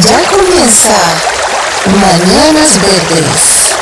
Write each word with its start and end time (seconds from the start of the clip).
Ya 0.00 0.22
comienza 0.30 0.96
Mañanas 1.84 2.80
Verdes, 2.80 3.76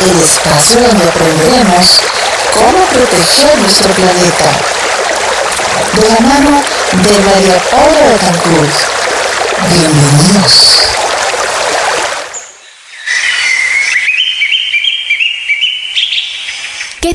el 0.00 0.22
espacio 0.22 0.82
donde 0.82 1.08
aprenderemos 1.08 2.02
cómo 2.52 2.84
proteger 2.92 3.58
nuestro 3.58 3.88
planeta. 3.94 4.50
De 5.94 6.08
la 6.10 6.20
mano 6.20 6.62
de 6.92 7.18
María 7.20 7.58
Paula 7.70 8.00
Betancourt. 8.12 8.74
Bienvenidos. 9.70 10.82
¿Qué 17.00 17.14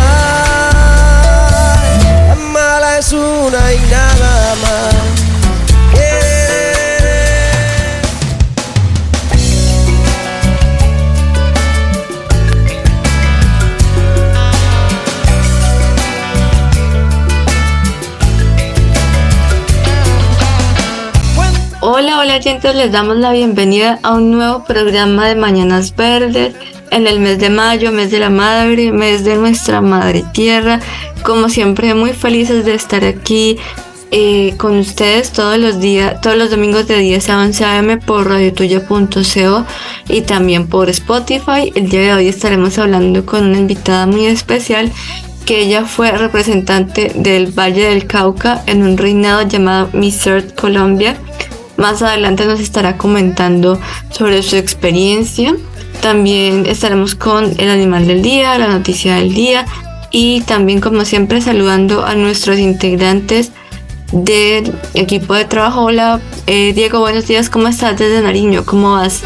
Una. 3.09 3.57
Hola, 21.83 22.19
hola 22.19 22.35
oyentes, 22.35 22.75
les 22.75 22.91
damos 22.91 23.17
la 23.17 23.31
bienvenida 23.31 23.97
a 24.03 24.13
un 24.13 24.31
nuevo 24.31 24.63
programa 24.63 25.27
de 25.27 25.35
Mañanas 25.35 25.95
Verdes 25.95 26.53
en 26.91 27.07
el 27.07 27.19
mes 27.19 27.39
de 27.39 27.49
mayo, 27.49 27.91
mes 27.91 28.11
de 28.11 28.19
la 28.19 28.29
madre, 28.29 28.91
mes 28.91 29.23
de 29.23 29.35
nuestra 29.35 29.81
madre 29.81 30.23
tierra. 30.33 30.79
Como 31.23 31.49
siempre, 31.49 31.93
muy 31.95 32.13
felices 32.13 32.65
de 32.65 32.75
estar 32.75 33.03
aquí 33.03 33.57
eh, 34.11 34.55
con 34.57 34.77
ustedes 34.77 35.31
todos 35.31 35.57
los 35.57 35.79
días, 35.79 36.19
todos 36.19 36.35
los 36.35 36.51
domingos 36.51 36.85
de 36.85 36.99
10 36.99 37.29
a 37.29 37.39
11 37.39 37.63
am 37.65 37.99
por 37.99 38.27
radiotuya.co 38.27 39.65
y 40.09 40.21
también 40.21 40.67
por 40.67 40.89
Spotify. 40.89 41.71
El 41.75 41.89
día 41.89 42.01
de 42.01 42.13
hoy 42.13 42.27
estaremos 42.27 42.77
hablando 42.77 43.25
con 43.25 43.45
una 43.45 43.57
invitada 43.57 44.05
muy 44.07 44.25
especial 44.25 44.91
que 45.45 45.61
ella 45.61 45.85
fue 45.85 46.11
representante 46.11 47.13
del 47.15 47.57
Valle 47.57 47.85
del 47.85 48.05
Cauca 48.05 48.63
en 48.67 48.83
un 48.83 48.97
reinado 48.97 49.43
llamado 49.43 49.89
Miss 49.93 50.27
Earth 50.27 50.59
Colombia. 50.59 51.15
Más 51.77 52.01
adelante 52.01 52.45
nos 52.45 52.59
estará 52.59 52.97
comentando 52.97 53.79
sobre 54.11 54.43
su 54.43 54.57
experiencia. 54.57 55.55
También 56.01 56.65
estaremos 56.65 57.13
con 57.13 57.53
el 57.59 57.69
animal 57.69 58.07
del 58.07 58.23
día, 58.23 58.57
la 58.57 58.67
noticia 58.67 59.15
del 59.15 59.33
día 59.33 59.65
y 60.09 60.41
también 60.41 60.81
como 60.81 61.05
siempre 61.05 61.41
saludando 61.41 62.03
a 62.03 62.15
nuestros 62.15 62.57
integrantes 62.57 63.51
del 64.11 64.73
equipo 64.95 65.35
de 65.35 65.45
trabajo. 65.45 65.83
Hola 65.83 66.19
eh, 66.47 66.73
Diego, 66.73 66.99
buenos 66.99 67.27
días, 67.27 67.51
¿cómo 67.51 67.67
estás 67.67 67.99
desde 67.99 68.21
Nariño? 68.21 68.65
¿Cómo 68.65 68.93
vas? 68.93 69.21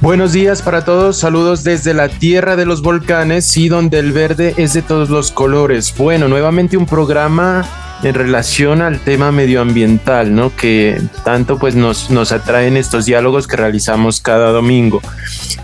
Buenos 0.00 0.32
días 0.32 0.62
para 0.62 0.84
todos, 0.84 1.18
saludos 1.18 1.62
desde 1.64 1.94
la 1.94 2.08
tierra 2.08 2.56
de 2.56 2.64
los 2.64 2.80
volcanes 2.80 3.54
y 3.56 3.68
donde 3.68 3.98
el 3.98 4.12
verde 4.12 4.54
es 4.56 4.72
de 4.72 4.82
todos 4.82 5.10
los 5.10 5.30
colores. 5.30 5.92
Bueno, 5.98 6.28
nuevamente 6.28 6.76
un 6.76 6.86
programa 6.86 7.66
en 8.02 8.14
relación 8.14 8.80
al 8.82 8.98
tema 9.00 9.30
medioambiental, 9.32 10.34
¿no? 10.34 10.54
Que 10.56 11.00
tanto 11.24 11.58
pues 11.58 11.74
nos, 11.74 12.10
nos 12.10 12.32
atraen 12.32 12.76
estos 12.76 13.04
diálogos 13.06 13.46
que 13.46 13.56
realizamos 13.56 14.20
cada 14.20 14.50
domingo. 14.52 15.00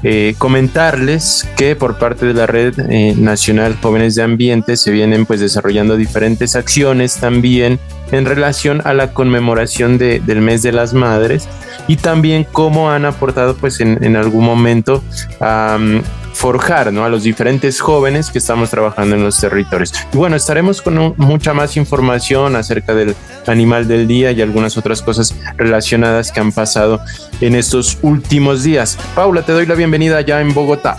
Eh, 0.02 0.34
comentarles 0.38 1.48
que 1.56 1.75
por 1.76 1.98
parte 1.98 2.26
de 2.26 2.34
la 2.34 2.46
Red 2.46 2.75
eh, 2.91 3.14
Nacional 3.16 3.76
Jóvenes 3.80 4.14
de 4.14 4.22
Ambiente 4.22 4.76
se 4.76 4.91
vienen 4.91 5.25
pues 5.26 5.41
desarrollando 5.41 5.96
diferentes 5.96 6.54
acciones 6.56 7.16
también 7.16 7.78
en 8.12 8.25
relación 8.26 8.82
a 8.84 8.92
la 8.92 9.12
conmemoración 9.12 9.96
de- 9.98 10.20
del 10.20 10.41
mes 10.42 10.62
de 10.62 10.72
las 10.72 10.92
madres 10.92 11.48
y 11.88 11.96
también 11.96 12.46
cómo 12.52 12.91
han 12.91 13.04
aportado 13.04 13.56
pues 13.56 13.80
en, 13.80 14.02
en 14.04 14.16
algún 14.16 14.44
momento 14.44 15.02
a 15.41 15.78
mm, 15.80 16.00
forjar 16.36 16.92
¿no? 16.92 17.04
a 17.04 17.08
los 17.08 17.22
diferentes 17.22 17.80
jóvenes 17.80 18.30
que 18.30 18.38
estamos 18.38 18.69
trabajando 18.69 19.16
en 19.16 19.24
los 19.24 19.41
territorios. 19.41 19.92
Y 20.12 20.16
bueno, 20.16 20.36
estaremos 20.36 20.82
con 20.82 21.14
mucha 21.16 21.54
más 21.54 21.76
información 21.76 22.56
acerca 22.56 22.94
del 22.94 23.16
animal 23.47 23.88
del 23.88 24.06
día 24.06 24.32
y 24.32 24.42
algunas 24.42 24.76
otras 24.76 25.00
cosas 25.00 25.34
relacionadas 25.56 26.30
que 26.30 26.41
han 26.41 26.52
pasado 26.52 27.00
en 27.41 27.54
estos 27.54 27.98
últimos 28.02 28.62
días. 28.62 28.98
Paula, 29.14 29.42
te 29.42 29.52
doy 29.52 29.64
la 29.64 29.75
bienvenida 29.75 30.20
ya 30.20 30.41
en 30.41 30.52
Bogotá. 30.52 30.96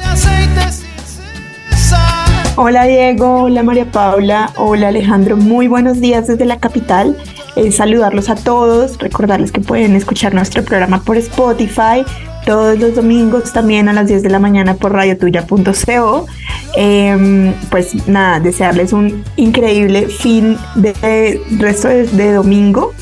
Hola 2.56 2.86
Diego, 2.86 3.44
hola 3.44 3.62
María 3.62 3.92
Paula, 3.92 4.52
hola 4.56 4.88
Alejandro, 4.88 5.38
muy 5.38 5.68
buenos 5.68 6.02
días 6.02 6.26
desde 6.26 6.46
la 6.46 6.58
capital. 6.58 7.16
Eh, 7.56 7.72
saludarlos 7.72 8.30
a 8.30 8.36
todos, 8.36 8.98
recordarles 8.98 9.52
que 9.52 9.62
pueden 9.62 9.96
escuchar 9.96 10.34
nuestro 10.34 10.64
programa 10.64 11.04
por 11.04 11.18
Spotify 11.18 12.04
todos 12.48 12.80
los 12.80 12.96
domingos 12.96 13.52
también 13.52 13.90
a 13.90 13.94
las 13.94 14.08
10 14.08 14.24
de 14.24 14.30
la 14.30 14.40
mañana 14.40 14.76
por 14.76 14.94
radiotuya.co. 14.94 16.26
Eh, 16.78 17.54
pues 17.70 18.08
nada, 18.08 18.40
desearles 18.40 18.94
un 18.94 19.24
increíble 19.36 20.08
fin 20.08 20.58
de 20.76 21.42
resto 21.60 21.90
de, 21.90 22.32
domingo 22.32 22.94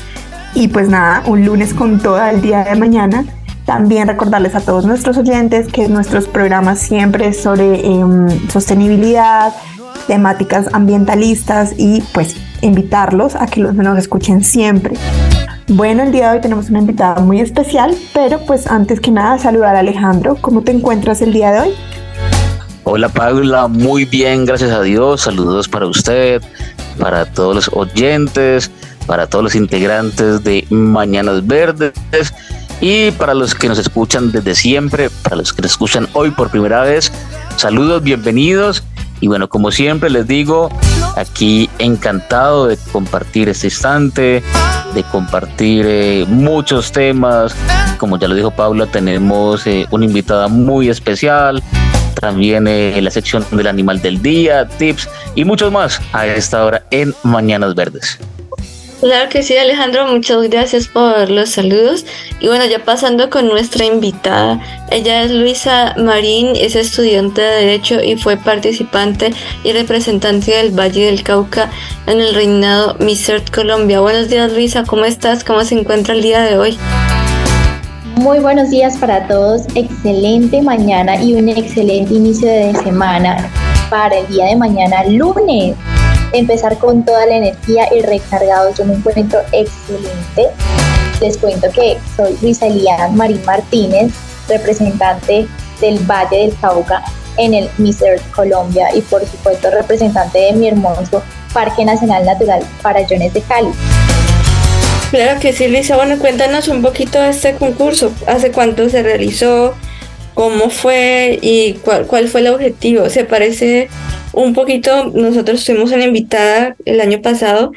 y 0.54 0.66
pues 0.66 0.88
nada, 0.88 1.22
un 1.26 1.44
lunes 1.44 1.74
con 1.74 2.00
toda 2.00 2.32
el 2.32 2.42
día 2.42 2.64
de 2.64 2.74
mañana. 2.74 3.24
También 3.64 4.08
recordarles 4.08 4.56
a 4.56 4.60
todos 4.60 4.84
nuestros 4.84 5.16
oyentes 5.16 5.68
que 5.68 5.88
nuestros 5.88 6.26
programas 6.26 6.80
siempre 6.80 7.32
sobre 7.32 7.86
em, 7.86 8.26
sostenibilidad, 8.48 9.52
temáticas 10.08 10.66
ambientalistas 10.72 11.74
y 11.76 12.02
pues 12.12 12.36
invitarlos 12.62 13.36
a 13.36 13.46
que 13.46 13.60
los, 13.60 13.74
nos 13.74 13.96
escuchen 13.96 14.42
siempre. 14.42 14.96
Bueno, 15.68 16.04
el 16.04 16.12
día 16.12 16.30
de 16.30 16.36
hoy 16.36 16.40
tenemos 16.40 16.70
una 16.70 16.78
invitada 16.78 17.20
muy 17.20 17.40
especial, 17.40 17.92
pero 18.14 18.38
pues 18.46 18.68
antes 18.68 19.00
que 19.00 19.10
nada 19.10 19.36
saludar 19.36 19.74
a 19.74 19.80
Alejandro. 19.80 20.36
¿Cómo 20.40 20.62
te 20.62 20.70
encuentras 20.70 21.20
el 21.22 21.32
día 21.32 21.50
de 21.50 21.60
hoy? 21.60 21.70
Hola 22.84 23.08
Paula, 23.08 23.66
muy 23.66 24.04
bien, 24.04 24.44
gracias 24.44 24.70
a 24.70 24.80
Dios. 24.82 25.22
Saludos 25.22 25.68
para 25.68 25.86
usted, 25.86 26.40
para 27.00 27.24
todos 27.24 27.56
los 27.56 27.70
oyentes, 27.72 28.70
para 29.06 29.26
todos 29.26 29.42
los 29.42 29.54
integrantes 29.56 30.44
de 30.44 30.64
Mañanas 30.70 31.44
Verdes 31.44 31.94
y 32.80 33.10
para 33.10 33.34
los 33.34 33.56
que 33.56 33.68
nos 33.68 33.80
escuchan 33.80 34.30
desde 34.30 34.54
siempre, 34.54 35.10
para 35.24 35.34
los 35.34 35.52
que 35.52 35.62
nos 35.62 35.72
escuchan 35.72 36.06
hoy 36.12 36.30
por 36.30 36.48
primera 36.48 36.82
vez. 36.82 37.10
Saludos, 37.56 38.04
bienvenidos. 38.04 38.84
Y 39.20 39.26
bueno, 39.26 39.48
como 39.48 39.72
siempre 39.72 40.10
les 40.10 40.28
digo, 40.28 40.68
aquí 41.16 41.68
encantado 41.78 42.68
de 42.68 42.76
compartir 42.92 43.48
este 43.48 43.66
instante, 43.66 44.42
de 44.94 45.02
compartir 45.10 45.84
eh, 45.88 46.24
muchos 46.28 46.92
temas. 46.92 47.56
Como 47.98 48.18
ya 48.18 48.28
lo 48.28 48.34
dijo 48.34 48.50
Paula, 48.50 48.86
tenemos 48.86 49.66
eh, 49.66 49.86
una 49.90 50.04
invitada 50.04 50.48
muy 50.48 50.88
especial, 50.88 51.62
también 52.20 52.68
eh, 52.68 53.00
la 53.02 53.10
sección 53.10 53.44
del 53.50 53.66
animal 53.66 54.00
del 54.00 54.22
día, 54.22 54.68
tips 54.68 55.08
y 55.34 55.44
muchos 55.44 55.72
más 55.72 56.00
a 56.12 56.26
esta 56.26 56.64
hora 56.64 56.82
en 56.90 57.14
Mañanas 57.24 57.74
Verdes. 57.74 58.18
Claro 59.00 59.28
que 59.28 59.42
sí, 59.42 59.54
Alejandro, 59.56 60.06
muchas 60.06 60.48
gracias 60.48 60.88
por 60.88 61.30
los 61.30 61.50
saludos. 61.50 62.06
Y 62.40 62.48
bueno, 62.48 62.64
ya 62.64 62.82
pasando 62.82 63.28
con 63.28 63.46
nuestra 63.46 63.84
invitada, 63.84 64.58
ella 64.90 65.22
es 65.22 65.30
Luisa 65.30 65.94
Marín, 65.98 66.56
es 66.56 66.76
estudiante 66.76 67.42
de 67.42 67.66
Derecho 67.66 68.02
y 68.02 68.16
fue 68.16 68.38
participante 68.38 69.34
y 69.64 69.72
representante 69.72 70.52
del 70.52 70.70
Valle 70.70 71.06
del 71.06 71.22
Cauca 71.22 71.70
en 72.06 72.20
el 72.20 72.34
reinado 72.34 72.96
Miss 72.98 73.28
Earth 73.28 73.54
Colombia. 73.54 74.00
Buenos 74.00 74.28
días, 74.28 74.50
Luisa, 74.52 74.84
¿cómo 74.84 75.04
estás? 75.04 75.44
¿Cómo 75.44 75.62
se 75.64 75.78
encuentra 75.78 76.14
el 76.14 76.22
día 76.22 76.40
de 76.42 76.58
hoy? 76.58 76.78
Muy 78.16 78.38
buenos 78.38 78.70
días 78.70 78.96
para 78.96 79.28
todos, 79.28 79.62
excelente 79.74 80.62
mañana 80.62 81.22
y 81.22 81.34
un 81.34 81.50
excelente 81.50 82.14
inicio 82.14 82.48
de 82.48 82.72
semana 82.82 83.50
para 83.90 84.18
el 84.18 84.26
día 84.28 84.46
de 84.46 84.56
mañana 84.56 85.04
lunes. 85.04 85.76
Empezar 86.32 86.78
con 86.78 87.04
toda 87.04 87.26
la 87.26 87.36
energía 87.36 87.88
y 87.94 88.02
recargados. 88.02 88.78
Yo 88.78 88.84
me 88.84 88.94
encuentro 88.94 89.40
excelente. 89.52 90.48
Les 91.20 91.38
cuento 91.38 91.68
que 91.70 91.98
soy 92.16 92.36
Luisa 92.42 92.66
Marín 93.12 93.44
Martínez, 93.44 94.12
representante 94.48 95.46
del 95.80 95.98
Valle 96.00 96.38
del 96.38 96.56
Cauca 96.60 97.02
en 97.38 97.54
el 97.54 97.68
Miss 97.78 98.02
Colombia 98.34 98.88
y 98.94 99.00
por 99.02 99.24
supuesto 99.26 99.70
representante 99.70 100.38
de 100.38 100.52
mi 100.52 100.68
hermoso 100.68 101.22
Parque 101.52 101.84
Nacional 101.84 102.24
Natural 102.24 102.62
Farallones 102.80 103.32
de 103.32 103.40
Cali. 103.42 103.70
Claro 105.10 105.40
que 105.40 105.52
sí, 105.52 105.68
Lisa. 105.68 105.96
Bueno, 105.96 106.18
cuéntanos 106.18 106.68
un 106.68 106.82
poquito 106.82 107.20
de 107.20 107.30
este 107.30 107.54
concurso. 107.54 108.12
¿Hace 108.26 108.50
cuánto 108.50 108.88
se 108.90 109.02
realizó? 109.02 109.74
¿Cómo 110.36 110.68
fue? 110.68 111.38
¿Y 111.40 111.72
cuál, 111.82 112.06
cuál 112.06 112.28
fue 112.28 112.42
el 112.42 112.48
objetivo? 112.48 113.08
Se 113.08 113.24
parece 113.24 113.88
un 114.34 114.52
poquito, 114.52 115.10
nosotros 115.14 115.64
tuvimos 115.64 115.92
una 115.92 116.04
invitada 116.04 116.76
el 116.84 117.00
año 117.00 117.22
pasado 117.22 117.72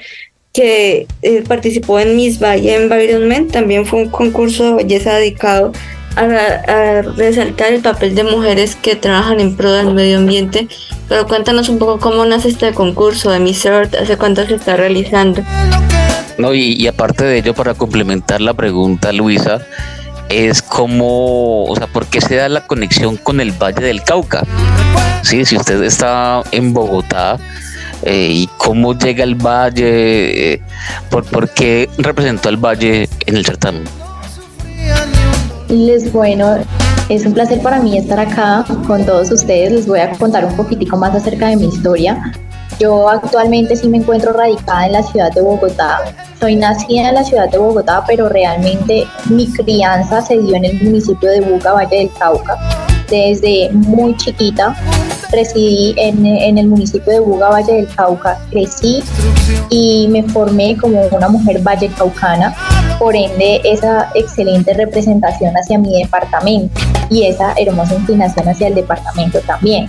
que 0.52 1.08
eh, 1.22 1.44
participó 1.48 2.02
en 2.02 2.18
Miss 2.18 2.38
Valle 2.38 2.76
Environment, 2.76 3.50
también 3.50 3.86
fue 3.86 4.02
un 4.02 4.10
concurso 4.10 4.66
de 4.66 4.84
belleza 4.84 5.16
dedicado 5.16 5.72
a, 6.18 7.02
resaltar 7.16 7.72
el 7.72 7.82
papel 7.82 8.14
de 8.14 8.26
mujeres 8.26 8.76
que 8.76 8.98
trabajan 8.98 9.40
en 9.40 9.56
pro 9.56 9.72
del 9.72 9.94
medio 9.94 10.18
ambiente, 10.18 10.68
pero 11.08 11.28
cuéntanos 11.28 11.70
un 11.70 11.80
poco 11.80 11.98
cómo 12.00 12.26
nace 12.26 12.50
este 12.50 12.74
concurso 12.74 13.32
de 13.32 13.40
Miss 13.40 13.66
Earth, 13.66 13.96
hace 13.96 14.18
cuánto 14.18 14.46
se 14.46 14.56
está 14.56 14.76
realizando. 14.76 15.44
No, 16.38 16.54
y, 16.54 16.86
aparte 16.88 17.24
de 17.24 17.38
ello, 17.38 17.54
para 17.54 17.74
complementar 17.74 18.42
la 18.42 18.54
pregunta, 18.54 19.14
Luisa, 19.14 19.66
es 20.30 20.62
como, 20.62 21.66
o 21.66 21.76
sea, 21.76 21.88
¿por 21.88 22.06
qué 22.06 22.22
se 22.22 22.36
da 22.36 22.48
la 22.50 22.66
conexión 22.66 23.18
con 23.18 23.42
el 23.42 23.52
Valle 23.52 23.84
del 23.84 24.04
Cauca? 24.04 24.44
Sí, 25.24 25.44
si 25.44 25.58
usted 25.58 25.81
está 25.84 26.44
en 26.52 26.74
Bogotá, 26.74 27.38
eh, 28.04 28.30
y 28.31 28.50
cómo 28.58 28.98
llega 28.98 29.24
el 29.24 29.36
valle, 29.36 30.54
eh, 30.54 30.62
por, 31.10 31.26
por, 31.26 31.50
qué 31.50 31.90
representó 31.98 32.48
el 32.50 32.58
valle 32.58 33.10
en 33.26 33.36
el 33.36 33.46
certamen. 33.46 33.84
Les 35.68 36.12
bueno, 36.14 36.58
es 37.10 37.25
un 37.25 37.34
placer 37.34 37.62
para 37.62 37.80
mí 37.80 37.98
estar 37.98 38.20
acá 38.20 38.64
con 38.88 39.06
todos 39.06 39.32
ustedes. 39.32 39.72
Les 39.72 39.88
voy 39.88 40.00
a 40.00 40.12
contar 40.12 40.46
un 40.46 40.56
poquitico 40.56 40.96
más 40.96 41.14
acerca 41.14 41.48
de 41.48 41.58
mi 41.58 41.68
historia. 41.68 42.32
Yo 42.80 43.10
actualmente 43.10 43.76
sí 43.76 43.90
me 43.90 43.98
encuentro 43.98 44.31
radicada 44.31 44.86
en 44.86 44.94
la 44.94 45.04
ciudad 45.04 45.31
de 45.34 45.42
Bogotá. 45.42 46.00
Soy 46.40 46.56
nacida 46.56 47.10
en 47.10 47.16
la 47.16 47.24
ciudad 47.26 47.50
de 47.50 47.58
Bogotá, 47.58 48.06
pero 48.08 48.30
realmente 48.30 49.06
mi 49.30 49.52
crianza 49.52 50.22
se 50.22 50.38
dio 50.38 50.56
en 50.56 50.64
el 50.64 50.81
municipio 50.81 51.30
de 51.30 51.42
Buga, 51.42 51.74
Valle 51.74 51.98
del 51.98 52.12
Cauca. 52.14 52.58
Desde 53.10 53.70
muy 53.74 54.16
chiquita 54.16 54.74
residí 55.31 55.94
en, 55.98 56.26
en, 56.26 56.58
el 56.58 56.68
municipio 56.68 57.12
de 57.12 57.20
Buga, 57.20 57.50
Valle 57.50 57.74
del 57.74 57.88
Cauca, 57.94 58.40
crecí 58.50 59.04
y 59.70 60.08
me 60.10 60.24
formé 60.24 60.78
como 60.78 61.02
una 61.08 61.28
mujer 61.28 61.62
valle 61.62 61.90
caucana 61.90 62.56
por 62.98 63.16
ende 63.16 63.62
esa 63.64 64.10
excelente 64.16 64.74
representación 64.74 65.54
hacia 65.56 65.78
mi 65.78 66.02
departamento 66.02 66.80
y 67.10 67.25
esa 67.25 67.54
hermosa 67.58 67.96
inclinación 67.96 68.48
hacia 68.48 68.68
el 68.68 68.75
departamento 68.75 69.40
también. 69.42 69.88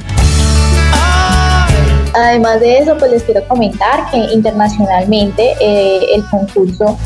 Además 2.15 2.61
de 2.61 2.79
eso, 2.79 2.97
pues 2.99 3.11
les 3.13 3.23
quiero 3.23 3.47
comentar 3.47 4.11
que 4.11 4.19
internacionalmente 4.33 5.55
eh, 5.61 6.01
el 6.15 6.25
concurso 6.29 6.99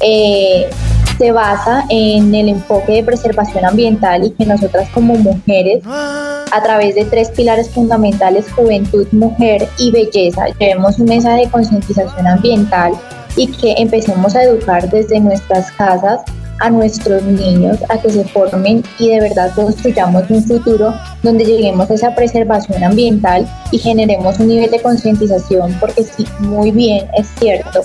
eh, 0.00 0.70
se 1.18 1.32
basa 1.32 1.84
en 1.90 2.34
el 2.34 2.48
enfoque 2.48 2.92
de 2.92 3.02
preservación 3.02 3.64
ambiental 3.64 4.24
y 4.24 4.30
que 4.30 4.46
nosotras 4.46 4.88
como 4.94 5.16
mujeres, 5.16 5.82
a 5.86 6.62
través 6.62 6.94
de 6.94 7.04
tres 7.04 7.30
pilares 7.30 7.68
fundamentales, 7.70 8.46
juventud, 8.52 9.06
mujer 9.10 9.68
y 9.78 9.90
belleza, 9.90 10.46
llevemos 10.58 10.98
un 10.98 11.06
mensaje 11.06 11.42
de 11.42 11.50
concientización 11.50 12.26
ambiental 12.26 12.92
y 13.36 13.48
que 13.48 13.74
empecemos 13.78 14.34
a 14.36 14.44
educar 14.44 14.88
desde 14.88 15.20
nuestras 15.20 15.70
casas 15.72 16.22
a 16.60 16.70
nuestros 16.70 17.22
niños 17.22 17.78
a 17.88 17.98
que 17.98 18.10
se 18.10 18.24
formen 18.24 18.82
y 18.98 19.08
de 19.10 19.20
verdad 19.20 19.52
construyamos 19.54 20.28
un 20.30 20.42
futuro 20.42 20.94
donde 21.22 21.44
lleguemos 21.44 21.90
a 21.90 21.94
esa 21.94 22.14
preservación 22.14 22.82
ambiental 22.82 23.48
y 23.70 23.78
generemos 23.78 24.38
un 24.38 24.48
nivel 24.48 24.70
de 24.70 24.80
concientización, 24.80 25.74
porque 25.80 26.04
sí, 26.04 26.26
muy 26.40 26.70
bien 26.70 27.08
es 27.16 27.28
cierto 27.38 27.82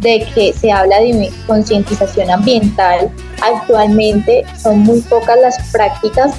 de 0.00 0.26
que 0.34 0.52
se 0.52 0.70
habla 0.70 0.98
de 0.98 1.30
concientización 1.46 2.30
ambiental, 2.30 3.10
actualmente 3.42 4.44
son 4.60 4.80
muy 4.80 5.00
pocas 5.02 5.38
las 5.40 5.58
prácticas 5.70 6.32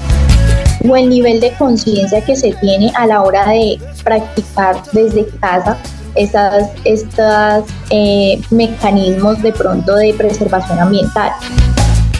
o 0.87 0.95
el 0.95 1.09
nivel 1.09 1.39
de 1.39 1.51
conciencia 1.53 2.21
que 2.21 2.35
se 2.35 2.53
tiene 2.53 2.91
a 2.95 3.07
la 3.07 3.23
hora 3.23 3.47
de 3.49 3.79
practicar 4.03 4.75
desde 4.93 5.27
casa 5.39 5.77
estos 6.15 7.65
eh, 7.89 8.41
mecanismos 8.49 9.41
de 9.41 9.51
pronto 9.51 9.95
de 9.95 10.13
preservación 10.13 10.79
ambiental. 10.79 11.31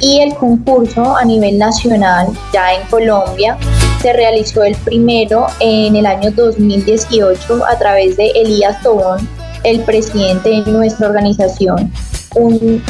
Y 0.02 0.20
el 0.20 0.36
concurso 0.36 1.16
a 1.16 1.24
nivel 1.24 1.58
nacional, 1.58 2.28
ya 2.54 2.74
en 2.74 2.88
Colombia, 2.90 3.58
se 4.02 4.14
realizó 4.14 4.64
el 4.64 4.76
primero 4.76 5.48
en 5.60 5.96
el 5.96 6.06
año 6.06 6.30
2018 6.32 7.66
a 7.66 7.78
través 7.80 8.18
de 8.18 8.28
Elías 8.36 8.82
Tobón, 8.84 9.28
el 9.64 9.80
presidente 9.82 10.50
de 10.50 10.72
nuestra 10.72 11.08
organización, 11.08 11.92
un 12.36 12.84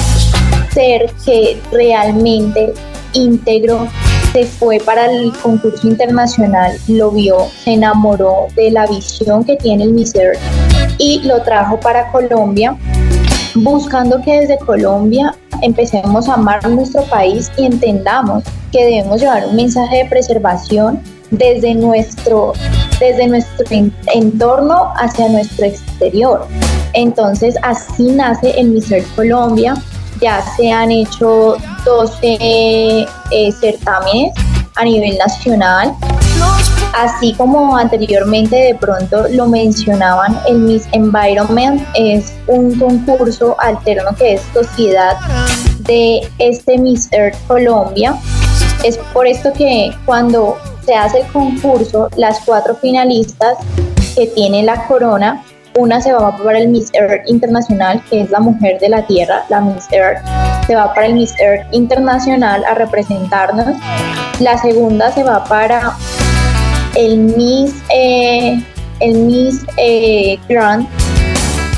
ser 0.73 1.09
que 1.23 1.61
realmente 1.71 2.73
íntegro 3.13 3.87
se 4.33 4.45
fue 4.45 4.79
para 4.79 5.09
el 5.09 5.31
concurso 5.41 5.87
internacional, 5.87 6.77
lo 6.89 7.11
vio, 7.11 7.47
se 7.63 7.71
enamoró 7.71 8.47
de 8.57 8.71
la 8.71 8.85
visión 8.85 9.45
que 9.45 9.55
tiene 9.55 9.85
el 9.85 9.93
MISER 9.93 10.37
y 10.97 11.21
lo 11.23 11.41
trajo 11.41 11.79
para 11.79 12.11
Colombia, 12.11 12.77
buscando 13.55 14.21
que 14.21 14.41
desde 14.41 14.57
Colombia 14.59 15.35
empecemos 15.61 16.27
a 16.29 16.33
amar 16.33 16.67
nuestro 16.67 17.03
país 17.03 17.51
y 17.57 17.65
entendamos 17.65 18.43
que 18.71 18.83
debemos 18.83 19.21
llevar 19.21 19.45
un 19.47 19.55
mensaje 19.55 20.03
de 20.03 20.05
preservación 20.05 21.01
desde 21.31 21.73
nuestro, 21.73 22.53
desde 22.99 23.27
nuestro 23.27 23.65
entorno 24.13 24.91
hacia 24.97 25.29
nuestro 25.29 25.65
exterior. 25.65 26.47
Entonces 26.93 27.55
así 27.63 28.11
nace 28.11 28.51
el 28.59 28.69
Mister 28.69 29.03
Colombia. 29.15 29.75
Ya 30.21 30.41
se 30.55 30.71
han 30.71 30.91
hecho 30.91 31.57
12 31.83 32.37
eh, 32.39 33.51
certámenes 33.59 34.31
a 34.75 34.85
nivel 34.85 35.17
nacional 35.17 35.93
Así 36.95 37.33
como 37.33 37.75
anteriormente 37.75 38.55
de 38.55 38.75
pronto 38.75 39.27
lo 39.29 39.47
mencionaban, 39.47 40.39
el 40.47 40.59
Miss 40.59 40.87
Environment 40.93 41.85
es 41.93 42.33
un 42.47 42.79
concurso 42.79 43.57
alterno 43.59 44.15
que 44.17 44.35
es 44.35 44.41
sociedad 44.53 45.17
de 45.79 46.21
este 46.39 46.77
Miss 46.77 47.09
Earth 47.11 47.35
Colombia. 47.47 48.15
Es 48.85 48.97
por 49.11 49.27
esto 49.27 49.51
que 49.51 49.91
cuando 50.05 50.57
se 50.85 50.95
hace 50.95 51.19
el 51.19 51.27
concurso, 51.33 52.07
las 52.15 52.39
cuatro 52.45 52.75
finalistas 52.75 53.57
que 54.15 54.27
tienen 54.27 54.65
la 54.65 54.87
corona, 54.87 55.43
una 55.77 55.99
se 55.99 56.13
va 56.13 56.37
para 56.37 56.59
el 56.59 56.69
Miss 56.69 56.93
Earth 56.93 57.27
Internacional, 57.27 58.01
que 58.09 58.21
es 58.21 58.29
la 58.29 58.39
mujer 58.39 58.79
de 58.79 58.87
la 58.87 59.05
Tierra, 59.05 59.43
la 59.49 59.59
Miss 59.59 59.91
Earth, 59.91 60.23
se 60.65 60.75
va 60.75 60.93
para 60.93 61.07
el 61.07 61.15
Miss 61.15 61.33
Earth 61.41 61.67
Internacional 61.73 62.63
a 62.63 62.73
representarnos. 62.73 63.75
La 64.39 64.57
segunda 64.57 65.11
se 65.11 65.23
va 65.23 65.43
para 65.43 65.97
el 66.95 67.17
Miss, 67.17 67.75
eh, 67.93 68.63
el 68.99 69.13
Miss 69.19 69.65
eh, 69.77 70.39
Grand, 70.47 70.87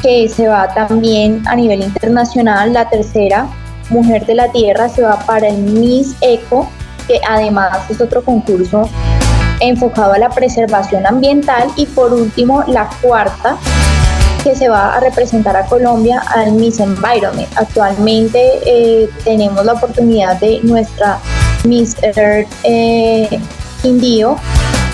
que 0.01 0.29
se 0.29 0.47
va 0.47 0.73
también 0.73 1.43
a 1.47 1.55
nivel 1.55 1.81
internacional. 1.81 2.73
La 2.73 2.89
tercera, 2.89 3.47
Mujer 3.89 4.25
de 4.25 4.35
la 4.35 4.51
Tierra, 4.51 4.89
se 4.89 5.01
va 5.01 5.19
para 5.25 5.47
el 5.47 5.57
Miss 5.57 6.15
Eco, 6.21 6.69
que 7.07 7.19
además 7.27 7.89
es 7.89 7.99
otro 7.99 8.23
concurso 8.23 8.89
enfocado 9.59 10.13
a 10.13 10.19
la 10.19 10.29
preservación 10.29 11.05
ambiental. 11.05 11.69
Y 11.75 11.85
por 11.87 12.13
último, 12.13 12.63
la 12.67 12.89
cuarta, 13.01 13.57
que 14.43 14.55
se 14.55 14.69
va 14.69 14.95
a 14.95 14.99
representar 14.99 15.57
a 15.57 15.65
Colombia 15.65 16.21
al 16.35 16.53
Miss 16.53 16.79
Environment. 16.79 17.49
Actualmente 17.55 18.39
eh, 18.65 19.09
tenemos 19.23 19.65
la 19.65 19.73
oportunidad 19.73 20.39
de 20.39 20.59
nuestra 20.63 21.17
Miss 21.63 21.97
Earth 22.03 22.47
eh, 22.63 23.39
Indio 23.83 24.37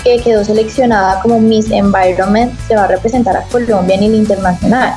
que 0.04 0.20
quedó 0.20 0.44
seleccionada 0.44 1.20
como 1.22 1.40
Miss 1.40 1.70
Environment, 1.70 2.52
se 2.68 2.76
va 2.76 2.84
a 2.84 2.88
representar 2.88 3.36
a 3.36 3.42
Colombia 3.44 3.96
en 3.96 4.04
el 4.04 4.14
internacional. 4.14 4.94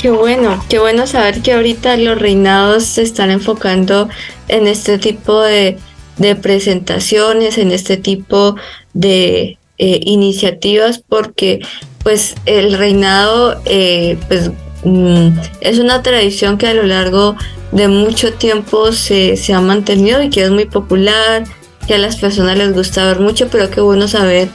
Qué 0.00 0.10
bueno, 0.10 0.62
qué 0.68 0.78
bueno 0.78 1.06
saber 1.06 1.42
que 1.42 1.52
ahorita 1.52 1.96
los 1.96 2.18
reinados 2.18 2.84
se 2.84 3.02
están 3.02 3.30
enfocando 3.30 4.08
en 4.48 4.66
este 4.66 4.98
tipo 4.98 5.40
de, 5.42 5.78
presentaciones, 6.40 7.58
en 7.58 7.72
este 7.72 7.96
tipo 7.96 8.56
de 8.92 9.58
eh, 9.78 10.00
iniciativas, 10.04 11.02
porque 11.06 11.60
pues 12.02 12.34
el 12.46 12.76
reinado 12.78 13.60
eh, 13.64 14.18
pues, 14.28 14.50
mm, 14.84 15.38
es 15.60 15.78
una 15.78 16.02
tradición 16.02 16.56
que 16.56 16.66
a 16.66 16.74
lo 16.74 16.82
largo 16.82 17.36
de 17.72 17.88
mucho 17.88 18.32
tiempo 18.32 18.92
se, 18.92 19.36
se 19.36 19.52
ha 19.52 19.60
mantenido 19.60 20.22
y 20.22 20.30
que 20.30 20.44
es 20.44 20.50
muy 20.50 20.64
popular, 20.64 21.44
que 21.90 21.96
a 21.96 21.98
las 21.98 22.14
personas 22.14 22.56
les 22.56 22.72
gusta 22.72 23.04
ver 23.04 23.18
mucho, 23.18 23.48
pero 23.48 23.68
qué 23.68 23.80
bueno 23.80 24.06
saber 24.06 24.48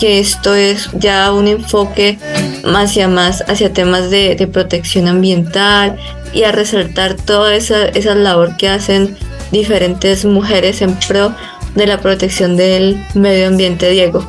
que 0.00 0.18
esto 0.18 0.56
es 0.56 0.90
ya 0.94 1.32
un 1.32 1.46
enfoque 1.46 2.18
hacia 2.64 3.06
más 3.06 3.44
hacia 3.46 3.72
temas 3.72 4.10
de, 4.10 4.48
protección 4.52 5.06
ambiental 5.06 5.96
y 6.34 6.42
a 6.42 6.50
resaltar 6.50 7.14
toda 7.14 7.54
esa, 7.54 7.84
esa 7.90 8.16
labor 8.16 8.56
que 8.56 8.68
hacen 8.68 9.16
diferentes 9.52 10.24
mujeres 10.24 10.82
en 10.82 10.96
pro 11.06 11.32
de 11.76 11.86
la 11.86 12.00
protección 12.00 12.56
del 12.56 13.00
medio 13.14 13.46
ambiente, 13.46 13.88
Diego. 13.88 14.28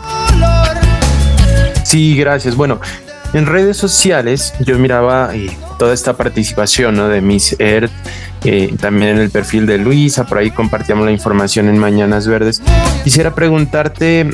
Sí, 1.83 2.15
gracias. 2.15 2.55
Bueno, 2.55 2.79
en 3.33 3.47
redes 3.47 3.75
sociales 3.75 4.53
yo 4.59 4.77
miraba 4.77 5.31
eh, 5.33 5.49
toda 5.79 5.95
esta 5.95 6.15
participación 6.15 7.09
de 7.09 7.21
Miss 7.21 7.55
Earth, 7.57 7.89
eh, 8.43 8.73
también 8.79 9.11
en 9.11 9.17
el 9.19 9.29
perfil 9.29 9.67
de 9.67 9.77
Luisa, 9.77 10.25
por 10.25 10.39
ahí 10.39 10.49
compartíamos 10.49 11.05
la 11.05 11.11
información 11.11 11.69
en 11.69 11.77
Mañanas 11.77 12.27
Verdes. 12.27 12.61
Quisiera 13.03 13.35
preguntarte, 13.35 14.29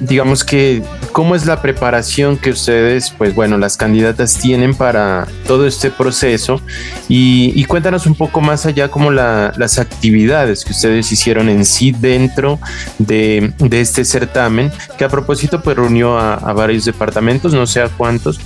digamos 0.00 0.42
que, 0.42 0.82
¿cómo 1.12 1.36
es 1.36 1.46
la 1.46 1.62
preparación 1.62 2.36
que 2.38 2.50
ustedes, 2.50 3.10
pues 3.16 3.34
bueno, 3.34 3.58
las 3.58 3.76
candidatas 3.76 4.34
tienen 4.34 4.74
para 4.74 5.28
todo 5.46 5.66
este 5.66 5.90
proceso? 5.90 6.60
Y, 7.08 7.64
cuéntanos 7.66 8.06
un 8.06 8.16
poco 8.16 8.40
más 8.40 8.66
allá 8.66 8.88
como 8.88 9.10
las 9.12 9.78
actividades 9.78 10.64
que 10.64 10.72
ustedes 10.72 11.10
hicieron 11.12 11.48
en 11.48 11.64
sí 11.64 11.92
dentro 11.92 12.58
de, 12.98 13.52
este 13.70 14.04
certamen, 14.04 14.72
que 14.98 15.04
a 15.04 15.08
propósito 15.08 15.62
pues 15.62 15.76
reunió 15.76 16.18
a, 16.18 16.34
a 16.34 16.52
varios 16.52 16.84
departamentos, 16.84 17.54
no 17.54 17.66
sé 17.66 17.80
a 17.80 17.88
cuántos, 17.88 18.40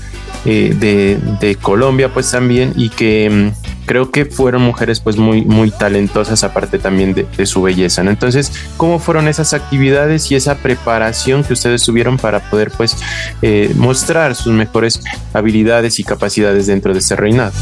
eh, 0.47 1.19
de, 1.41 1.57
Colombia 1.57 2.13
pues 2.13 2.31
también 2.31 2.73
y 2.77 2.91
que 2.91 3.29
mm, 3.29 3.85
creo 3.87 4.11
que 4.13 4.27
fueron 4.27 4.63
mujeres 4.63 5.01
pues 5.01 5.17
muy, 5.17 5.45
muy 5.45 5.71
talentosas 5.71 6.45
aparte 6.45 6.79
también 6.79 7.15
de, 7.15 7.47
su 7.47 7.63
belleza. 7.63 8.03
Entonces, 8.03 8.53
¿cómo 8.77 8.99
fueron 8.99 9.27
esas 9.27 9.55
actividades 9.55 10.31
y 10.31 10.37
esa 10.37 10.57
preparación 10.57 11.43
que 11.43 11.53
ustedes 11.53 11.83
tuvieron 11.83 12.17
para 12.17 12.49
poder 12.51 12.71
pues 12.71 12.97
eh, 13.43 13.73
mostrar 13.77 14.35
sus 14.35 14.53
mejores 14.53 15.01
habilidades 15.33 15.99
y 15.99 16.05
capacidades 16.05 16.67
dentro 16.67 16.93
de 16.93 17.01
este 17.01 17.17
reinado? 17.17 17.53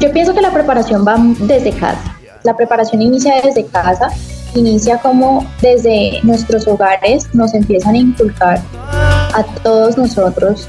Yo 0.00 0.12
pienso 0.12 0.34
que 0.34 0.42
la 0.42 0.52
preparación 0.52 1.04
va 1.06 1.16
desde 1.38 1.72
casa. 1.72 2.16
La 2.42 2.56
preparación 2.56 3.00
inicia 3.00 3.40
desde 3.40 3.64
casa, 3.66 4.08
inicia 4.54 4.98
como 4.98 5.46
desde 5.60 6.20
nuestros 6.24 6.66
hogares 6.66 7.26
nos 7.32 7.54
empiezan 7.54 7.94
a 7.94 7.98
inculcar 7.98 8.60
a 8.82 9.44
todos 9.62 9.96
nosotros 9.96 10.68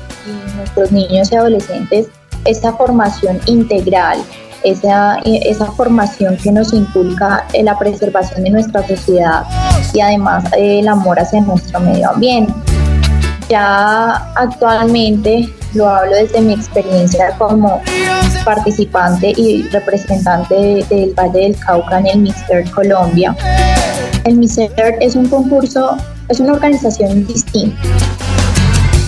nuestros 0.63 0.91
niños 0.91 1.31
y 1.31 1.35
adolescentes 1.35 2.07
esta 2.45 2.73
formación 2.73 3.39
integral, 3.45 4.17
esa, 4.63 5.19
esa 5.25 5.65
formación 5.73 6.37
que 6.37 6.51
nos 6.51 6.73
inculca 6.73 7.45
en 7.53 7.65
la 7.65 7.77
preservación 7.77 8.43
de 8.43 8.49
nuestra 8.49 8.85
sociedad 8.87 9.43
y 9.93 9.99
además 9.99 10.43
el 10.57 10.87
amor 10.87 11.19
hacia 11.19 11.41
nuestro 11.41 11.79
medio 11.79 12.09
ambiente. 12.09 12.53
Ya 13.49 14.15
actualmente 14.35 15.49
lo 15.73 15.89
hablo 15.89 16.15
desde 16.15 16.41
mi 16.41 16.53
experiencia 16.53 17.35
como 17.37 17.81
participante 18.45 19.33
y 19.35 19.63
representante 19.63 20.85
del 20.89 21.13
Valle 21.13 21.39
del 21.39 21.59
Cauca 21.59 21.99
en 21.99 22.07
el 22.07 22.19
Mister 22.19 22.69
Colombia. 22.71 23.35
El 24.23 24.37
Mister 24.37 24.97
es 25.01 25.15
un 25.15 25.27
concurso, 25.27 25.97
es 26.29 26.39
una 26.39 26.53
organización 26.53 27.27
distinta 27.27 27.77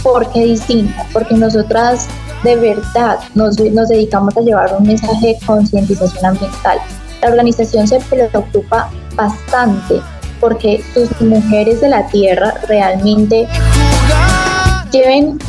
¿Por 0.06 0.32
qué 0.32 0.44
distinta? 0.44 1.04
Porque 1.12 1.34
nosotras 1.34 2.08
de 2.44 2.56
verdad 2.58 3.18
nos, 3.34 3.60
nos 3.60 3.90
dedicamos 3.90 4.38
a 4.38 4.42
llevar 4.42 4.76
un 4.78 4.86
mensaje 4.86 5.30
de 5.30 5.40
concientización 5.48 6.24
ambiental. 6.24 6.78
La 7.24 7.30
organización 7.30 7.88
se 7.88 8.00
preocupa 8.02 8.92
bastante 9.16 10.00
porque 10.40 10.84
sus 10.94 11.10
mujeres 11.22 11.82
de 11.82 11.90
la 11.90 12.06
tierra 12.10 12.54
realmente 12.68 13.48
lleven 14.92 15.40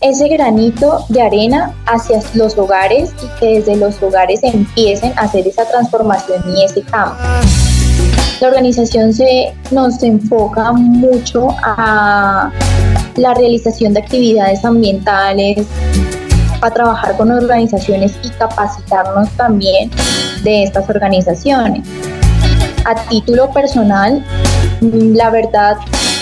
ese 0.00 0.26
granito 0.26 1.06
de 1.08 1.22
arena 1.22 1.72
hacia 1.86 2.20
los 2.34 2.58
hogares 2.58 3.14
y 3.22 3.38
que 3.38 3.60
desde 3.60 3.76
los 3.76 4.02
hogares 4.02 4.40
empiecen 4.42 5.12
a 5.16 5.22
hacer 5.22 5.46
esa 5.46 5.68
transformación 5.68 6.42
y 6.52 6.64
ese 6.64 6.82
cambio. 6.82 7.24
La 8.40 8.48
organización 8.48 9.12
se 9.12 9.54
nos 9.70 10.02
enfoca 10.02 10.72
mucho 10.72 11.46
a 11.62 12.50
la 13.16 13.34
realización 13.34 13.94
de 13.94 14.00
actividades 14.00 14.64
ambientales, 14.64 15.66
a 16.60 16.70
trabajar 16.70 17.16
con 17.16 17.30
organizaciones 17.30 18.14
y 18.22 18.30
capacitarnos 18.30 19.28
también 19.36 19.90
de 20.42 20.64
estas 20.64 20.88
organizaciones. 20.88 21.86
A 22.86 22.94
título 23.08 23.50
personal, 23.52 24.24
la 24.80 25.30
verdad 25.30 25.76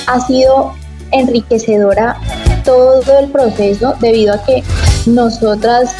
ha 0.07 0.21
sido 0.21 0.73
enriquecedora 1.13 2.17
todo 2.65 3.19
el 3.19 3.31
proceso 3.31 3.95
debido 4.01 4.35
a 4.35 4.43
que 4.45 4.63
nosotras 5.07 5.95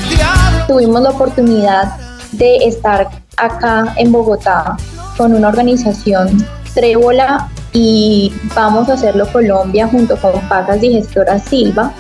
tuvimos 0.67 1.03
la 1.03 1.11
oportunidad 1.11 1.97
de 2.33 2.57
estar 2.57 3.11
acá 3.37 3.93
en 3.97 4.13
Bogotá 4.13 4.77
con 5.17 5.35
una 5.35 5.49
organización 5.49 6.45
Trébola 6.75 7.49
y 7.73 8.33
vamos 8.55 8.89
a 8.89 8.95
hacerlo 8.95 9.27
Colombia 9.33 9.89
junto 9.89 10.17
con 10.17 10.39
Pagas 10.49 10.81
Digestoras 10.81 11.45
Silva, 11.45 11.93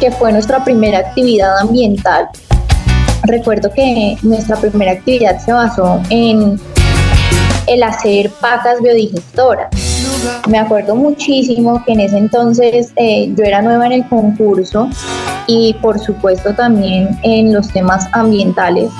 que 0.00 0.10
fue 0.10 0.32
nuestra 0.32 0.64
primera 0.64 0.98
actividad 0.98 1.58
ambiental. 1.58 2.28
Recuerdo 3.24 3.70
que 3.70 4.16
nuestra 4.22 4.56
primera 4.56 4.92
actividad 4.92 5.38
se 5.38 5.52
basó 5.52 6.00
en 6.10 6.58
el 7.66 7.82
hacer 7.82 8.30
pacas 8.40 8.80
biodigestoras. 8.82 9.68
Me 10.48 10.58
acuerdo 10.58 10.96
muchísimo 10.96 11.82
que 11.84 11.92
en 11.92 12.00
ese 12.00 12.18
entonces 12.18 12.92
eh, 12.96 13.32
yo 13.36 13.44
era 13.44 13.62
nueva 13.62 13.86
en 13.86 13.92
el 13.92 14.08
concurso 14.08 14.88
y 15.46 15.74
por 15.74 15.98
supuesto 15.98 16.54
también 16.54 17.18
en 17.22 17.52
los 17.52 17.68
temas 17.68 18.06
ambientales, 18.12 18.90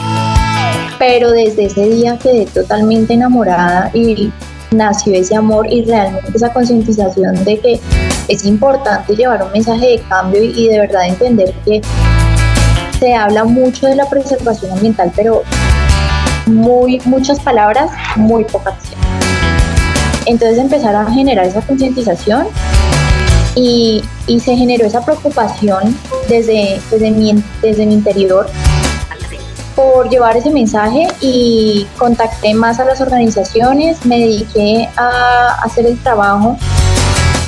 pero 0.98 1.30
desde 1.30 1.64
ese 1.64 1.88
día 1.88 2.18
quedé 2.18 2.46
totalmente 2.46 3.14
enamorada 3.14 3.90
y 3.92 4.30
nació 4.70 5.14
ese 5.14 5.36
amor 5.36 5.66
y 5.70 5.84
realmente 5.84 6.30
esa 6.34 6.52
concientización 6.52 7.44
de 7.44 7.58
que 7.58 7.80
es 8.28 8.44
importante 8.44 9.14
llevar 9.16 9.42
un 9.42 9.52
mensaje 9.52 9.86
de 9.86 9.98
cambio 10.08 10.42
y, 10.42 10.68
de 10.68 10.78
verdad 10.78 11.06
entender 11.08 11.52
que 11.64 11.80
se 12.98 13.14
habla 13.14 13.44
mucho 13.44 13.86
de 13.86 13.96
la 13.96 14.08
preservación 14.08 14.72
ambiental, 14.72 15.12
pero 15.16 15.42
muy, 16.46 17.00
muchas 17.04 17.40
palabras, 17.40 17.90
muy 18.16 18.44
poca 18.44 18.70
acción. 18.70 19.00
Entonces 20.26 20.58
empezar 20.58 20.94
a 20.94 21.10
generar 21.10 21.46
esa 21.46 21.62
concientización 21.62 22.46
y, 23.56 24.02
y, 24.26 24.38
se 24.38 24.54
generó 24.54 24.86
esa 24.86 25.04
preocupación 25.04 25.96
desde, 26.28 26.80
desde, 26.90 27.10
mi, 27.10 27.42
desde 27.62 27.86
mi 27.86 27.94
interior 27.94 28.46
por 29.80 30.10
llevar 30.10 30.36
ese 30.36 30.50
mensaje 30.50 31.08
y 31.22 31.86
contacté 31.96 32.52
más 32.52 32.78
a 32.80 32.84
las 32.84 33.00
organizaciones, 33.00 34.04
me 34.04 34.18
dediqué 34.18 34.88
a 34.96 35.54
hacer 35.62 35.86
el 35.86 35.98
trabajo 36.02 36.56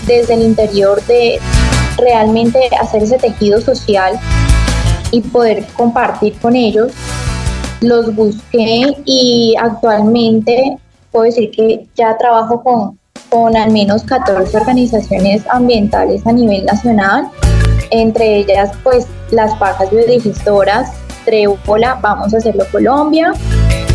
desde 0.07 0.35
el 0.35 0.43
interior 0.43 1.05
de 1.05 1.39
realmente 1.99 2.59
hacer 2.81 3.03
ese 3.03 3.19
tejido 3.19 3.61
social 3.61 4.19
y 5.11 5.21
poder 5.21 5.67
compartir 5.77 6.35
con 6.41 6.57
ellos. 6.57 6.93
Los 7.83 8.15
busqué 8.15 8.97
y 9.05 9.55
actualmente 9.61 10.79
puedo 11.11 11.27
decir 11.27 11.51
que 11.51 11.87
ya 11.97 12.17
trabajo 12.17 12.63
con, 12.63 12.99
con 13.29 13.57
al 13.57 13.71
menos 13.73 14.05
14 14.05 14.57
organizaciones 14.57 15.43
ambientales 15.51 16.27
a 16.27 16.33
nivel 16.33 16.65
nacional, 16.65 17.29
entre 17.91 18.39
ellas 18.39 18.71
pues 18.83 19.07
las 19.31 19.55
pajas 19.57 19.91
biodigestoras, 19.91 21.02
Trébola, 21.25 21.99
vamos 22.01 22.35
a 22.35 22.39
hacerlo 22.39 22.65
Colombia, 22.71 23.33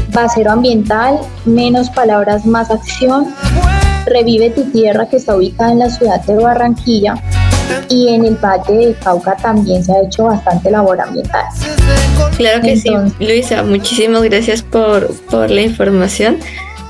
Basero 0.10 0.52
Ambiental, 0.52 1.20
menos 1.46 1.90
palabras, 1.90 2.46
más 2.46 2.72
acción, 2.72 3.34
Revive 4.08 4.52
tu 4.52 4.64
tierra 4.72 5.08
que 5.10 5.18
está 5.18 5.36
ubicada 5.36 5.72
en 5.74 5.80
la 5.80 5.90
ciudad 5.90 6.24
de 6.24 6.36
Barranquilla 6.36 7.16
y 7.90 8.10
en 8.10 8.26
el 8.26 8.36
Valle 8.36 8.74
de 8.74 8.94
Cauca 9.04 9.36
también 9.36 9.84
se 9.84 9.92
ha 9.92 10.02
hecho 10.02 10.26
bastante 10.26 10.72
labor 10.72 11.02
ambiental. 11.02 11.46
Claro 12.38 12.62
que 12.62 12.78
sí, 12.78 12.90
Luisa, 13.20 13.64
muchísimas 13.64 14.24
gracias 14.24 14.62
por, 14.62 15.14
por 15.26 15.52
la 15.52 15.62
información. 15.62 16.38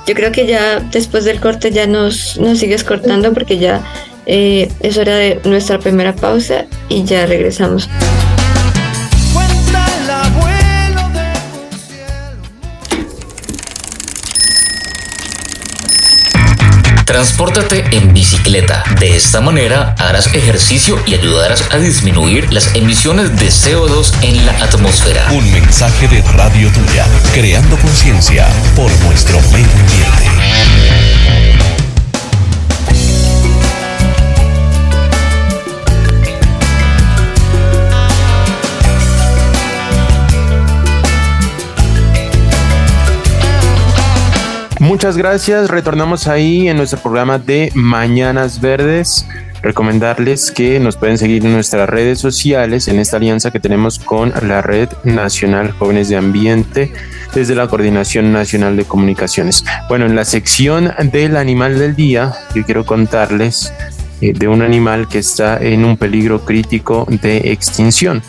Yo 0.06 0.14
creo 0.14 0.32
que 0.32 0.46
ya 0.46 0.80
después 0.80 1.26
del 1.26 1.40
corte 1.40 1.72
ya 1.72 1.88
nos, 1.88 2.38
nos 2.38 2.60
sigues 2.60 2.84
cortando 2.84 3.34
porque 3.34 3.58
ya 3.58 3.82
eh, 4.26 4.72
es 4.82 4.98
hora 4.98 5.16
de 5.16 5.42
nuestra 5.44 5.80
primera 5.80 6.16
pausa 6.16 6.66
y 6.88 7.04
ya 7.04 7.26
regresamos. 7.26 7.90
Transpórtate 17.08 17.86
en 17.96 18.14
bicicleta. 18.14 18.84
De 19.00 19.16
esta 19.16 19.40
manera 19.40 19.96
harás 19.98 20.28
ejercicio 20.36 21.02
y 21.08 21.14
ayudarás 21.14 21.64
a 21.72 21.78
disminuir 21.78 22.52
las 22.52 22.76
emisiones 22.76 23.34
de 23.40 23.48
CO2 23.48 24.12
en 24.24 24.46
la 24.46 24.52
atmósfera. 24.62 25.32
Un 25.32 25.50
mensaje 25.54 26.10
de 26.10 26.22
Radio 26.34 26.70
Tuya, 26.70 27.06
creando 27.34 27.78
conciencia 27.78 28.50
por 28.76 28.92
nuestro 29.06 29.40
medio 29.54 29.72
ambiente. 29.72 31.27
Muchas 44.98 45.16
gracias. 45.16 45.70
Retornamos 45.70 46.28
ahí 46.28 46.68
en 46.68 46.78
nuestro 46.78 46.98
programa 46.98 47.38
de 47.38 47.72
Mañanas 47.76 48.60
Verdes. 48.60 49.28
Recomendarles 49.62 50.50
que 50.50 50.80
nos 50.80 50.98
pueden 50.98 51.20
seguir 51.20 51.46
en 51.46 51.54
nuestras 51.54 51.88
redes 51.88 52.18
sociales 52.18 52.88
en 52.88 52.98
esta 52.98 53.18
alianza 53.18 53.52
que 53.52 53.60
tenemos 53.60 54.00
con 54.00 54.34
la 54.42 54.64
Red 54.64 54.90
Nacional 55.04 55.70
Jóvenes 55.74 56.10
de 56.10 56.18
Ambiente 56.18 56.92
desde 57.36 57.54
la 57.54 57.68
Coordinación 57.68 58.34
Nacional 58.34 58.76
de 58.76 58.86
Comunicaciones. 58.86 59.64
Bueno, 59.88 60.08
en 60.08 60.16
la 60.16 60.26
sección 60.26 60.92
del 61.12 61.38
animal 61.38 61.78
del 61.78 61.96
día, 61.96 62.34
yo 62.56 62.66
quiero 62.66 62.84
contarles 62.84 63.72
eh, 64.22 64.34
de 64.34 64.48
un 64.48 64.64
animal 64.64 65.08
que 65.08 65.20
está 65.20 65.60
en 65.60 65.86
un 65.86 65.98
peligro 65.98 66.44
crítico 66.44 67.06
de 67.08 67.52
extinción 67.52 68.24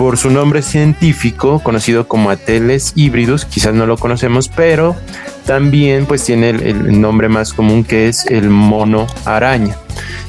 por 0.00 0.16
su 0.16 0.30
nombre 0.30 0.62
científico, 0.62 1.60
conocido 1.62 2.08
como 2.08 2.30
Ateles 2.30 2.94
híbridos, 2.94 3.44
quizás 3.44 3.74
no 3.74 3.84
lo 3.84 3.98
conocemos, 3.98 4.48
pero 4.48 4.96
también 5.44 6.06
pues 6.06 6.24
tiene 6.24 6.48
el, 6.48 6.98
nombre 6.98 7.28
más 7.28 7.52
común 7.52 7.84
que 7.84 8.08
es 8.08 8.24
el 8.24 8.48
mono 8.48 9.06
araña. 9.26 9.76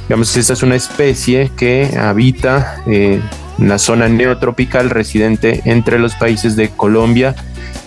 Digamos, 0.09 0.35
esta 0.35 0.51
es 0.51 0.61
una 0.61 0.75
especie 0.75 1.51
que 1.55 1.97
habita 1.97 2.81
eh, 2.85 3.21
en 3.59 3.69
la 3.69 3.77
zona 3.77 4.09
neotropical 4.09 4.89
residente 4.89 5.61
entre 5.63 5.99
los 5.99 6.15
países 6.15 6.57
de 6.57 6.67
Colombia 6.67 7.33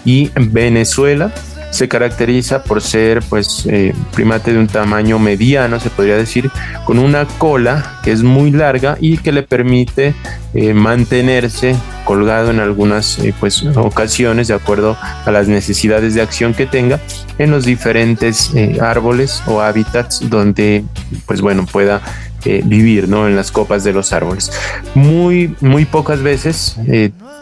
y 0.07 0.31
Venezuela 0.37 1.35
se 1.75 1.89
caracteriza 1.89 2.63
por 2.63 2.81
ser 2.81 3.21
pues 3.29 3.67
eh, 3.69 3.93
primate 4.15 4.53
de 4.53 4.59
un 4.61 4.69
tamaño 4.69 5.19
mediano, 5.19 5.81
se 5.81 5.91
podría 5.91 6.17
decir, 6.17 6.49
con 6.85 7.01
una 7.01 7.27
cola 7.27 7.99
que 8.05 8.13
es 8.13 8.23
muy 8.23 8.53
larga 8.53 8.97
y 9.01 9.19
que 9.19 9.33
le 9.33 9.43
permite 9.43 10.15
eh, 10.55 10.73
mantenerse 10.73 11.75
colgado 12.05 12.53
en 12.53 12.61
algunas 12.61 13.19
eh, 13.19 13.35
pues, 13.41 13.65
ocasiones 13.75 14.47
de 14.49 14.55
acuerdo 14.55 14.97
a 15.25 15.31
las 15.33 15.49
necesidades 15.49 16.15
de 16.15 16.23
acción 16.23 16.55
que 16.55 16.67
tenga 16.67 17.01
en 17.39 17.51
los 17.51 17.65
diferentes 17.65 18.53
árboles 18.81 19.43
o 19.47 19.61
hábitats 19.61 20.31
donde 20.31 20.85
pues 21.27 21.41
bueno 21.41 21.67
pueda 21.67 22.01
vivir 22.45 23.09
¿no? 23.09 23.27
en 23.27 23.35
las 23.35 23.51
copas 23.51 23.83
de 23.83 23.93
los 23.93 24.13
árboles. 24.13 24.53
Muy, 24.95 25.57
muy 25.61 25.87
pocas 25.87 26.23
veces 26.23 26.77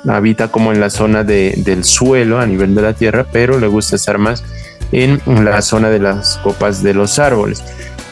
habita 0.08 0.48
como 0.48 0.72
en 0.72 0.80
la 0.80 0.90
zona 0.90 1.24
del 1.24 1.84
suelo 1.84 2.40
a 2.40 2.46
nivel 2.46 2.74
de 2.74 2.82
la 2.82 2.92
tierra, 2.92 3.26
pero 3.30 3.58
le 3.58 3.66
gusta 3.66 3.96
estar 3.96 4.18
más 4.18 4.44
en 4.90 5.20
la 5.26 5.62
zona 5.62 5.88
de 5.90 5.98
las 5.98 6.38
copas 6.38 6.82
de 6.82 6.94
los 6.94 7.18
árboles. 7.18 7.62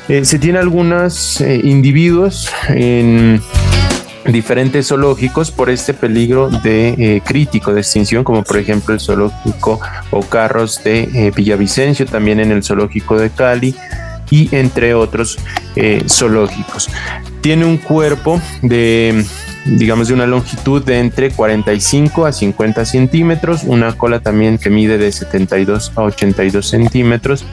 Eh, 0.09 0.25
se 0.25 0.38
tiene 0.38 0.59
algunos 0.59 1.40
eh, 1.40 1.61
individuos 1.62 2.50
en 2.68 3.40
diferentes 4.25 4.88
zoológicos 4.88 5.50
por 5.50 5.70
este 5.70 5.94
peligro 5.94 6.49
de 6.49 6.88
eh, 6.99 7.23
crítico 7.25 7.73
de 7.73 7.80
extinción, 7.80 8.25
como 8.25 8.42
por 8.42 8.56
ejemplo 8.56 8.94
el 8.94 9.00
zoológico 9.00 9.80
Ocarros 10.11 10.82
de 10.82 11.32
Villavicencio, 11.35 12.06
también 12.06 12.40
en 12.40 12.50
el 12.50 12.62
zoológico 12.62 13.18
de 13.18 13.30
Cali 13.30 13.75
y 14.30 14.54
entre 14.54 14.94
otros 14.94 15.38
zoológicos. 16.09 16.88
Tiene 17.40 17.64
un 17.64 17.78
cuerpo 17.78 18.40
de 18.62 19.25
digamos 19.64 20.09
de 20.09 20.14
una 20.14 20.26
longitud 20.26 20.83
de 20.83 20.99
entre 20.99 21.31
45 21.31 22.26
a 22.26 22.33
50 22.33 22.85
centímetros, 22.85 23.64
una 23.64 23.93
cola 23.93 24.21
también 24.21 24.59
que 24.59 24.71
mide 24.71 24.99
de 24.99 25.12
72 25.12 25.93
a 25.97 26.02
82 26.02 26.67
centímetros 26.67 27.45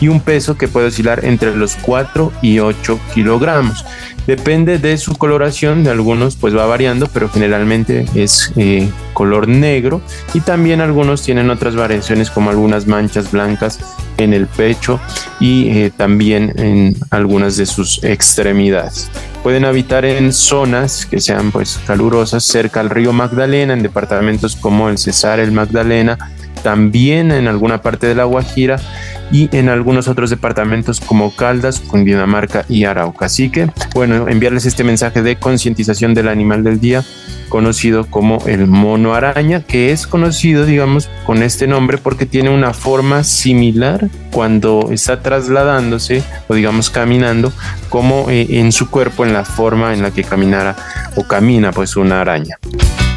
y 0.00 0.08
un 0.08 0.20
peso 0.20 0.58
que 0.58 0.68
puede 0.68 0.88
oscilar 0.88 1.24
entre 1.24 1.56
los 1.56 1.76
4 1.76 2.32
y 2.42 2.58
8 2.58 3.00
kilogramos. 3.14 3.84
Depende 4.26 4.78
de 4.78 4.98
su 4.98 5.14
coloración, 5.14 5.84
de 5.84 5.90
algunos 5.90 6.34
pues 6.34 6.54
va 6.54 6.66
variando, 6.66 7.06
pero 7.06 7.28
generalmente 7.28 8.06
es 8.16 8.52
eh, 8.56 8.90
color 9.12 9.46
negro 9.46 10.02
y 10.34 10.40
también 10.40 10.80
algunos 10.80 11.22
tienen 11.22 11.48
otras 11.48 11.76
variaciones 11.76 12.30
como 12.30 12.50
algunas 12.50 12.88
manchas 12.88 13.30
blancas 13.30 13.78
en 14.18 14.32
el 14.34 14.48
pecho 14.48 14.98
y 15.38 15.68
eh, 15.68 15.92
también 15.96 16.52
en 16.56 16.96
algunas 17.10 17.56
de 17.56 17.66
sus 17.66 18.02
extremidades. 18.02 19.08
Pueden 19.46 19.64
habitar 19.64 20.04
en 20.04 20.32
zonas 20.32 21.06
que 21.06 21.20
sean 21.20 21.52
pues 21.52 21.78
calurosas 21.86 22.42
cerca 22.42 22.80
al 22.80 22.90
río 22.90 23.12
Magdalena, 23.12 23.74
en 23.74 23.82
departamentos 23.84 24.56
como 24.56 24.88
el 24.88 24.98
Cesar, 24.98 25.38
el 25.38 25.52
Magdalena, 25.52 26.18
también 26.64 27.30
en 27.30 27.46
alguna 27.46 27.80
parte 27.80 28.08
de 28.08 28.16
la 28.16 28.24
Guajira 28.24 28.80
y 29.30 29.48
en 29.56 29.68
algunos 29.68 30.08
otros 30.08 30.30
departamentos 30.30 31.00
como 31.00 31.34
Caldas, 31.34 31.80
Cundinamarca 31.80 32.64
y 32.68 32.84
Arauca. 32.84 33.26
Así 33.26 33.50
que, 33.50 33.70
bueno, 33.94 34.28
enviarles 34.28 34.66
este 34.66 34.84
mensaje 34.84 35.22
de 35.22 35.36
concientización 35.36 36.14
del 36.14 36.28
animal 36.28 36.64
del 36.64 36.80
día, 36.80 37.04
conocido 37.48 38.06
como 38.06 38.42
el 38.46 38.66
mono 38.66 39.14
araña, 39.14 39.62
que 39.62 39.92
es 39.92 40.06
conocido, 40.06 40.66
digamos, 40.66 41.08
con 41.24 41.42
este 41.42 41.66
nombre 41.66 41.98
porque 41.98 42.26
tiene 42.26 42.50
una 42.50 42.72
forma 42.72 43.24
similar 43.24 44.08
cuando 44.32 44.88
está 44.90 45.22
trasladándose 45.22 46.22
o, 46.48 46.54
digamos, 46.54 46.90
caminando, 46.90 47.52
como 47.88 48.30
eh, 48.30 48.46
en 48.50 48.72
su 48.72 48.90
cuerpo, 48.90 49.24
en 49.24 49.32
la 49.32 49.44
forma 49.44 49.94
en 49.94 50.02
la 50.02 50.10
que 50.10 50.24
caminara 50.24 50.76
o 51.16 51.24
camina, 51.24 51.72
pues, 51.72 51.96
una 51.96 52.20
araña. 52.20 52.58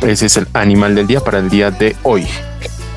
Ese 0.01 0.27
es 0.27 0.37
el 0.37 0.47
animal 0.53 0.95
del 0.95 1.07
día 1.07 1.19
para 1.19 1.39
el 1.39 1.49
día 1.49 1.71
de 1.71 1.95
hoy. 2.03 2.25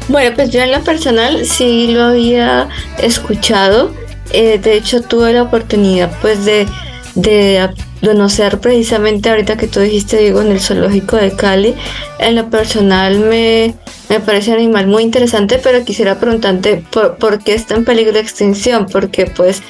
Bueno, 0.09 0.35
pues 0.35 0.51
yo 0.51 0.61
en 0.61 0.73
lo 0.73 0.83
personal 0.83 1.47
sí 1.47 1.89
lo 1.89 2.05
había 2.05 2.69
escuchado. 2.99 3.93
Eh, 4.33 4.59
de 4.59 4.75
hecho, 4.75 5.03
tuve 5.03 5.33
la 5.33 5.43
oportunidad 5.43 6.11
pues 6.21 6.45
de, 6.45 6.67
de 7.15 7.69
conocer 8.01 8.59
precisamente 8.59 9.31
ahorita 9.31 9.57
que 9.57 9.69
tú 9.69 9.81
dijiste, 9.81 10.19
digo, 10.19 10.41
en 10.41 10.53
el 10.53 10.61
zoológico 10.61 11.17
de 11.17 11.33
Cali. 11.33 11.75
En 12.19 12.35
lo 12.35 12.51
personal 12.51 13.21
me, 13.21 13.75
me 14.09 14.21
parece 14.21 14.51
un 14.51 14.59
animal 14.59 14.87
muy 14.87 15.03
interesante, 15.03 15.61
pero 15.63 15.85
quisiera 15.85 16.19
preguntarte 16.19 16.83
por, 16.91 17.17
por 17.17 17.43
qué 17.43 17.55
está 17.55 17.75
en 17.75 17.85
peligro 17.85 18.13
de 18.13 18.21
extinción, 18.21 18.87
porque 18.87 19.27
pues 19.27 19.63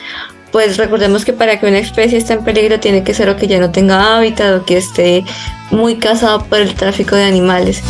pues 0.51 0.77
recordemos 0.77 1.25
que 1.25 1.33
para 1.33 1.59
que 1.59 1.67
una 1.67 1.79
especie 1.79 2.19
esté 2.19 2.35
en 2.35 2.45
peligro 2.45 2.79
tiene 2.79 3.03
que 3.03 3.15
ser 3.15 3.31
o 3.31 3.37
que 3.37 3.47
ya 3.47 3.59
no 3.59 3.71
tenga 3.71 4.17
hábitat 4.17 4.61
o 4.61 4.65
que 4.67 4.77
esté 4.77 5.25
muy 5.71 5.97
casado 5.97 6.45
por 6.45 6.61
el 6.61 6.75
tráfico 6.75 7.17
de 7.17 7.25
animales. 7.25 7.83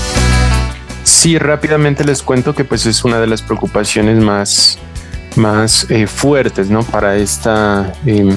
Sí, 1.12 1.38
rápidamente 1.38 2.04
les 2.04 2.22
cuento 2.22 2.54
que 2.54 2.64
pues 2.64 2.86
es 2.86 3.04
una 3.04 3.20
de 3.20 3.26
las 3.26 3.42
preocupaciones 3.42 4.16
más, 4.16 4.78
más 5.36 5.88
eh, 5.90 6.06
fuertes, 6.06 6.70
¿no? 6.70 6.82
Para 6.82 7.16
esta 7.16 7.92
em, 8.06 8.36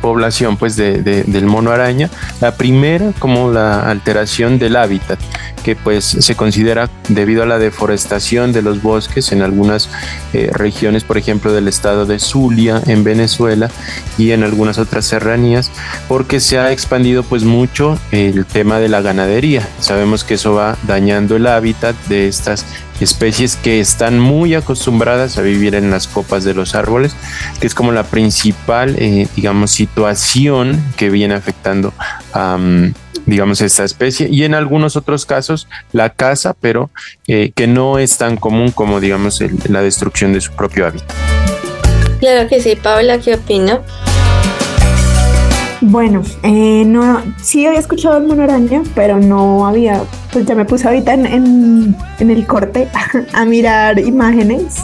población 0.00 0.56
pues 0.56 0.76
de, 0.76 1.02
del 1.02 1.46
mono 1.46 1.72
araña. 1.72 2.08
La 2.40 2.56
primera 2.56 3.12
como 3.18 3.50
la 3.50 3.90
alteración 3.90 4.58
del 4.58 4.76
hábitat 4.76 5.18
que 5.64 5.74
pues 5.74 6.04
se 6.04 6.36
considera 6.36 6.90
debido 7.08 7.42
a 7.42 7.46
la 7.46 7.58
deforestación 7.58 8.52
de 8.52 8.62
los 8.62 8.82
bosques 8.82 9.32
en 9.32 9.42
algunas 9.42 9.88
eh, 10.32 10.50
regiones, 10.52 11.02
por 11.02 11.18
ejemplo 11.18 11.52
del 11.52 11.66
estado 11.66 12.06
de 12.06 12.18
Zulia 12.18 12.82
en 12.86 13.02
Venezuela 13.02 13.70
y 14.18 14.30
en 14.30 14.44
algunas 14.44 14.78
otras 14.78 15.06
serranías, 15.06 15.72
porque 16.06 16.38
se 16.38 16.58
ha 16.58 16.70
expandido 16.70 17.22
pues 17.24 17.44
mucho 17.44 17.98
el 18.12 18.44
tema 18.46 18.78
de 18.78 18.88
la 18.88 19.00
ganadería. 19.00 19.66
Sabemos 19.80 20.22
que 20.22 20.34
eso 20.34 20.54
va 20.54 20.76
dañando 20.86 21.36
el 21.36 21.46
hábitat 21.46 21.96
de 22.08 22.28
estas 22.28 22.66
especies 23.00 23.56
que 23.56 23.80
están 23.80 24.20
muy 24.20 24.54
acostumbradas 24.54 25.38
a 25.38 25.42
vivir 25.42 25.74
en 25.74 25.90
las 25.90 26.06
copas 26.06 26.44
de 26.44 26.54
los 26.54 26.74
árboles, 26.74 27.16
que 27.60 27.66
es 27.66 27.74
como 27.74 27.90
la 27.92 28.04
principal, 28.04 28.96
eh, 28.98 29.26
digamos, 29.34 29.72
situación 29.72 30.82
que 30.96 31.10
viene 31.10 31.34
afectando 31.34 31.92
a, 32.34 32.58
digamos, 33.26 33.60
esta 33.60 33.84
especie. 33.84 34.28
Y 34.30 34.44
en 34.44 34.54
algunos 34.54 34.96
otros 34.96 35.24
casos, 35.24 35.68
la 35.92 36.10
caza, 36.10 36.54
pero 36.60 36.90
eh, 37.26 37.52
que 37.54 37.66
no 37.66 37.98
es 37.98 38.18
tan 38.18 38.36
común 38.36 38.70
como, 38.70 39.00
digamos, 39.00 39.42
la 39.68 39.80
destrucción 39.80 40.32
de 40.32 40.40
su 40.40 40.52
propio 40.52 40.86
hábitat. 40.86 41.10
Claro 42.20 42.48
que 42.48 42.60
sí, 42.60 42.76
Paula, 42.76 43.18
¿qué 43.18 43.34
opina? 43.34 43.80
Bueno, 45.86 46.22
eh, 46.42 46.84
no, 46.86 47.22
sí 47.42 47.66
había 47.66 47.78
escuchado 47.78 48.16
el 48.16 48.26
mono 48.26 48.44
araña, 48.44 48.82
pero 48.94 49.20
no 49.20 49.66
había, 49.66 50.02
pues 50.32 50.46
ya 50.46 50.54
me 50.54 50.64
puse 50.64 50.88
ahorita 50.88 51.12
en, 51.12 51.94
en, 52.18 52.30
el 52.30 52.46
corte 52.46 52.88
a 53.34 53.44
mirar 53.44 53.98
imágenes, 53.98 54.76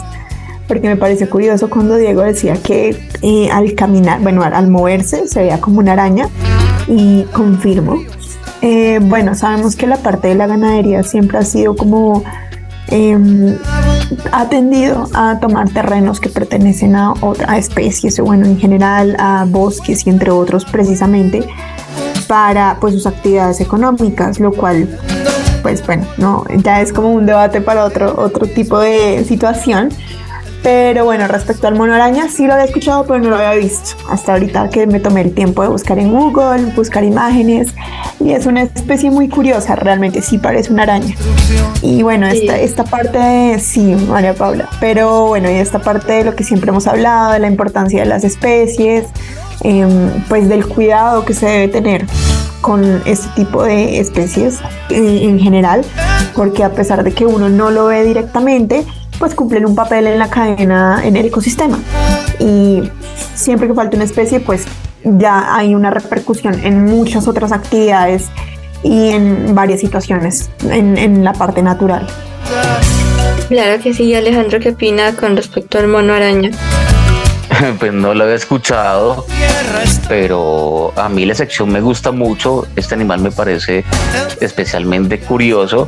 porque 0.67 0.87
me 0.87 0.97
pareció 0.97 1.27
curioso 1.27 1.71
cuando 1.71 1.97
Diego 1.97 2.21
decía 2.21 2.53
que 2.61 2.95
eh, 3.23 3.49
al 3.51 3.73
caminar, 3.73 4.19
bueno, 4.21 4.43
al, 4.43 4.67
moverse 4.67 5.27
se 5.27 5.39
veía 5.39 5.59
como 5.59 5.79
una 5.79 5.93
araña, 5.93 6.27
y 6.87 7.23
confirmo. 7.25 7.97
Eh, 8.61 8.99
bueno, 9.01 9.33
sabemos 9.33 9.75
que 9.75 9.87
la 9.87 9.97
parte 9.97 10.27
de 10.27 10.35
la 10.35 10.47
ganadería 10.47 11.03
siempre 11.03 11.37
ha 11.39 11.43
sido 11.43 11.75
como 11.75 12.23
eh, 12.89 13.57
ha 14.31 14.49
tendido 14.49 15.07
a 15.13 15.39
tomar 15.39 15.69
terrenos 15.69 16.19
que 16.19 16.29
pertenecen 16.29 16.95
a 16.95 17.13
otra 17.21 17.57
especies 17.57 18.19
o 18.19 18.25
bueno 18.25 18.45
en 18.45 18.59
general 18.59 19.15
a 19.17 19.45
bosques 19.47 20.05
y 20.05 20.09
entre 20.09 20.31
otros 20.31 20.65
precisamente 20.65 21.47
para 22.27 22.77
pues 22.81 22.93
sus 22.93 23.07
actividades 23.07 23.61
económicas 23.61 24.39
lo 24.39 24.51
cual 24.51 24.89
pues 25.61 25.85
bueno 25.85 26.05
no 26.17 26.43
ya 26.57 26.81
es 26.81 26.91
como 26.91 27.13
un 27.13 27.25
debate 27.25 27.61
para 27.61 27.85
otro 27.85 28.13
otro 28.17 28.45
tipo 28.47 28.79
de 28.79 29.23
situación 29.25 29.89
Pero 30.63 31.05
bueno, 31.05 31.27
respecto 31.27 31.67
al 31.67 31.75
mono 31.75 31.95
araña, 31.95 32.27
sí 32.29 32.45
lo 32.45 32.53
había 32.53 32.65
escuchado, 32.65 33.05
pero 33.05 33.19
no 33.19 33.29
lo 33.29 33.35
había 33.35 33.53
visto. 33.53 33.95
Hasta 34.09 34.33
ahorita 34.33 34.69
que 34.69 34.85
me 34.85 34.99
tomé 34.99 35.21
el 35.21 35.33
tiempo 35.33 35.63
de 35.63 35.69
buscar 35.69 35.97
en 35.97 36.11
Google, 36.11 36.71
buscar 36.75 37.03
imágenes. 37.03 37.69
Y 38.19 38.31
es 38.31 38.45
una 38.45 38.61
especie 38.61 39.09
muy 39.09 39.27
curiosa, 39.27 39.75
realmente 39.75 40.21
sí 40.21 40.37
parece 40.37 40.71
una 40.71 40.83
araña. 40.83 41.15
Y 41.81 42.03
bueno, 42.03 42.27
esta, 42.27 42.59
esta 42.59 42.83
parte, 42.83 43.17
de, 43.17 43.59
sí, 43.59 43.95
María 44.07 44.35
Paula. 44.35 44.69
Pero 44.79 45.27
bueno, 45.27 45.49
y 45.49 45.55
esta 45.55 45.79
parte 45.79 46.13
de 46.13 46.23
lo 46.25 46.35
que 46.35 46.43
siempre 46.43 46.69
hemos 46.69 46.85
hablado, 46.85 47.33
de 47.33 47.39
la 47.39 47.47
importancia 47.47 48.01
de 48.01 48.07
las 48.07 48.23
especies, 48.23 49.07
em, 49.61 50.11
pues 50.29 50.47
del 50.47 50.67
cuidado 50.67 51.25
que 51.25 51.33
se 51.33 51.47
debe 51.47 51.67
tener 51.69 52.05
con 52.61 53.01
este 53.05 53.27
tipo 53.35 53.63
de 53.63 53.99
especies 53.99 54.59
en 54.91 55.39
general, 55.39 55.83
porque 56.35 56.63
a 56.63 56.69
pesar 56.69 57.03
de 57.03 57.11
que 57.11 57.25
uno 57.25 57.49
no 57.49 57.71
lo 57.71 57.87
ve 57.87 58.03
directamente, 58.03 58.85
pues 59.21 59.35
cumplen 59.35 59.67
un 59.67 59.75
papel 59.75 60.07
en 60.07 60.17
la 60.17 60.31
cadena, 60.31 60.99
en 61.03 61.15
el 61.15 61.27
ecosistema. 61.27 61.77
Y 62.39 62.81
siempre 63.35 63.67
que 63.67 63.75
falta 63.75 63.95
una 63.95 64.05
especie, 64.05 64.39
pues 64.39 64.65
ya 65.03 65.55
hay 65.55 65.75
una 65.75 65.91
repercusión 65.91 66.59
en 66.65 66.85
muchas 66.85 67.27
otras 67.27 67.51
actividades 67.51 68.29
y 68.81 69.09
en 69.09 69.53
varias 69.53 69.79
situaciones 69.79 70.49
en, 70.63 71.23
la 71.23 71.33
parte 71.33 71.61
natural. 71.61 72.07
Claro 73.47 73.83
que 73.83 73.93
sí, 73.93 74.15
Alejandro, 74.15 74.59
¿qué 74.59 74.69
opina 74.69 75.15
con 75.15 75.37
respecto 75.37 75.77
al 75.77 75.87
mono 75.87 76.13
araña? 76.13 76.49
pues 77.79 77.93
no 77.93 78.15
lo 78.15 78.23
había 78.23 78.37
escuchado, 78.37 79.27
pero 80.07 80.93
a 80.95 81.09
mí 81.09 81.25
la 81.25 81.35
sección 81.35 81.71
me 81.71 81.79
gusta 81.79 82.11
mucho. 82.11 82.65
Este 82.75 82.95
animal 82.95 83.19
me 83.19 83.29
parece 83.29 83.83
especialmente 84.39 85.19
curioso 85.19 85.87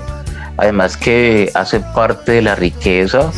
además 0.64 0.96
que 0.96 1.52
hace 1.56 1.82
parte 1.82 2.32
de 2.32 2.42
la 2.42 2.56
riqueza 2.56 3.32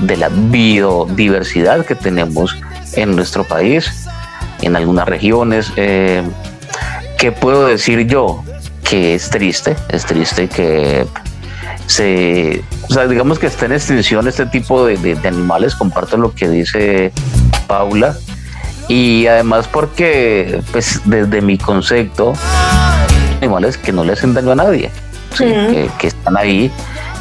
de 0.00 0.16
la 0.16 0.28
biodiversidad 0.28 1.86
que 1.86 1.94
tenemos 1.94 2.56
en 2.94 3.14
nuestro 3.14 3.44
país, 3.44 4.08
en 4.62 4.74
algunas 4.74 5.06
regiones. 5.06 5.72
Eh, 5.76 6.24
¿Qué 7.18 7.30
puedo 7.30 7.66
decir 7.66 8.08
yo? 8.08 8.42
Que 8.82 9.14
es 9.14 9.30
triste, 9.30 9.76
es 9.90 10.04
triste 10.04 10.48
que 10.48 11.06
se, 11.86 12.64
digamos 13.08 13.38
que 13.38 13.46
está 13.46 13.66
en 13.66 13.72
extinción 13.72 14.26
este 14.26 14.46
tipo 14.46 14.84
de, 14.84 15.16
animales, 15.24 15.76
comparto 15.76 16.16
lo 16.16 16.34
que 16.34 16.48
dice 16.48 17.12
Paula, 17.68 18.16
y 18.88 19.28
además 19.28 19.68
porque, 19.68 20.60
pues, 20.72 21.00
desde 21.04 21.42
mi 21.42 21.58
concepto, 21.58 22.32
animales 23.36 23.78
que 23.78 23.92
no 23.92 24.02
le 24.02 24.14
hacen 24.14 24.34
daño 24.34 24.50
a 24.50 24.56
nadie 24.56 24.90
que, 25.36 26.06
están 26.06 26.36
ahí 26.36 26.70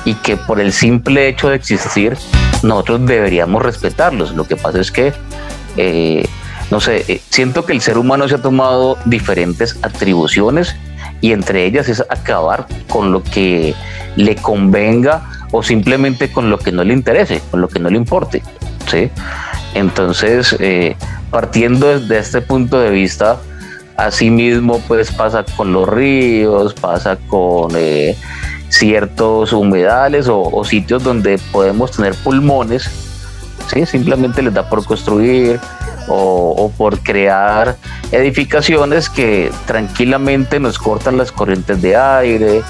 y 0.06 0.15
que 0.15 0.38
por 0.38 0.60
el 0.60 0.74
simple 0.74 1.28
hecho 1.28 1.50
de 1.50 1.56
existir 1.56 2.17
nosotros 2.63 3.06
deberíamos 3.06 3.62
respetarlos. 3.62 4.34
Lo 4.34 4.45
que 4.45 4.56
pasa 4.56 4.80
es 4.80 4.91
que, 4.91 5.13
eh, 5.78 6.26
no 6.69 6.80
sé, 6.80 7.06
eh, 7.08 7.21
siento 7.30 7.65
que 7.65 7.74
el 7.74 7.82
ser 7.82 7.97
humano 7.97 8.28
se 8.28 8.36
ha 8.36 8.41
tomado 8.41 8.97
diferentes 9.06 9.78
atribuciones 9.82 10.76
y 11.21 11.34
entre 11.34 11.65
ellas 11.65 11.89
es 11.89 12.02
acabar 12.10 12.67
con 12.89 13.12
lo 13.12 13.24
que 13.24 13.76
le 14.15 14.36
convenga 14.36 15.30
o 15.52 15.63
simplemente 15.63 16.32
con 16.32 16.50
lo 16.50 16.58
que 16.58 16.71
no 16.71 16.84
le 16.84 16.93
interese, 16.93 17.41
con 17.52 17.62
lo 17.62 17.67
que 17.67 17.80
no 17.80 17.89
le 17.89 17.97
importe. 17.97 18.41
¿sí? 18.88 19.10
Entonces, 19.74 20.56
eh, 20.60 20.95
partiendo 21.30 22.00
desde 22.00 22.19
este 22.19 22.41
punto 22.41 22.80
de 22.80 22.89
vista, 22.89 23.39
Asimismo, 24.01 24.81
pues 24.87 25.11
pasa 25.11 25.45
con 25.55 25.73
los 25.73 25.87
ríos, 25.87 26.73
pasa 26.73 27.17
con 27.27 27.71
eh, 27.75 28.17
ciertos 28.67 29.53
humedales 29.53 30.27
o, 30.27 30.63
sitios 30.63 31.03
donde 31.03 31.37
podemos 31.51 31.91
tener 31.91 32.15
pulmones, 32.15 32.89
¿sí? 33.71 33.85
simplemente 33.85 34.41
les 34.41 34.55
da 34.55 34.67
por 34.67 34.83
construir 34.85 35.59
o, 36.07 36.71
por 36.75 36.97
crear 37.01 37.75
edificaciones 38.11 39.07
que 39.07 39.51
tranquilamente 39.67 40.59
nos 40.59 40.79
cortan 40.79 41.17
las 41.17 41.31
corrientes 41.31 41.79
de 41.79 41.95
aire. 41.95 42.63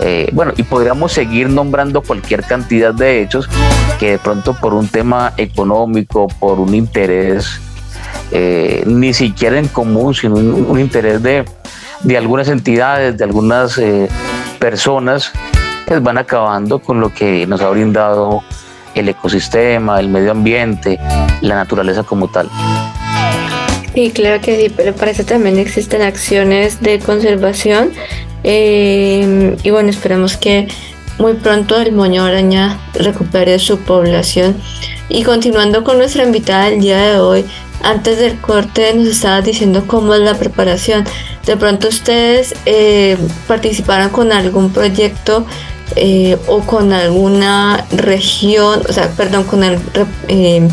Eh, 0.00 0.30
bueno, 0.32 0.54
y 0.56 0.62
podríamos 0.62 1.12
seguir 1.12 1.50
nombrando 1.50 2.00
cualquier 2.00 2.42
cantidad 2.42 2.94
de 2.94 3.20
hechos 3.20 3.50
que 3.98 4.12
de 4.12 4.18
pronto 4.18 4.54
por 4.54 4.72
un 4.72 4.88
tema 4.88 5.34
económico, 5.36 6.26
por 6.40 6.58
un 6.58 6.74
interés 6.74 7.60
eh, 8.30 8.82
ni 8.86 9.12
siquiera 9.12 9.58
en 9.58 9.68
común, 9.68 10.14
sino 10.14 10.34
un, 10.36 10.78
interés 10.80 11.22
de, 11.22 11.44
algunas 12.16 12.48
entidades, 12.48 13.16
de 13.16 13.24
algunas 13.24 13.78
eh, 13.78 14.08
personas, 14.58 15.32
que 15.86 15.98
van 15.98 16.18
acabando 16.18 16.78
con 16.78 17.00
lo 17.00 17.12
que 17.12 17.46
nos 17.46 17.60
ha 17.60 17.68
brindado 17.70 18.42
el 18.94 19.08
ecosistema, 19.08 19.98
el 20.00 20.08
medio 20.08 20.32
ambiente, 20.32 20.98
la 21.40 21.56
naturaleza 21.56 22.02
como 22.02 22.28
tal. 22.28 22.48
Sí, 23.94 24.10
claro 24.10 24.40
que 24.40 24.56
sí, 24.56 24.72
pero 24.74 24.94
para 24.94 25.10
eso 25.10 25.24
también 25.24 25.58
existen 25.58 26.02
acciones 26.02 26.80
de 26.80 27.00
conservación 27.00 27.90
eh, 28.44 29.56
y 29.62 29.70
bueno, 29.70 29.90
esperemos 29.90 30.36
que 30.36 30.68
muy 31.18 31.34
pronto 31.34 31.78
el 31.78 31.92
moño 31.92 32.24
araña 32.24 32.78
recupere 32.94 33.58
su 33.58 33.78
población. 33.80 34.56
Y 35.08 35.24
continuando 35.24 35.84
con 35.84 35.98
nuestra 35.98 36.24
invitada 36.24 36.70
del 36.70 36.80
día 36.80 36.98
de 36.98 37.18
hoy, 37.18 37.44
antes 37.82 38.18
del 38.18 38.40
corte 38.40 38.92
nos 38.94 39.08
estaba 39.08 39.40
diciendo 39.40 39.84
cómo 39.86 40.14
es 40.14 40.20
la 40.20 40.34
preparación. 40.34 41.04
De 41.46 41.56
pronto 41.56 41.88
ustedes 41.88 42.54
eh, 42.66 43.16
participaron 43.46 44.10
con 44.10 44.32
algún 44.32 44.72
proyecto 44.72 45.46
eh, 45.96 46.36
o 46.46 46.60
con 46.60 46.92
alguna 46.92 47.86
región, 47.90 48.82
o 48.88 48.92
sea, 48.92 49.10
perdón, 49.10 49.44
con 49.44 49.64
el... 49.64 49.78
Eh, 50.28 50.68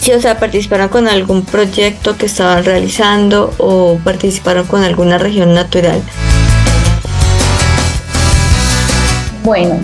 sí, 0.00 0.12
o 0.12 0.20
sea, 0.20 0.38
participaron 0.38 0.88
con 0.88 1.08
algún 1.08 1.44
proyecto 1.44 2.16
que 2.16 2.26
estaban 2.26 2.64
realizando 2.64 3.52
o 3.58 3.98
participaron 4.04 4.66
con 4.66 4.84
alguna 4.84 5.18
región 5.18 5.54
natural. 5.54 6.00
Bueno, 9.42 9.80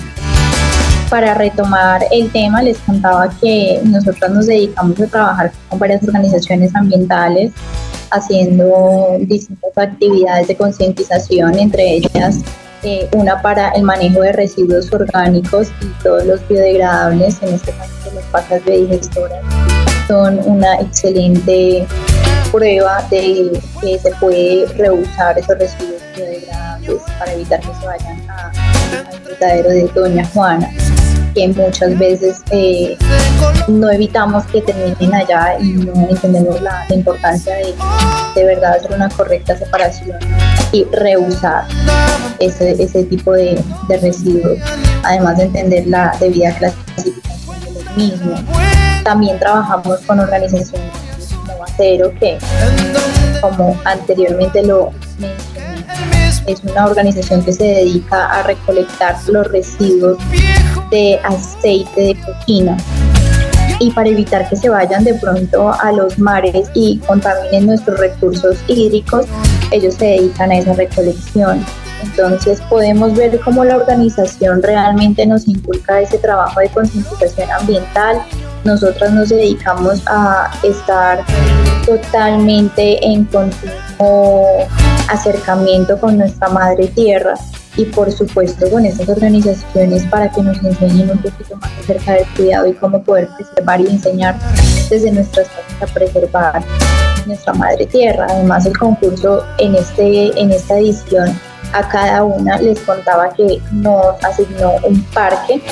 para 1.10 1.34
retomar 1.34 2.02
el 2.12 2.30
tema, 2.30 2.62
les 2.62 2.78
contaba 2.78 3.28
que 3.40 3.80
nosotros 3.84 4.30
nos 4.30 4.46
dedicamos 4.46 4.98
a 5.00 5.06
trabajar 5.08 5.52
con 5.68 5.78
varias 5.80 6.04
organizaciones 6.04 6.74
ambientales 6.74 7.52
haciendo 8.12 9.16
distintas 9.20 9.76
actividades 9.76 10.48
de 10.48 10.56
concientización, 10.56 11.58
entre 11.58 11.96
ellas 11.96 12.38
eh, 12.84 13.08
una 13.12 13.42
para 13.42 13.70
el 13.70 13.82
manejo 13.82 14.22
de 14.22 14.32
residuos 14.32 14.90
orgánicos 14.92 15.68
y 15.82 15.86
todos 16.02 16.24
los 16.24 16.48
biodegradables, 16.48 17.42
en 17.42 17.54
este 17.54 17.72
caso 17.72 18.14
las 18.14 18.24
pasas 18.26 18.64
biodigestadoras, 18.64 19.44
son 20.06 20.40
una 20.46 20.76
excelente 20.76 21.86
prueba 22.52 23.06
de 23.10 23.60
que 23.80 23.98
se 23.98 24.10
puede 24.20 24.66
reusar 24.76 25.38
esos 25.38 25.58
residuos 25.58 26.00
biodegradables 26.16 27.02
para 27.18 27.32
evitar 27.32 27.60
que 27.60 27.74
se 27.80 27.86
vayan 27.86 28.30
al 28.30 29.20
verdadero 29.24 29.68
de 29.70 29.90
Doña 29.94 30.24
Juana 30.26 30.70
que 31.34 31.48
muchas 31.48 31.98
veces 31.98 32.42
eh, 32.50 32.96
no 33.68 33.90
evitamos 33.90 34.44
que 34.46 34.60
terminen 34.62 35.14
allá 35.14 35.58
y 35.60 35.72
no 35.72 36.08
entendemos 36.08 36.60
la, 36.60 36.84
importancia 36.90 37.54
de 37.56 37.74
de 38.34 38.44
verdad 38.44 38.76
hacer 38.76 38.92
una 38.92 39.08
correcta 39.08 39.56
separación 39.56 40.18
y 40.72 40.84
reusar 40.92 41.64
ese, 42.38 42.82
ese 42.82 43.04
tipo 43.04 43.32
de, 43.32 43.62
de 43.88 43.98
residuos, 43.98 44.58
además 45.02 45.36
de 45.38 45.44
entender 45.44 45.86
la 45.86 46.16
debida 46.20 46.52
clasificación 46.56 47.60
de 47.64 47.72
los 47.72 47.96
mismos. 47.96 48.40
También 49.04 49.38
trabajamos 49.38 49.98
con 50.06 50.20
organizaciones 50.20 50.92
como 51.46 51.64
Acero, 51.64 52.12
que 52.18 52.38
como 53.40 53.76
anteriormente 53.84 54.62
lo 54.62 54.90
mencioné, 55.18 55.80
es 56.46 56.62
una 56.64 56.86
organización 56.86 57.44
que 57.44 57.52
se 57.52 57.64
dedica 57.64 58.26
a 58.26 58.42
recolectar 58.42 59.16
los 59.28 59.46
residuos 59.48 60.18
de 60.90 61.18
aceite 61.24 62.00
de 62.00 62.16
cocina 62.20 62.76
y 63.80 63.90
para 63.90 64.08
evitar 64.08 64.48
que 64.48 64.56
se 64.56 64.68
vayan 64.68 65.04
de 65.04 65.14
pronto 65.14 65.72
a 65.72 65.90
los 65.90 66.18
mares 66.18 66.70
y 66.74 66.98
contaminen 66.98 67.66
nuestros 67.66 67.98
recursos 67.98 68.58
hídricos, 68.68 69.26
ellos 69.72 69.94
se 69.94 70.04
dedican 70.04 70.52
a 70.52 70.58
esa 70.58 70.74
recolección. 70.74 71.64
Entonces 72.02 72.60
podemos 72.68 73.14
ver 73.14 73.40
cómo 73.40 73.64
la 73.64 73.76
organización 73.76 74.62
realmente 74.62 75.26
nos 75.26 75.48
inculca 75.48 76.00
ese 76.00 76.18
trabajo 76.18 76.60
de 76.60 76.68
concientización 76.68 77.50
ambiental. 77.50 78.22
Nosotras 78.64 79.12
nos 79.12 79.30
dedicamos 79.30 80.02
a 80.06 80.50
estar 80.62 81.24
totalmente 81.86 83.04
en 83.04 83.24
continuo 83.24 84.66
acercamiento 85.08 85.98
con 85.98 86.18
nuestra 86.18 86.48
madre 86.50 86.86
tierra 86.88 87.34
y 87.76 87.84
por 87.86 88.10
supuesto 88.10 88.68
con 88.70 88.84
estas 88.84 89.08
organizaciones 89.08 90.04
para 90.06 90.30
que 90.30 90.42
nos 90.42 90.62
enseñen 90.62 91.10
un 91.10 91.18
poquito 91.18 91.56
más 91.56 91.70
acerca 91.78 92.12
del 92.14 92.26
cuidado 92.36 92.66
y 92.66 92.74
cómo 92.74 93.02
poder 93.02 93.28
preservar 93.36 93.80
y 93.80 93.86
enseñar 93.86 94.36
desde 94.88 95.12
nuestras 95.12 95.48
casas 95.48 95.90
a 95.90 95.94
preservar 95.94 96.62
nuestra 97.26 97.52
madre 97.54 97.86
tierra. 97.86 98.26
Además 98.28 98.66
el 98.66 98.76
concurso 98.76 99.44
en, 99.58 99.74
este, 99.74 100.38
en 100.40 100.50
esta 100.50 100.78
edición 100.78 101.38
a 101.72 101.88
cada 101.88 102.24
una 102.24 102.58
les 102.58 102.80
contaba 102.80 103.32
que 103.34 103.60
nos 103.72 104.22
asignó 104.24 104.72
un 104.82 105.02
parque 105.14 105.62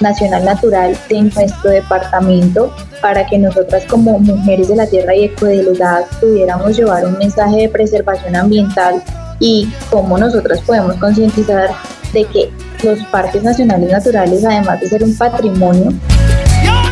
Nacional 0.00 0.44
Natural 0.44 0.96
de 1.08 1.22
nuestro 1.22 1.70
departamento 1.70 2.74
para 3.00 3.24
que 3.26 3.38
nosotras 3.38 3.84
como 3.86 4.18
mujeres 4.18 4.68
de 4.68 4.76
la 4.76 4.86
tierra 4.86 5.14
y 5.14 5.24
ecodelegadas 5.24 6.06
pudiéramos 6.20 6.76
llevar 6.76 7.06
un 7.06 7.16
mensaje 7.18 7.62
de 7.62 7.68
preservación 7.68 8.36
ambiental 8.36 9.02
y 9.40 9.68
cómo 9.90 10.18
nosotras 10.18 10.60
podemos 10.60 10.96
concientizar 10.96 11.70
de 12.12 12.24
que 12.24 12.50
los 12.82 12.98
parques 13.06 13.42
nacionales 13.42 13.90
naturales, 13.90 14.44
además 14.44 14.80
de 14.80 14.88
ser 14.88 15.02
un 15.02 15.16
patrimonio 15.16 15.92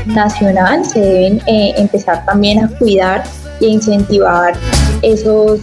nacional, 0.07 0.85
se 0.85 1.01
deben 1.01 1.43
eh, 1.47 1.75
empezar 1.77 2.25
también 2.27 2.65
a 2.65 2.69
cuidar 2.79 3.25
a 3.61 3.65
incentivar 3.65 4.55
esos, 5.03 5.61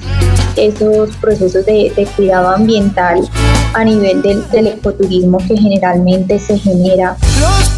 esos 0.56 1.16
procesos 1.18 1.66
de, 1.66 2.08
cuidado 2.16 2.50
ambiental 2.50 3.20
a 3.74 3.84
nivel 3.84 4.22
del, 4.22 4.68
ecoturismo 4.68 5.38
que 5.40 5.58
generalmente 5.58 6.40
se 6.40 6.58
genera 6.58 7.16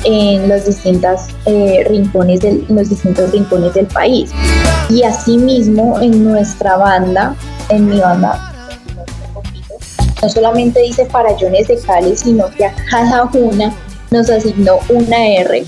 en 0.06 0.50
los 0.50 0.66
distintos 0.66 1.22
eh, 1.46 1.86
rincones 1.90 2.42
del, 2.42 2.66
los 2.70 2.90
distintos 2.90 3.32
rincones 3.32 3.74
del 3.74 3.88
país. 3.88 4.32
Y 4.90 5.04
asimismo 5.04 6.00
en 6.02 6.24
nuestra 6.24 6.78
banda, 6.78 7.36
en 7.70 7.88
mi 7.88 8.00
banda, 8.00 8.53
no 10.24 10.30
solamente 10.30 10.80
dice 10.82 11.06
farallones 11.06 11.68
de 11.68 11.78
Cali, 11.80 12.16
sino 12.16 12.50
que 12.52 12.66
a 12.66 12.74
cada 12.90 13.26
una 13.34 13.74
nos 14.10 14.30
asignó 14.30 14.80
una 14.88 15.28
R 15.28 15.66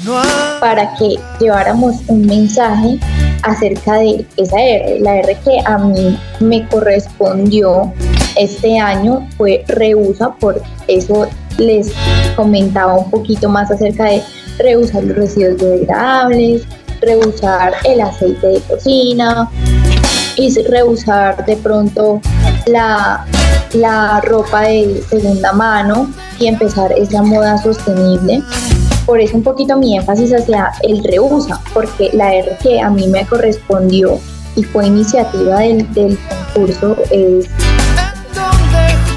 para 0.61 0.93
que 0.95 1.19
lleváramos 1.41 1.95
un 2.07 2.25
mensaje 2.25 2.97
acerca 3.43 3.95
de 3.95 4.25
esa 4.37 4.57
R. 4.57 4.99
La 5.01 5.17
R 5.17 5.37
que 5.43 5.59
a 5.65 5.77
mí 5.77 6.17
me 6.39 6.65
correspondió 6.69 7.91
este 8.37 8.79
año 8.79 9.27
fue 9.37 9.65
reusa, 9.67 10.33
por 10.35 10.61
eso 10.87 11.27
les 11.57 11.91
comentaba 12.37 12.93
un 12.93 13.11
poquito 13.11 13.49
más 13.49 13.69
acerca 13.71 14.05
de 14.05 14.21
reusar 14.57 15.03
los 15.03 15.17
residuos 15.17 15.57
degradables, 15.57 16.61
reusar 17.01 17.73
el 17.83 17.99
aceite 17.99 18.47
de 18.47 18.59
cocina 18.61 19.49
y 20.37 20.53
reusar 20.63 21.45
de 21.45 21.57
pronto 21.57 22.21
la, 22.67 23.25
la 23.75 24.21
ropa 24.21 24.61
de 24.61 25.03
segunda 25.09 25.53
mano 25.53 26.09
y 26.39 26.47
empezar 26.47 26.91
esa 26.97 27.21
moda 27.21 27.57
sostenible. 27.57 28.41
Por 29.05 29.19
eso 29.19 29.37
un 29.37 29.43
poquito 29.43 29.77
mi 29.77 29.97
énfasis 29.97 30.33
hacia 30.33 30.71
el 30.83 31.03
reusa, 31.03 31.61
porque 31.73 32.09
la 32.13 32.33
R 32.33 32.57
que 32.61 32.81
a 32.81 32.89
mí 32.89 33.07
me 33.07 33.25
correspondió 33.25 34.19
y 34.55 34.63
fue 34.63 34.87
iniciativa 34.87 35.59
del, 35.59 35.87
concurso 36.53 36.95
es 37.11 37.45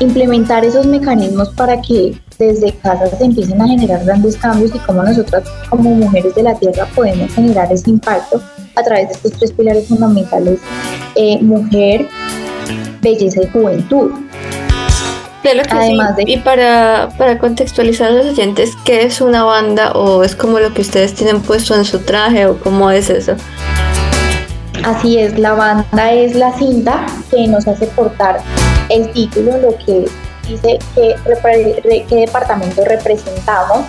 implementar 0.00 0.64
esos 0.64 0.86
mecanismos 0.86 1.50
para 1.50 1.80
que 1.80 2.20
desde 2.38 2.72
casa 2.72 3.08
se 3.16 3.24
empiecen 3.24 3.60
a 3.60 3.66
generar 3.66 4.04
grandes 4.04 4.36
cambios 4.36 4.72
y 4.74 4.78
cómo 4.80 5.02
nosotras 5.02 5.44
como 5.70 5.90
mujeres 5.90 6.34
de 6.34 6.42
la 6.42 6.54
tierra 6.54 6.86
podemos 6.94 7.32
generar 7.32 7.72
ese 7.72 7.90
impacto 7.90 8.40
a 8.76 8.82
través 8.82 9.08
de 9.08 9.14
estos 9.14 9.32
tres 9.32 9.52
pilares 9.52 9.88
fundamentales, 9.88 10.60
eh, 11.16 11.38
mujer, 11.42 12.08
belleza 13.02 13.42
y 13.42 13.48
juventud. 13.48 14.10
Además 15.70 16.16
de... 16.16 16.24
Y 16.26 16.38
para, 16.38 17.08
para 17.16 17.38
contextualizar 17.38 18.08
a 18.08 18.12
los 18.12 18.26
oyentes, 18.26 18.76
¿qué 18.84 19.02
es 19.02 19.20
una 19.20 19.44
banda 19.44 19.92
o 19.92 20.24
es 20.24 20.34
como 20.34 20.58
lo 20.58 20.72
que 20.74 20.82
ustedes 20.82 21.14
tienen 21.14 21.40
puesto 21.40 21.74
en 21.74 21.84
su 21.84 22.00
traje 22.00 22.46
o 22.46 22.58
cómo 22.58 22.90
es 22.90 23.10
eso? 23.10 23.34
Así 24.84 25.18
es, 25.18 25.38
la 25.38 25.54
banda 25.54 26.12
es 26.12 26.34
la 26.34 26.56
cinta 26.56 27.06
que 27.30 27.46
nos 27.46 27.66
hace 27.66 27.86
portar 27.86 28.40
el 28.88 29.10
título, 29.12 29.58
lo 29.58 29.76
que 29.78 30.06
dice 30.46 30.78
qué, 30.94 31.14
qué 32.08 32.16
departamento 32.16 32.84
representamos 32.84 33.84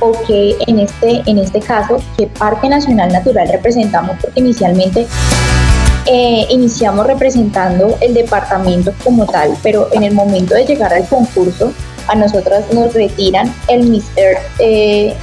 o 0.00 0.12
que 0.26 0.56
en 0.66 0.80
este, 0.80 1.22
en 1.26 1.38
este 1.38 1.60
caso 1.60 2.02
qué 2.18 2.26
Parque 2.26 2.68
Nacional 2.68 3.12
Natural 3.12 3.48
representamos, 3.48 4.16
porque 4.20 4.40
inicialmente 4.40 5.06
eh, 6.06 6.46
iniciamos 6.50 7.06
representando 7.06 7.96
el 8.00 8.14
departamento 8.14 8.92
como 9.04 9.26
tal, 9.26 9.56
pero 9.62 9.88
en 9.92 10.02
el 10.02 10.14
momento 10.14 10.54
de 10.54 10.64
llegar 10.64 10.92
al 10.92 11.06
concurso, 11.08 11.72
a 12.08 12.14
nosotras 12.14 12.64
nos 12.72 12.92
retiran 12.92 13.54
el 13.68 13.88
Mister 13.88 14.38
eh, 14.58 15.14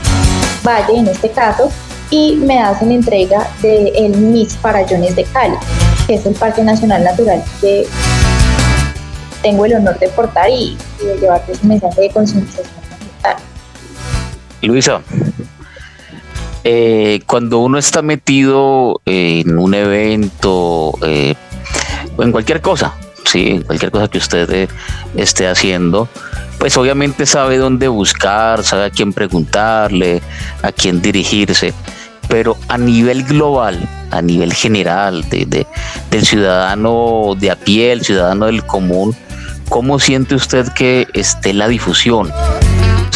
Valle 0.65 0.97
en 0.97 1.07
este 1.07 1.29
caso 1.29 1.69
y 2.09 2.35
me 2.35 2.59
hacen 2.59 2.91
entrega 2.91 3.47
del 3.61 3.91
el 3.95 4.17
Miss 4.17 4.55
Farallones 4.57 5.15
de 5.15 5.23
Cali, 5.25 5.55
que 6.07 6.15
es 6.15 6.25
el 6.25 6.33
Parque 6.33 6.63
Nacional 6.63 7.03
Natural 7.03 7.43
que 7.61 7.85
tengo 9.41 9.65
el 9.65 9.75
honor 9.75 9.99
de 9.99 10.09
portar 10.09 10.49
y, 10.49 10.77
de 11.03 11.17
llevarte 11.19 11.51
ese 11.51 11.65
mensaje 11.65 12.01
de 12.01 12.09
concientización 12.09 12.79
Luisa, 14.61 15.01
eh, 16.63 17.21
cuando 17.25 17.59
uno 17.59 17.77
está 17.77 18.01
metido 18.01 19.01
en 19.05 19.57
un 19.57 19.73
evento 19.73 20.93
eh, 21.01 21.35
o 22.17 22.23
en 22.23 22.31
cualquier 22.31 22.61
cosa, 22.61 22.93
sí, 23.25 23.61
cualquier 23.65 23.91
cosa 23.91 24.07
que 24.07 24.17
usted 24.17 24.49
eh, 24.51 24.67
esté 25.15 25.47
haciendo, 25.47 26.09
pues 26.57 26.75
obviamente 26.77 27.25
sabe 27.25 27.57
dónde 27.57 27.87
buscar, 27.87 28.63
sabe 28.63 28.85
a 28.85 28.89
quién 28.89 29.13
preguntarle, 29.13 30.21
a 30.61 30.71
quién 30.71 31.01
dirigirse, 31.01 31.73
pero 32.27 32.57
a 32.67 32.77
nivel 32.77 33.23
global, 33.23 33.87
a 34.11 34.21
nivel 34.21 34.53
general, 34.53 35.27
de, 35.29 35.65
del 36.11 36.25
ciudadano 36.25 37.35
de 37.39 37.51
a 37.51 37.55
pie, 37.55 37.93
el 37.93 38.03
ciudadano 38.03 38.47
del 38.47 38.65
común, 38.65 39.15
¿cómo 39.69 39.99
siente 39.99 40.35
usted 40.35 40.67
que 40.73 41.07
esté 41.13 41.53
la 41.53 41.67
difusión? 41.69 42.31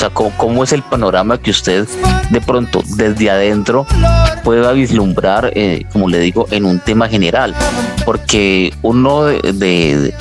O 0.04 0.06
sea, 0.06 0.10
¿cómo, 0.38 0.66
es 0.66 0.74
el 0.74 0.84
panorama 0.84 1.38
que 1.38 1.52
usted 1.52 1.88
de 2.30 2.42
pronto 2.42 2.84
desde 2.98 3.30
adentro 3.30 3.88
pueda 4.44 4.74
vislumbrar, 4.74 5.54
eh, 5.56 5.86
como 5.94 6.10
le 6.10 6.20
digo, 6.20 6.46
en 6.52 6.66
un 6.66 6.82
tema 6.82 7.08
general? 7.08 7.56
Porque 8.04 8.74
uno 8.82 9.24
de, 9.24 10.14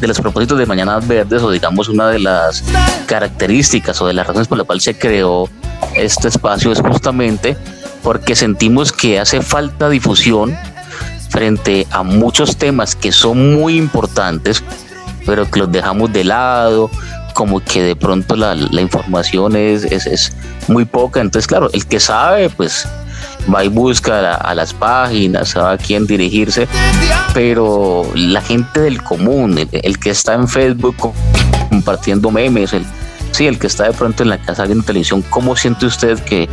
los 0.00 0.20
propósitos 0.20 0.58
de 0.58 0.66
Mañanas 0.66 1.06
Verdes, 1.06 1.40
o 1.40 1.52
digamos 1.52 1.88
una 1.88 2.08
de 2.08 2.18
las 2.18 2.64
características 3.06 4.02
o 4.02 4.08
de 4.08 4.14
las 4.14 4.26
razones 4.26 4.48
por 4.48 4.58
las 4.58 4.66
cuales 4.66 4.82
se 4.82 4.98
creó 4.98 5.48
este 5.94 6.26
espacio 6.26 6.72
es 6.72 6.80
justamente 6.80 7.56
porque 8.02 8.34
sentimos 8.34 8.90
que 8.90 9.20
hace 9.20 9.40
falta 9.40 9.88
difusión 9.88 10.58
frente 11.30 11.86
a 11.92 12.02
muchos 12.02 12.56
temas 12.56 12.96
que 12.96 13.12
son 13.12 13.54
muy 13.54 13.76
importantes, 13.76 14.64
pero 15.24 15.48
que 15.48 15.60
los 15.60 15.70
dejamos 15.70 16.12
de 16.12 16.24
lado, 16.24 16.90
como 17.38 17.60
que 17.60 17.84
de 17.84 17.94
pronto 17.94 18.34
la, 18.34 18.56
información 18.80 19.54
es, 19.54 19.84
es, 19.84 20.32
muy 20.66 20.84
poca. 20.84 21.20
Entonces, 21.20 21.46
claro, 21.46 21.70
el 21.72 21.86
que 21.86 22.00
sabe, 22.00 22.50
pues 22.50 22.84
va 23.54 23.62
y 23.62 23.68
busca 23.68 24.34
a, 24.34 24.54
las 24.56 24.74
páginas, 24.74 25.50
sabe 25.50 25.74
a 25.74 25.78
quién 25.78 26.04
dirigirse, 26.04 26.66
pero 27.34 28.10
la 28.16 28.40
gente 28.40 28.80
del 28.80 29.00
común, 29.04 29.56
el, 29.70 29.98
que 30.00 30.10
está 30.10 30.34
en 30.34 30.48
Facebook 30.48 30.96
compartiendo 31.70 32.32
memes, 32.32 32.72
el, 32.72 32.84
sí, 33.30 33.46
el 33.46 33.56
que 33.56 33.68
está 33.68 33.84
de 33.84 33.92
pronto 33.92 34.24
en 34.24 34.30
la 34.30 34.38
casa 34.38 34.64
viendo 34.64 34.84
televisión, 34.84 35.22
¿cómo 35.30 35.54
siente 35.54 35.86
usted 35.86 36.18
que, 36.18 36.48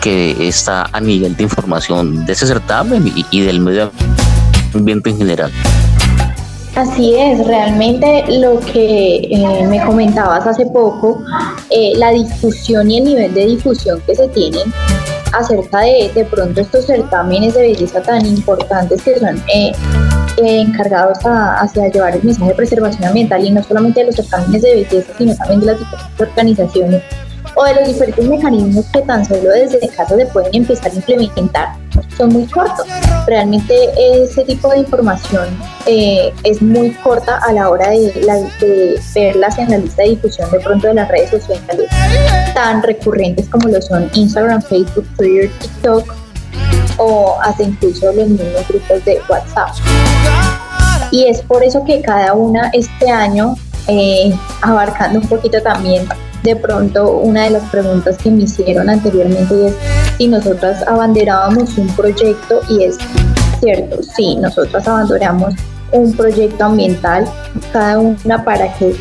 que 0.00 0.46
está 0.46 0.88
a 0.92 1.00
nivel 1.00 1.36
de 1.36 1.42
información 1.42 2.24
de 2.26 2.32
ese 2.32 2.46
certamen 2.46 3.12
y 3.28 3.40
del 3.40 3.58
medio 3.58 3.90
ambiente 4.72 5.10
en 5.10 5.18
general? 5.18 5.50
Así 6.74 7.14
es, 7.14 7.46
realmente 7.46 8.24
lo 8.38 8.58
que 8.60 9.16
eh, 9.30 9.66
me 9.68 9.84
comentabas 9.84 10.46
hace 10.46 10.64
poco, 10.64 11.22
eh, 11.68 11.92
la 11.96 12.12
discusión 12.12 12.90
y 12.90 12.96
el 12.98 13.04
nivel 13.04 13.34
de 13.34 13.44
difusión 13.44 14.00
que 14.06 14.14
se 14.14 14.26
tienen 14.28 14.72
acerca 15.34 15.80
de 15.80 16.10
de 16.14 16.24
pronto 16.24 16.62
estos 16.62 16.86
certámenes 16.86 17.54
de 17.54 17.62
belleza 17.62 18.00
tan 18.00 18.24
importantes 18.24 19.02
que 19.02 19.18
son 19.18 19.36
eh, 19.54 19.72
encargados 20.38 21.24
a, 21.26 21.60
hacia 21.60 21.88
llevar 21.88 22.16
el 22.16 22.22
mensaje 22.22 22.48
de 22.48 22.54
preservación 22.54 23.04
ambiental 23.04 23.44
y 23.44 23.50
no 23.50 23.62
solamente 23.62 24.00
de 24.00 24.06
los 24.06 24.16
certámenes 24.16 24.62
de 24.62 24.74
belleza, 24.76 25.12
sino 25.18 25.34
también 25.36 25.60
de 25.60 25.66
las 25.66 25.78
diferentes 25.78 26.20
organizaciones 26.20 27.02
o 27.54 27.64
de 27.64 27.74
los 27.74 27.88
diferentes 27.88 28.26
mecanismos 28.26 28.86
que 28.92 29.02
tan 29.02 29.24
solo 29.26 29.50
desde 29.50 29.78
casa 29.88 30.16
se 30.16 30.24
pueden 30.26 30.54
empezar 30.54 30.90
a 30.90 30.94
implementar 30.94 31.81
son 32.16 32.32
muy 32.32 32.46
cortos. 32.46 32.86
Realmente 33.26 33.74
ese 33.96 34.44
tipo 34.44 34.70
de 34.70 34.78
información 34.78 35.46
eh, 35.86 36.32
es 36.44 36.60
muy 36.62 36.90
corta 37.02 37.38
a 37.38 37.52
la 37.52 37.70
hora 37.70 37.90
de, 37.90 38.12
verlas 39.14 39.58
en 39.58 39.70
la 39.70 39.78
lista 39.78 40.02
de 40.02 40.10
difusión 40.10 40.50
de 40.50 40.60
pronto 40.60 40.88
de 40.88 40.94
las 40.94 41.08
redes 41.08 41.30
sociales 41.30 41.88
tan 42.54 42.82
recurrentes 42.82 43.48
como 43.48 43.68
lo 43.68 43.80
son 43.80 44.10
Instagram, 44.14 44.62
Facebook, 44.62 45.06
Twitter, 45.16 45.50
TikTok 45.60 46.14
o 46.98 47.38
hasta 47.42 47.62
incluso 47.62 48.12
los 48.12 48.28
mismos 48.28 48.68
grupos 48.68 49.04
de 49.04 49.20
WhatsApp. 49.28 49.70
Y 51.10 51.26
es 51.26 51.42
por 51.42 51.62
eso 51.62 51.84
que 51.84 52.00
cada 52.00 52.32
una 52.34 52.70
este 52.72 53.10
año, 53.10 53.54
eh, 53.86 54.34
abarcando 54.62 55.20
un 55.20 55.28
poquito 55.28 55.60
también 55.62 56.06
de 56.42 56.56
pronto 56.56 57.18
una 57.18 57.44
de 57.44 57.50
las 57.50 57.62
preguntas 57.70 58.16
que 58.18 58.30
me 58.30 58.42
hicieron 58.42 58.88
anteriormente 58.90 59.68
es 59.68 59.74
si 60.22 60.28
nosotras 60.28 60.86
abanderábamos 60.86 61.76
un 61.76 61.88
proyecto 61.96 62.60
y 62.68 62.84
es 62.84 62.96
cierto, 63.60 64.00
sí, 64.04 64.36
nosotras 64.36 64.86
abanderamos 64.86 65.52
un 65.90 66.12
proyecto 66.12 66.64
ambiental, 66.64 67.24
cada 67.72 67.98
una 67.98 68.44
para 68.44 68.72
que 68.74 68.94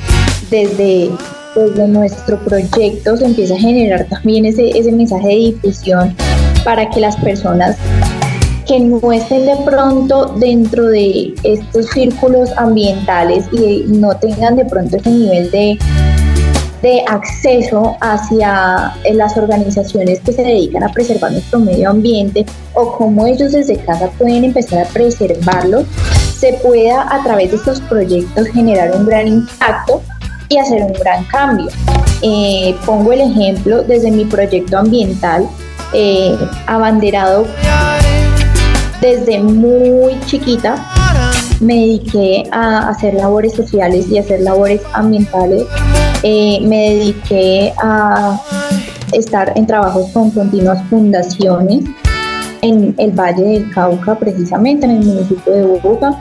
desde 0.50 1.12
desde 1.54 1.88
nuestro 1.90 2.40
proyecto 2.40 3.18
se 3.18 3.26
empieza 3.26 3.54
a 3.54 3.60
generar 3.60 4.06
también 4.06 4.46
ese, 4.46 4.70
ese 4.70 4.92
mensaje 4.92 5.28
de 5.28 5.36
difusión 5.36 6.16
para 6.64 6.90
que 6.90 7.02
las 7.02 7.16
personas 7.18 7.78
que 8.68 8.80
no 8.80 9.12
estén 9.12 9.46
de 9.46 9.58
pronto 9.64 10.34
dentro 10.40 10.88
de 10.88 11.36
estos 11.44 11.86
círculos 11.88 12.50
ambientales 12.58 13.46
y 13.52 13.84
no 13.90 14.16
tengan 14.18 14.56
de 14.56 14.66
pronto 14.66 14.98
ese 14.98 15.12
nivel 15.12 15.52
de, 15.52 15.78
de 16.82 17.04
acceso 17.08 17.96
hacia 18.02 18.94
eh, 19.04 19.14
las 19.14 19.38
organizaciones 19.38 20.20
que 20.22 20.34
se 20.34 20.44
dedican 20.44 20.84
a 20.84 20.90
preservar 20.90 21.32
nuestro 21.32 21.60
medio 21.60 21.90
ambiente 21.90 22.46
o 22.74 22.98
cómo 22.98 23.28
ellos 23.28 23.52
desde 23.52 23.78
casa 23.78 24.10
pueden 24.18 24.44
empezar 24.44 24.86
a 24.86 24.90
preservarlo, 24.90 25.86
se 26.38 26.54
pueda 26.54 27.14
a 27.14 27.24
través 27.24 27.52
de 27.52 27.58
estos 27.58 27.82
proyectos 27.82 28.48
generar 28.48 28.96
un 28.96 29.06
gran 29.06 29.28
impacto 29.28 30.02
y 30.50 30.58
hacer 30.58 30.82
un 30.82 30.94
gran 30.94 31.24
cambio. 31.26 31.68
Eh, 32.22 32.76
pongo 32.86 33.14
el 33.14 33.22
ejemplo 33.22 33.84
desde 33.84 34.12
mi 34.12 34.26
proyecto 34.26 34.78
ambiental, 34.78 35.48
eh, 35.94 36.36
abanderado 36.68 37.46
desde 39.02 39.40
muy 39.40 40.20
chiquita 40.26 40.76
me 41.62 41.76
dediqué 41.76 42.44
a 42.52 42.90
hacer 42.90 43.14
labores 43.14 43.54
sociales 43.54 44.08
y 44.10 44.18
hacer 44.18 44.42
labores 44.42 44.82
ambientales. 44.94 45.66
Eh, 46.24 46.60
me 46.64 46.96
dediqué 46.96 47.74
a 47.82 48.40
estar 49.14 49.54
en 49.56 49.68
trabajos 49.68 50.10
con 50.12 50.32
continuas 50.32 50.84
fundaciones 50.90 51.86
en 52.62 52.94
el 52.98 53.12
Valle 53.12 53.44
del 53.44 53.72
Cauca, 53.72 54.18
precisamente 54.18 54.86
en 54.86 54.92
el 54.92 55.06
municipio 55.06 55.54
de 55.54 55.64
Bogotá. 55.64 56.16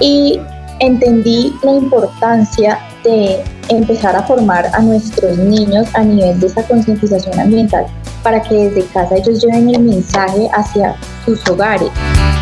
Y 0.00 0.38
entendí 0.80 1.54
la 1.62 1.72
importancia 1.72 2.78
de 3.04 3.42
empezar 3.70 4.16
a 4.16 4.22
formar 4.22 4.70
a 4.74 4.80
nuestros 4.80 5.38
niños 5.38 5.88
a 5.94 6.02
nivel 6.02 6.38
de 6.40 6.46
esa 6.46 6.62
concientización 6.62 7.38
ambiental 7.38 7.86
para 8.22 8.42
que 8.42 8.54
desde 8.54 8.84
casa 8.92 9.16
ellos 9.16 9.42
lleven 9.42 9.74
el 9.74 9.82
mensaje 9.82 10.48
hacia 10.52 10.94
sus 11.24 11.46
hogares 11.48 11.90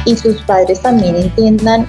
y 0.06 0.16
sus 0.16 0.40
padres 0.42 0.80
también 0.80 1.16
entiendan 1.16 1.86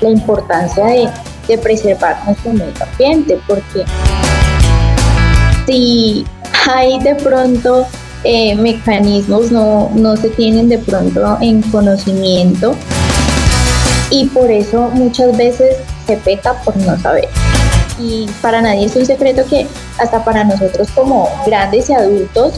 la 0.00 0.10
importancia 0.10 0.84
de, 0.84 1.58
preservar 1.58 2.18
nuestro 2.26 2.52
medio 2.52 2.72
ambiente, 2.90 3.38
porque 3.46 3.84
si 5.66 6.26
hay 6.68 6.98
de 7.00 7.14
pronto 7.14 7.86
eh, 8.24 8.54
mecanismos, 8.56 9.52
no, 9.52 9.90
no 9.94 10.16
se 10.16 10.30
tienen 10.30 10.68
de 10.68 10.78
pronto 10.78 11.38
en 11.40 11.62
conocimiento 11.62 12.74
y 14.10 14.26
por 14.26 14.50
eso 14.50 14.90
muchas 14.94 15.36
veces 15.36 15.76
se 16.06 16.16
peca 16.18 16.54
por 16.62 16.76
no 16.76 16.98
saber. 16.98 17.28
Y 17.98 18.26
para 18.42 18.60
nadie 18.60 18.86
es 18.86 18.96
un 18.96 19.06
secreto 19.06 19.44
que 19.48 19.66
hasta 19.98 20.24
para 20.24 20.44
nosotros 20.44 20.88
como 20.94 21.28
grandes 21.46 21.90
y 21.90 21.92
adultos 21.92 22.54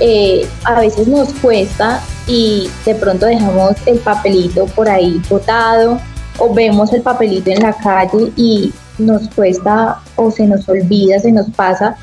eh, 0.00 0.46
a 0.64 0.80
veces 0.80 1.06
nos 1.06 1.32
cuesta 1.34 2.02
y 2.26 2.68
de 2.84 2.94
pronto 2.94 3.26
dejamos 3.26 3.76
el 3.86 3.98
papelito 3.98 4.66
por 4.66 4.88
ahí 4.88 5.20
botado 5.28 5.98
o 6.38 6.54
vemos 6.54 6.92
el 6.92 7.02
papelito 7.02 7.50
en 7.50 7.62
la 7.62 7.72
calle 7.72 8.32
y 8.36 8.72
nos 8.98 9.28
cuesta 9.28 10.00
o 10.16 10.30
se 10.30 10.46
nos 10.46 10.68
olvida, 10.68 11.18
se 11.18 11.32
nos 11.32 11.50
pasa 11.50 11.96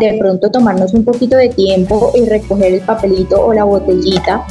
de 0.00 0.16
pronto 0.18 0.50
tomarnos 0.50 0.94
un 0.94 1.04
poquito 1.04 1.36
de 1.36 1.50
tiempo 1.50 2.12
y 2.14 2.26
recoger 2.26 2.74
el 2.74 2.80
papelito 2.80 3.44
o 3.44 3.52
la 3.52 3.64
botellita 3.64 4.44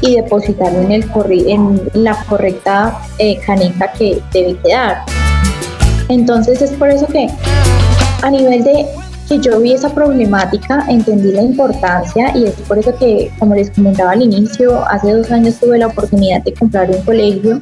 y 0.00 0.16
depositarlo 0.16 0.80
en, 0.80 0.92
el 0.92 1.04
en 1.46 1.90
la 1.92 2.14
correcta 2.24 2.98
eh, 3.18 3.38
caneca 3.44 3.92
que 3.92 4.22
debe 4.32 4.56
quedar. 4.58 5.04
Entonces 6.08 6.62
es 6.62 6.70
por 6.72 6.88
eso 6.88 7.06
que 7.06 7.28
a 8.22 8.30
nivel 8.30 8.64
de 8.64 8.86
que 9.30 9.38
yo 9.38 9.60
vi 9.60 9.74
esa 9.74 9.94
problemática, 9.94 10.84
entendí 10.88 11.30
la 11.30 11.42
importancia 11.42 12.36
y 12.36 12.46
es 12.46 12.54
por 12.66 12.80
eso 12.80 12.92
que, 12.98 13.30
como 13.38 13.54
les 13.54 13.70
comentaba 13.70 14.10
al 14.10 14.22
inicio, 14.22 14.84
hace 14.88 15.12
dos 15.12 15.30
años 15.30 15.54
tuve 15.60 15.78
la 15.78 15.86
oportunidad 15.86 16.42
de 16.42 16.52
comprar 16.52 16.90
un 16.90 17.00
colegio. 17.02 17.60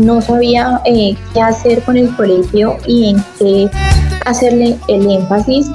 No 0.00 0.22
sabía 0.22 0.80
eh, 0.86 1.14
qué 1.34 1.40
hacer 1.42 1.82
con 1.82 1.98
el 1.98 2.16
colegio 2.16 2.78
y 2.86 3.10
en 3.10 3.24
qué 3.38 3.70
hacerle 4.24 4.78
el 4.88 5.10
énfasis, 5.10 5.66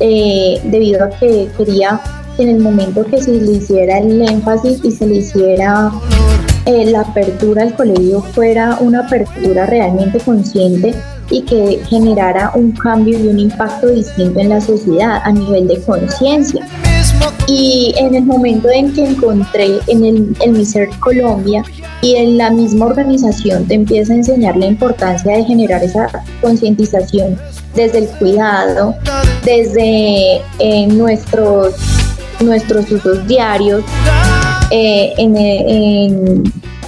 eh, 0.00 0.60
debido 0.64 1.04
a 1.04 1.10
que 1.10 1.48
quería 1.56 2.00
que 2.36 2.42
en 2.42 2.48
el 2.48 2.58
momento 2.58 3.04
que 3.04 3.22
se 3.22 3.30
le 3.30 3.52
hiciera 3.52 3.98
el 3.98 4.20
énfasis 4.20 4.84
y 4.84 4.90
se 4.90 5.06
le 5.06 5.16
hiciera 5.16 5.92
eh, 6.66 6.86
la 6.86 7.02
apertura 7.02 7.62
al 7.62 7.74
colegio 7.76 8.20
fuera 8.20 8.78
una 8.80 9.06
apertura 9.06 9.64
realmente 9.66 10.18
consciente 10.18 10.92
y 11.32 11.42
que 11.42 11.80
generara 11.88 12.52
un 12.54 12.72
cambio 12.72 13.18
y 13.18 13.26
un 13.26 13.40
impacto 13.40 13.88
distinto 13.88 14.38
en 14.38 14.50
la 14.50 14.60
sociedad 14.60 15.20
a 15.24 15.32
nivel 15.32 15.66
de 15.66 15.82
conciencia. 15.82 16.64
Y 17.48 17.94
en 17.98 18.14
el 18.14 18.24
momento 18.24 18.68
en 18.68 18.92
que 18.92 19.04
encontré 19.04 19.78
en 19.88 20.04
el, 20.04 20.36
el 20.40 20.52
MISER 20.52 20.88
Colombia 21.00 21.64
y 22.02 22.16
en 22.16 22.36
la 22.36 22.50
misma 22.50 22.86
organización 22.86 23.66
te 23.66 23.74
empieza 23.74 24.12
a 24.12 24.16
enseñar 24.16 24.56
la 24.56 24.66
importancia 24.66 25.36
de 25.36 25.44
generar 25.44 25.82
esa 25.82 26.08
concientización 26.40 27.38
desde 27.74 27.98
el 27.98 28.08
cuidado, 28.18 28.94
desde 29.44 30.42
eh, 30.58 30.86
nuestros, 30.88 31.74
nuestros 32.40 32.90
usos 32.90 33.26
diarios, 33.26 33.82
eh, 34.70 35.12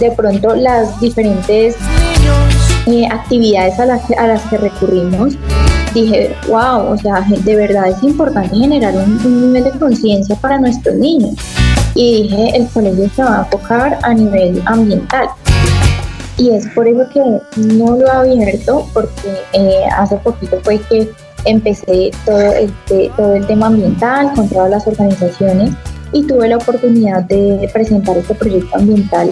de 0.01 0.11
pronto 0.13 0.55
las 0.55 1.01
diferentes 1.01 1.77
eh, 2.87 3.07
actividades 3.11 3.79
a 3.79 3.87
las, 3.87 4.11
a 4.11 4.27
las 4.27 4.42
que 4.42 4.59
recurrimos, 4.59 5.35
dije, 5.94 6.35
wow, 6.49 6.92
o 6.92 6.97
sea, 6.99 7.20
de 7.20 7.57
verdad 7.57 7.88
es 7.88 8.03
importante 8.03 8.55
generar 8.57 8.94
un, 8.94 9.53
nivel 9.53 9.64
de 9.64 9.79
conciencia 9.79 10.37
para 10.37 10.59
nuestros 10.59 10.97
niños. 10.97 11.35
Y 11.94 12.25
dije, 12.25 12.57
el 12.57 12.68
colegio 12.68 13.09
se 13.14 13.23
va 13.23 13.37
a 13.37 13.44
enfocar 13.44 13.99
a 14.03 14.12
nivel 14.12 14.61
ambiental. 14.66 15.29
Y 16.37 16.51
es 16.51 16.66
por 16.75 16.88
eso 16.88 17.09
que 17.12 17.20
no 17.61 17.97
lo 17.97 18.07
he 18.07 18.11
abierto, 18.11 18.87
porque 18.92 19.42
eh, 19.53 19.85
hace 19.97 20.16
poquito 20.16 20.59
fue 20.64 20.81
que 20.81 21.09
empecé 21.44 22.11
todo 22.27 22.53
el, 22.53 22.73
todo 23.16 23.35
el 23.35 23.47
tema 23.47 23.66
ambiental 23.66 24.33
con 24.35 24.49
todas 24.49 24.70
las 24.70 24.87
organizaciones 24.87 25.70
y 26.14 26.22
tuve 26.22 26.48
la 26.48 26.57
oportunidad 26.57 27.24
de 27.24 27.68
presentar 27.72 28.16
este 28.16 28.35
proyecto 28.35 28.77
ambiental 28.77 29.31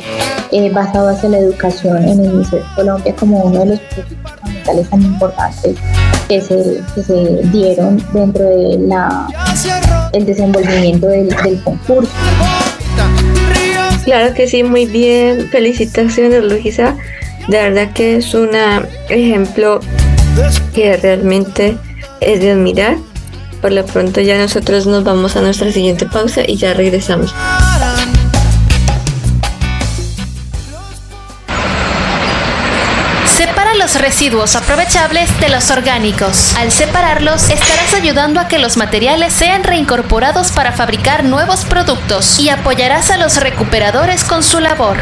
eh, 0.51 0.71
basado 0.71 1.09
hacia 1.09 1.31
la 1.31 1.39
educación 1.39 1.97
en 2.03 2.21
el 2.21 2.29
Ministerio 2.29 2.67
de 2.67 2.75
Colombia 2.75 3.17
como 3.17 3.45
uno 3.45 3.61
de 3.61 3.67
los 3.67 3.81
proyectos 3.81 4.43
ambientales 4.43 4.91
tan 4.91 5.03
importantes 5.03 5.77
que 6.29 6.41
se, 6.41 6.83
que 6.95 7.03
se 7.03 7.41
dieron 7.53 8.05
dentro 8.13 8.45
de 8.45 8.79
la 8.87 9.29
el 10.13 10.27
desenvolvimiento 10.27 11.07
del, 11.07 11.29
del 11.29 11.63
concurso. 11.63 12.13
Claro 14.05 14.35
que 14.35 14.49
sí, 14.49 14.63
muy 14.63 14.85
bien. 14.85 15.49
Felicitaciones, 15.51 16.43
Luisa. 16.43 16.97
De 17.49 17.57
verdad 17.57 17.93
que 17.93 18.17
es 18.17 18.35
un 18.35 18.51
ejemplo 19.09 19.81
que 20.75 20.97
realmente 20.97 21.77
es 22.21 22.41
de 22.41 22.53
admirar 22.53 22.97
por 23.63 23.73
lo 23.73 23.87
pronto 23.87 24.21
ya 24.21 24.37
nosotros 24.37 24.87
nos 24.87 25.05
vamos 25.05 25.37
a 25.37 25.41
nuestra 25.41 25.71
siguiente 25.71 26.05
pausa 26.05 26.43
y 26.47 26.57
ya 26.57 26.75
regresamos. 26.75 27.33
Separa 33.25 33.75
los 33.75 33.95
residuos 33.95 34.57
aprovechables 34.57 35.31
de 35.41 35.49
los 35.49 35.71
orgánicos. 35.71 36.55
Al 36.57 36.73
separarlos, 36.73 37.51
estarás 37.51 37.95
ayudando 37.95 38.41
a 38.41 38.49
que 38.49 38.59
los 38.59 38.77
materiales 38.77 39.33
sean 39.33 39.63
reincorporados 39.63 40.51
para 40.51 40.73
fabricar 40.73 41.23
nuevos 41.25 41.65
productos 41.65 42.41
y 42.41 42.49
apoyarás 42.49 43.11
a 43.11 43.17
los 43.17 43.37
recuperadores 43.41 44.25
con 44.25 44.43
su 44.43 44.59
labor. 44.59 44.97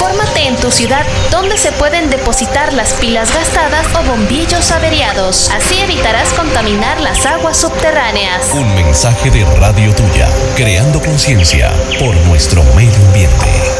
Infórmate 0.00 0.46
en 0.46 0.56
tu 0.56 0.70
ciudad 0.70 1.04
dónde 1.30 1.58
se 1.58 1.72
pueden 1.72 2.08
depositar 2.08 2.72
las 2.72 2.94
pilas 2.94 3.34
gastadas 3.34 3.86
o 3.94 4.02
bombillos 4.02 4.70
averiados. 4.70 5.50
Así 5.50 5.78
evitarás 5.78 6.32
contaminar 6.32 6.98
las 7.02 7.26
aguas 7.26 7.58
subterráneas. 7.58 8.50
Un 8.54 8.74
mensaje 8.74 9.30
de 9.30 9.44
Radio 9.56 9.94
Tuya, 9.94 10.26
creando 10.56 11.02
conciencia 11.02 11.70
por 11.98 12.16
nuestro 12.28 12.62
medio 12.74 12.96
ambiente. 13.08 13.79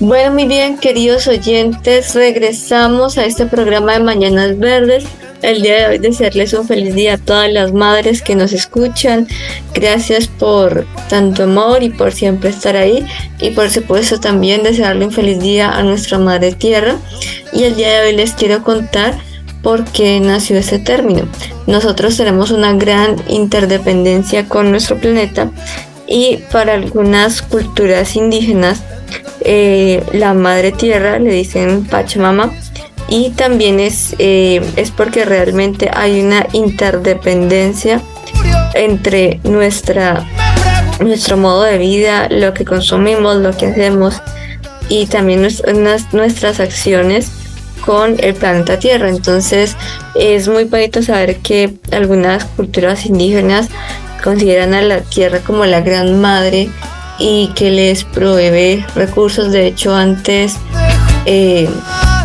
Bueno, 0.00 0.32
muy 0.32 0.46
bien, 0.46 0.78
queridos 0.78 1.28
oyentes, 1.28 2.14
regresamos 2.14 3.18
a 3.18 3.26
este 3.26 3.44
programa 3.44 3.92
de 3.92 4.00
Mañanas 4.00 4.58
Verdes 4.58 5.04
el 5.42 5.62
día 5.62 5.76
de 5.76 5.86
hoy 5.88 5.98
desearles 5.98 6.52
un 6.52 6.66
feliz 6.66 6.94
día 6.94 7.14
a 7.14 7.18
todas 7.18 7.50
las 7.50 7.72
madres 7.72 8.20
que 8.20 8.34
nos 8.34 8.52
escuchan. 8.52 9.26
Gracias 9.74 10.26
por 10.26 10.86
tanto 11.08 11.44
amor 11.44 11.82
y 11.82 11.90
por 11.90 12.12
siempre 12.12 12.50
estar 12.50 12.76
ahí. 12.76 13.06
Y 13.40 13.50
por 13.50 13.70
supuesto 13.70 14.20
también 14.20 14.62
desearle 14.62 15.06
un 15.06 15.12
feliz 15.12 15.38
día 15.40 15.70
a 15.70 15.82
nuestra 15.82 16.18
Madre 16.18 16.52
Tierra. 16.52 16.96
Y 17.52 17.64
el 17.64 17.74
día 17.74 17.88
de 17.88 18.08
hoy 18.08 18.16
les 18.16 18.32
quiero 18.32 18.62
contar 18.62 19.14
por 19.62 19.84
qué 19.84 20.20
nació 20.20 20.58
ese 20.58 20.78
término. 20.78 21.26
Nosotros 21.66 22.16
tenemos 22.16 22.50
una 22.50 22.72
gran 22.74 23.16
interdependencia 23.28 24.46
con 24.46 24.70
nuestro 24.70 24.98
planeta 24.98 25.50
y 26.10 26.38
para 26.52 26.74
algunas 26.74 27.40
culturas 27.40 28.16
indígenas 28.16 28.82
eh, 29.42 30.02
la 30.12 30.34
madre 30.34 30.72
tierra 30.72 31.18
le 31.18 31.32
dicen 31.32 31.86
Pachamama 31.86 32.52
y 33.08 33.30
también 33.30 33.80
es, 33.80 34.14
eh, 34.18 34.60
es 34.76 34.90
porque 34.90 35.24
realmente 35.24 35.88
hay 35.92 36.20
una 36.20 36.46
interdependencia 36.52 38.02
entre 38.74 39.40
nuestra, 39.44 40.28
nuestro 41.00 41.36
modo 41.36 41.62
de 41.62 41.78
vida, 41.78 42.28
lo 42.28 42.54
que 42.54 42.64
consumimos, 42.64 43.36
lo 43.36 43.56
que 43.56 43.66
hacemos 43.66 44.20
y 44.88 45.06
también 45.06 45.42
nuestras, 45.42 46.12
nuestras 46.12 46.60
acciones 46.60 47.30
con 47.84 48.16
el 48.18 48.34
planeta 48.34 48.78
Tierra. 48.78 49.08
Entonces 49.08 49.76
es 50.14 50.48
muy 50.48 50.64
bonito 50.64 51.02
saber 51.02 51.36
que 51.36 51.74
algunas 51.92 52.44
culturas 52.44 53.06
indígenas 53.06 53.68
consideran 54.20 54.74
a 54.74 54.82
la 54.82 55.00
Tierra 55.00 55.40
como 55.40 55.64
la 55.64 55.80
gran 55.80 56.20
madre 56.20 56.70
y 57.18 57.48
que 57.54 57.70
les 57.70 58.04
provee 58.04 58.84
recursos. 58.94 59.52
De 59.52 59.66
hecho, 59.66 59.94
antes 59.94 60.56
eh, 61.26 61.68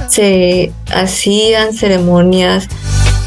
se 0.08 0.72
hacían 0.94 1.74
ceremonias 1.74 2.68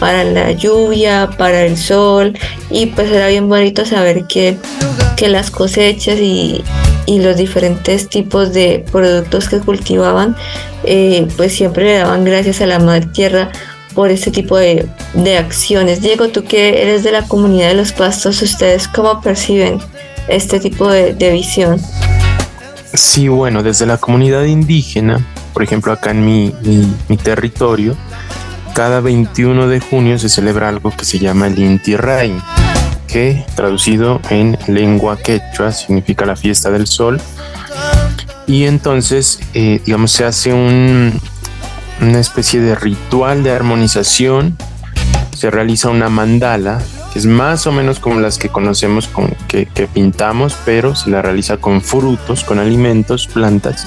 para 0.00 0.24
la 0.24 0.52
lluvia, 0.52 1.28
para 1.36 1.62
el 1.62 1.76
sol 1.76 2.38
y 2.70 2.86
pues 2.86 3.10
era 3.10 3.28
bien 3.28 3.48
bonito 3.48 3.84
saber 3.84 4.26
que, 4.26 4.56
que 5.16 5.28
las 5.28 5.50
cosechas 5.50 6.18
y, 6.18 6.62
y, 7.06 7.20
los 7.20 7.36
diferentes 7.36 8.08
tipos 8.08 8.52
de 8.52 8.84
productos 8.92 9.48
que 9.48 9.58
cultivaban 9.58 10.36
eh, 10.84 11.26
pues 11.36 11.52
siempre 11.52 11.84
le 11.84 11.98
daban 11.98 12.24
gracias 12.24 12.60
a 12.60 12.66
la 12.66 12.78
madre 12.78 13.06
tierra 13.12 13.50
por 13.98 14.12
este 14.12 14.30
tipo 14.30 14.56
de, 14.56 14.86
de 15.14 15.38
acciones. 15.38 16.00
Diego, 16.00 16.28
tú 16.28 16.44
que 16.44 16.82
eres 16.82 17.02
de 17.02 17.10
la 17.10 17.26
comunidad 17.26 17.66
de 17.66 17.74
los 17.74 17.90
pastos, 17.90 18.40
¿ustedes 18.42 18.86
cómo 18.86 19.20
perciben 19.20 19.80
este 20.28 20.60
tipo 20.60 20.88
de, 20.88 21.14
de 21.14 21.32
visión? 21.32 21.80
Sí, 22.94 23.26
bueno, 23.26 23.64
desde 23.64 23.86
la 23.86 23.96
comunidad 23.96 24.44
indígena 24.44 25.26
por 25.58 25.64
ejemplo, 25.64 25.92
acá 25.92 26.12
en 26.12 26.24
mi, 26.24 26.54
mi, 27.08 27.16
territorio, 27.16 27.96
cada 28.76 29.00
21 29.00 29.66
de 29.66 29.80
junio 29.80 30.16
se 30.16 30.28
celebra 30.28 30.68
algo 30.68 30.92
que 30.96 31.04
se 31.04 31.18
llama 31.18 31.48
el 31.48 31.58
Inti 31.58 31.96
Raymi, 31.96 32.40
que 33.08 33.44
traducido 33.56 34.20
en 34.30 34.56
lengua 34.68 35.18
quechua 35.18 35.72
significa 35.72 36.24
la 36.24 36.36
fiesta 36.36 36.70
del 36.70 36.86
sol. 36.86 37.20
Y 38.46 38.66
entonces, 38.66 39.40
eh, 39.52 39.82
digamos, 39.84 40.12
se 40.12 40.24
hace 40.26 40.52
un, 40.52 41.20
una 42.00 42.20
especie 42.20 42.60
de 42.60 42.74
ritual 42.74 43.42
de 43.42 43.50
armonización, 43.50 44.56
se 45.32 45.50
realiza 45.50 45.90
una 45.90 46.08
mandala, 46.08 46.80
que 47.12 47.18
es 47.18 47.26
más 47.26 47.66
o 47.66 47.72
menos 47.72 48.00
como 48.00 48.20
las 48.20 48.38
que 48.38 48.48
conocemos 48.48 49.06
con, 49.06 49.34
que, 49.46 49.66
pintamos, 49.92 50.56
pero 50.64 50.94
se 50.94 51.10
la 51.10 51.22
realiza 51.22 51.58
con 51.58 51.80
frutos, 51.80 52.44
con 52.44 52.58
alimentos, 52.58 53.26
plantas 53.28 53.86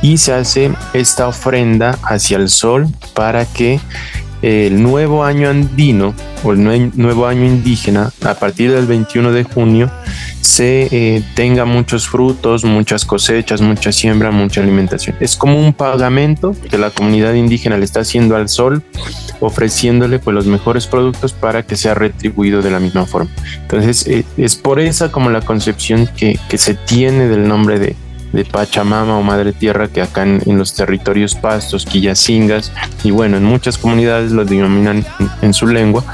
y 0.00 0.18
se 0.18 0.32
hace 0.32 0.72
esta 0.92 1.26
ofrenda 1.26 1.98
hacia 2.04 2.36
el 2.36 2.48
sol 2.48 2.86
para 3.14 3.44
que 3.44 3.80
el 4.42 4.80
nuevo 4.80 5.24
año 5.24 5.48
andino 5.48 6.14
o 6.44 6.52
el 6.52 6.92
nuevo 6.96 7.26
año 7.26 7.44
indígena 7.44 8.12
a 8.24 8.34
partir 8.34 8.70
del 8.70 8.86
21 8.86 9.32
de 9.32 9.42
junio 9.42 9.90
se 10.48 10.88
eh, 10.90 11.22
tenga 11.34 11.66
muchos 11.66 12.08
frutos, 12.08 12.64
muchas 12.64 13.04
cosechas, 13.04 13.60
mucha 13.60 13.92
siembra, 13.92 14.30
mucha 14.30 14.62
alimentación. 14.62 15.14
Es 15.20 15.36
como 15.36 15.60
un 15.60 15.74
pagamento 15.74 16.56
que 16.70 16.78
la 16.78 16.90
comunidad 16.90 17.34
indígena 17.34 17.76
le 17.76 17.84
está 17.84 18.00
haciendo 18.00 18.34
al 18.34 18.48
sol, 18.48 18.82
ofreciéndole 19.40 20.18
pues 20.18 20.34
los 20.34 20.46
mejores 20.46 20.86
productos 20.86 21.34
para 21.34 21.64
que 21.64 21.76
sea 21.76 21.94
retribuido 21.94 22.62
de 22.62 22.70
la 22.70 22.80
misma 22.80 23.04
forma. 23.04 23.30
Entonces 23.60 24.06
eh, 24.06 24.24
es 24.38 24.56
por 24.56 24.80
esa 24.80 25.12
como 25.12 25.28
la 25.28 25.42
concepción 25.42 26.08
que, 26.16 26.38
que 26.48 26.56
se 26.56 26.74
tiene 26.74 27.28
del 27.28 27.46
nombre 27.46 27.78
de, 27.78 27.94
de 28.32 28.44
Pachamama 28.46 29.18
o 29.18 29.22
Madre 29.22 29.52
Tierra 29.52 29.88
que 29.88 30.00
acá 30.00 30.22
en, 30.22 30.58
los 30.58 30.74
territorios 30.74 31.34
pastos, 31.34 31.84
quillacingas 31.84 32.72
y 33.04 33.10
bueno, 33.10 33.36
en 33.36 33.44
muchas 33.44 33.76
comunidades 33.76 34.32
lo 34.32 34.46
denominan 34.46 35.04
en, 35.42 35.52
su 35.52 35.66
lengua, 35.66 36.04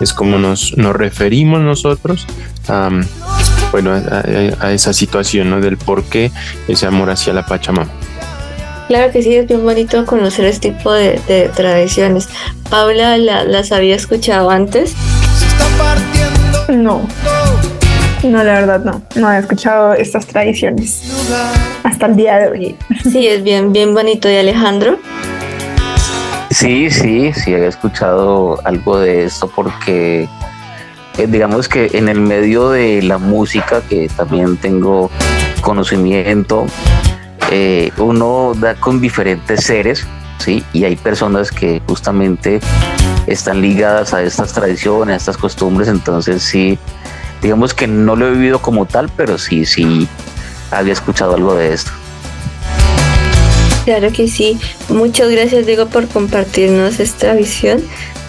es 0.00 0.12
como 0.12 0.38
nos, 0.38 0.76
nos 0.76 0.94
referimos 0.94 1.60
nosotros 1.60 2.26
a, 2.68 2.90
bueno, 3.72 3.92
a, 4.60 4.72
esa 4.72 4.92
situación 4.92 5.50
¿no? 5.50 5.60
del 5.60 5.76
por 5.76 6.04
qué 6.04 6.30
ese 6.68 6.86
amor 6.86 7.10
hacia 7.10 7.32
la 7.32 7.44
Pachamama. 7.44 7.90
Claro 8.88 9.12
que 9.12 9.22
sí, 9.22 9.34
es 9.34 9.48
bien 9.48 9.64
bonito 9.64 10.06
conocer 10.06 10.44
este 10.44 10.70
tipo 10.70 10.92
de, 10.92 11.50
tradiciones. 11.54 12.28
Paula, 12.70 13.18
¿las 13.18 13.72
había 13.72 13.96
escuchado 13.96 14.50
antes? 14.50 14.94
No. 16.68 17.06
No, 18.22 18.42
la 18.42 18.60
verdad 18.60 18.80
no. 18.84 19.02
No 19.14 19.32
he 19.32 19.38
escuchado 19.38 19.92
estas 19.94 20.26
tradiciones 20.26 21.02
hasta 21.82 22.06
el 22.06 22.16
día 22.16 22.38
de 22.38 22.48
hoy. 22.48 22.76
Sí, 23.10 23.26
es 23.26 23.42
bien, 23.42 23.72
bien 23.72 23.94
bonito. 23.94 24.30
¿Y 24.30 24.36
Alejandro? 24.36 24.98
Sí, 26.50 26.90
sí, 26.90 27.32
sí, 27.32 27.52
he 27.52 27.66
escuchado 27.66 28.58
algo 28.64 28.98
de 28.98 29.24
esto 29.24 29.50
porque 29.54 30.28
eh, 31.18 31.26
digamos 31.26 31.68
que 31.68 31.90
en 31.94 32.08
el 32.08 32.20
medio 32.20 32.70
de 32.70 33.02
la 33.02 33.18
música, 33.18 33.82
que 33.82 34.08
también 34.08 34.56
tengo 34.56 35.10
conocimiento, 35.60 36.66
eh, 37.50 37.90
uno 37.98 38.52
da 38.54 38.74
con 38.74 39.00
diferentes 39.00 39.64
seres, 39.64 40.06
¿sí? 40.38 40.64
Y 40.72 40.84
hay 40.84 40.96
personas 40.96 41.50
que 41.50 41.80
justamente 41.86 42.60
están 43.26 43.62
ligadas 43.62 44.14
a 44.14 44.22
estas 44.22 44.52
tradiciones, 44.52 45.14
a 45.14 45.16
estas 45.16 45.36
costumbres, 45.36 45.88
entonces 45.88 46.42
sí, 46.42 46.78
digamos 47.42 47.74
que 47.74 47.86
no 47.86 48.16
lo 48.16 48.28
he 48.28 48.30
vivido 48.32 48.60
como 48.60 48.86
tal, 48.86 49.08
pero 49.16 49.38
sí, 49.38 49.64
sí 49.64 50.08
había 50.70 50.92
escuchado 50.92 51.34
algo 51.34 51.54
de 51.54 51.72
esto. 51.72 51.90
Claro 53.84 54.10
que 54.12 54.26
sí. 54.26 54.58
Muchas 54.88 55.30
gracias 55.30 55.64
Diego 55.64 55.86
por 55.86 56.08
compartirnos 56.08 56.98
esta 56.98 57.34
visión. 57.34 57.82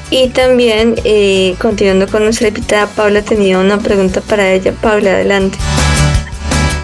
Y 0.10 0.30
también, 0.30 0.96
eh, 1.04 1.56
continuando 1.60 2.08
con 2.08 2.24
nuestra 2.24 2.48
invitada, 2.48 2.88
Paula 2.88 3.22
tenía 3.22 3.60
una 3.60 3.78
pregunta 3.78 4.22
para 4.22 4.50
ella. 4.50 4.72
Paula, 4.82 5.12
adelante. 5.12 5.58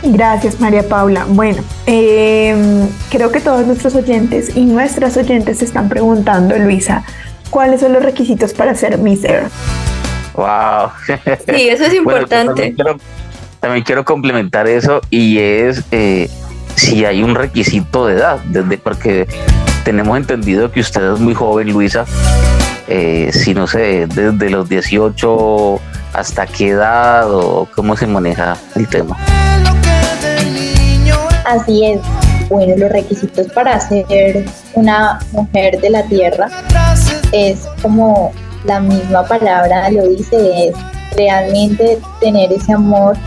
Gracias, 0.03 0.59
María 0.59 0.87
Paula. 0.87 1.25
Bueno, 1.29 1.63
em, 1.85 2.87
creo 3.09 3.31
que 3.31 3.39
todos 3.39 3.65
nuestros 3.65 3.95
oyentes 3.95 4.55
y 4.55 4.65
nuestras 4.65 5.15
oyentes 5.15 5.59
se 5.59 5.65
están 5.65 5.87
preguntando, 5.87 6.57
Luisa, 6.57 7.05
¿cuáles 7.49 7.79
son 7.79 7.93
los 7.93 8.03
requisitos 8.03 8.53
para 8.53 8.75
ser 8.75 8.97
Miss 8.97 9.23
Earth? 9.23 9.51
Wow. 10.35 10.89
Sí, 11.55 11.69
eso 11.69 11.85
es 11.85 11.93
importante. 11.95 12.75
también, 13.61 13.83
quiero, 13.85 14.03
complementar 14.03 14.67
eso 14.67 14.99
y 15.09 15.37
es 15.39 15.83
eh, 15.91 16.29
si 16.75 17.05
hay 17.05 17.23
un 17.23 17.35
requisito 17.35 18.07
de 18.07 18.15
edad, 18.15 18.39
desde 18.45 18.77
porque 18.77 19.25
tenemos 19.85 20.17
entendido 20.17 20.69
que 20.69 20.81
usted 20.81 21.13
es 21.13 21.19
muy 21.21 21.33
joven, 21.33 21.71
Luisa. 21.71 22.05
Eh, 22.87 23.31
si 23.31 23.53
no 23.53 23.67
sé, 23.67 24.07
desde 24.07 24.49
los 24.49 24.67
18 24.67 25.79
hasta 26.13 26.45
qué 26.45 26.69
edad 26.69 27.31
o 27.33 27.67
cómo 27.75 27.95
se 27.95 28.07
maneja 28.07 28.57
el 28.75 28.87
tema. 28.87 29.17
Así 31.45 31.85
es. 31.85 32.01
Bueno, 32.49 32.75
los 32.77 32.91
requisitos 32.91 33.47
para 33.53 33.79
ser 33.79 34.45
una 34.73 35.19
mujer 35.31 35.79
de 35.79 35.89
la 35.89 36.03
tierra 36.03 36.49
es 37.31 37.67
como 37.81 38.31
la 38.65 38.79
misma 38.79 39.23
palabra 39.23 39.89
lo 39.89 40.07
dice, 40.07 40.67
es 40.67 40.75
realmente 41.15 41.99
tener 42.19 42.51
ese 42.51 42.73
amor 42.73 43.17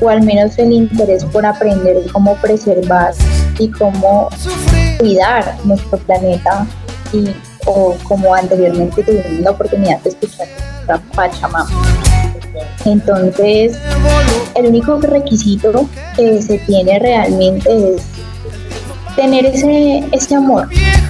o 0.00 0.08
al 0.08 0.22
menos 0.22 0.58
el 0.58 0.72
interés 0.72 1.24
por 1.24 1.44
aprender 1.44 1.96
cómo 2.12 2.36
preservar 2.36 3.12
y 3.58 3.68
cómo 3.70 4.28
cuidar 4.98 5.56
nuestro 5.64 5.98
planeta 5.98 6.66
y 7.12 7.30
o 7.66 7.96
como 8.04 8.34
anteriormente 8.34 9.02
tuvimos 9.02 9.40
la 9.40 9.50
oportunidad 9.50 10.00
de 10.00 10.10
escuchar 10.10 10.46
nuestra 10.48 10.98
Pachamama. 11.14 11.70
Entonces, 12.84 13.78
el 14.54 14.66
único 14.66 14.98
requisito 15.00 15.88
que 16.16 16.40
se 16.42 16.58
tiene 16.58 16.98
realmente 16.98 17.94
es 17.94 18.02
tener 19.18 19.46
ese, 19.46 20.04
ese 20.12 20.36
amor 20.36 20.68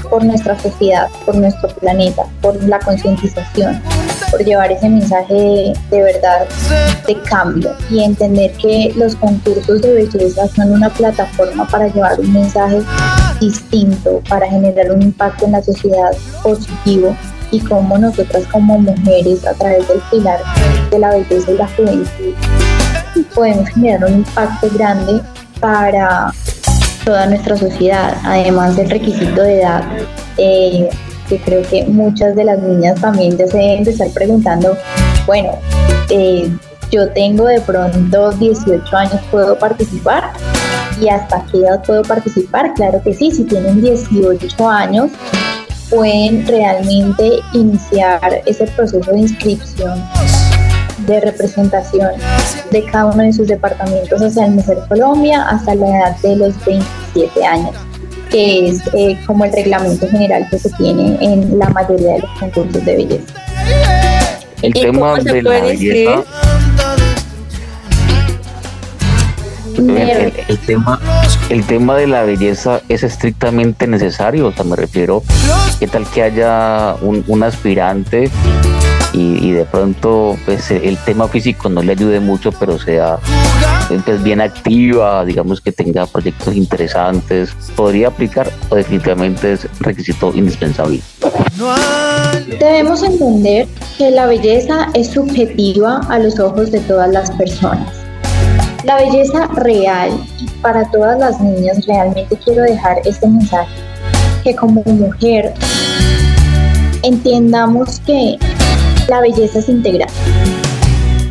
por 0.08 0.24
nuestra 0.24 0.58
sociedad, 0.58 1.08
por 1.26 1.36
nuestro 1.36 1.68
planeta, 1.68 2.22
por 2.40 2.56
la 2.64 2.78
concientización, 2.78 3.82
por 4.30 4.42
llevar 4.42 4.72
ese 4.72 4.88
mensaje 4.88 5.74
de, 5.90 6.02
verdad 6.02 6.48
de 7.06 7.20
cambio 7.24 7.70
y 7.90 8.02
entender 8.02 8.52
que 8.52 8.94
los 8.96 9.14
concursos 9.14 9.82
de 9.82 9.92
belleza 9.92 10.48
son 10.48 10.72
una 10.72 10.88
plataforma 10.88 11.68
para 11.68 11.88
llevar 11.88 12.18
un 12.18 12.32
mensaje 12.32 12.80
distinto, 13.40 14.22
para 14.26 14.48
generar 14.48 14.90
un 14.90 15.02
impacto 15.02 15.44
en 15.44 15.52
la 15.52 15.62
sociedad 15.62 16.12
positivo 16.42 17.14
y 17.50 17.60
cómo 17.60 17.98
nosotras 17.98 18.44
como 18.50 18.78
mujeres 18.78 19.46
a 19.46 19.52
través 19.52 19.86
del 19.86 20.00
pilar 20.10 20.40
de 20.90 20.98
la 20.98 21.10
belleza 21.10 21.50
y 21.50 21.58
la 21.58 21.68
juventud 21.76 22.34
podemos 23.34 23.68
generar 23.68 24.10
un 24.10 24.18
impacto 24.18 24.68
grande 24.72 25.20
para 25.60 26.32
toda 27.08 27.24
nuestra 27.24 27.56
sociedad, 27.56 28.18
además 28.22 28.76
del 28.76 28.90
requisito 28.90 29.40
de 29.40 29.62
edad, 29.62 29.82
eh, 30.36 30.90
que 31.26 31.40
creo 31.40 31.62
que 31.62 31.86
muchas 31.86 32.36
de 32.36 32.44
las 32.44 32.58
niñas 32.58 33.00
también 33.00 33.34
ya 33.38 33.46
se 33.46 33.56
deben 33.56 33.84
de 33.84 33.92
estar 33.92 34.10
preguntando, 34.10 34.76
bueno, 35.26 35.52
eh, 36.10 36.54
yo 36.90 37.08
tengo 37.12 37.46
de 37.46 37.62
pronto 37.62 38.30
18 38.32 38.94
años, 38.94 39.22
¿puedo 39.30 39.58
participar? 39.58 40.32
¿Y 41.00 41.08
hasta 41.08 41.46
qué 41.50 41.60
edad 41.60 41.82
puedo 41.82 42.02
participar? 42.02 42.74
Claro 42.74 43.00
que 43.02 43.14
sí, 43.14 43.30
si 43.30 43.44
tienen 43.44 43.80
18 43.80 44.68
años, 44.68 45.10
pueden 45.88 46.46
realmente 46.46 47.40
iniciar 47.54 48.42
ese 48.44 48.66
proceso 48.66 49.10
de 49.12 49.20
inscripción 49.20 49.98
de 51.08 51.20
representación 51.20 52.10
de 52.70 52.84
cada 52.84 53.06
uno 53.06 53.22
de 53.22 53.32
sus 53.32 53.48
departamentos 53.48 54.20
hacia 54.20 54.44
el 54.44 54.52
Mujer 54.52 54.78
Colombia 54.88 55.42
hasta 55.48 55.74
la 55.74 55.88
edad 55.88 56.16
de 56.18 56.36
los 56.36 56.64
27 56.64 57.44
años, 57.44 57.74
que 58.30 58.68
es 58.68 58.82
eh, 58.92 59.18
como 59.26 59.44
el 59.44 59.52
reglamento 59.52 60.06
general 60.08 60.46
que 60.50 60.58
se 60.58 60.70
tiene 60.70 61.16
en 61.20 61.58
la 61.58 61.68
mayoría 61.70 62.14
de 62.14 62.18
los 62.20 62.30
concursos 62.38 62.84
de 62.84 62.96
belleza. 62.96 63.34
El 64.62 64.72
tema 64.72 65.18
de 65.18 65.42
la 65.42 65.60
belleza. 65.60 66.24
El, 69.78 70.58
tema, 70.66 71.00
el 71.50 71.64
tema 71.64 71.96
de 71.96 72.08
la 72.08 72.24
belleza 72.24 72.80
es 72.88 73.04
estrictamente 73.04 73.86
necesario, 73.86 74.48
o 74.48 74.52
sea, 74.52 74.64
me 74.64 74.74
refiero, 74.74 75.22
¿qué 75.78 75.86
tal 75.86 76.04
que 76.10 76.24
haya 76.24 76.96
un, 77.00 77.24
un 77.28 77.44
aspirante 77.44 78.28
y, 79.18 79.50
de 79.52 79.64
pronto 79.64 80.36
pues 80.44 80.70
el 80.70 80.96
tema 80.98 81.28
físico 81.28 81.68
no 81.68 81.82
le 81.82 81.92
ayude 81.92 82.20
mucho, 82.20 82.52
pero 82.52 82.78
sea 82.78 83.18
pues, 84.04 84.22
bien 84.22 84.40
activa, 84.40 85.24
digamos 85.24 85.60
que 85.60 85.72
tenga 85.72 86.06
proyectos 86.06 86.54
interesantes, 86.54 87.54
podría 87.74 88.08
aplicar 88.08 88.50
o 88.68 88.76
definitivamente 88.76 89.52
es 89.52 89.68
requisito 89.80 90.32
indispensable. 90.34 91.00
Debemos 92.58 93.02
entender 93.02 93.66
que 93.96 94.10
la 94.10 94.26
belleza 94.26 94.88
es 94.94 95.08
subjetiva 95.08 96.00
a 96.08 96.18
los 96.18 96.38
ojos 96.38 96.70
de 96.70 96.80
todas 96.80 97.10
las 97.10 97.30
personas. 97.32 97.92
La 98.84 98.96
belleza 98.96 99.48
real 99.54 100.10
para 100.62 100.88
todas 100.90 101.18
las 101.18 101.40
niñas 101.40 101.84
realmente 101.86 102.38
quiero 102.44 102.62
dejar 102.62 102.98
este 103.04 103.26
mensaje 103.26 103.68
que 104.44 104.54
como 104.54 104.82
mujer 104.84 105.52
entendamos 107.02 108.00
que 108.00 108.38
la 109.08 109.20
belleza 109.20 109.58
es 109.58 109.68
integral 109.68 110.08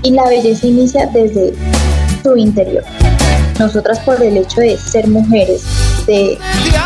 y 0.02 0.12
la 0.12 0.28
belleza 0.28 0.68
inicia 0.68 1.06
desde 1.08 1.54
su 2.24 2.36
interior. 2.36 2.84
Nosotras 3.60 4.00
por 4.00 4.22
el 4.22 4.38
hecho 4.38 4.62
de 4.62 4.78
ser 4.78 5.08
mujeres, 5.08 5.64
de, 6.06 6.38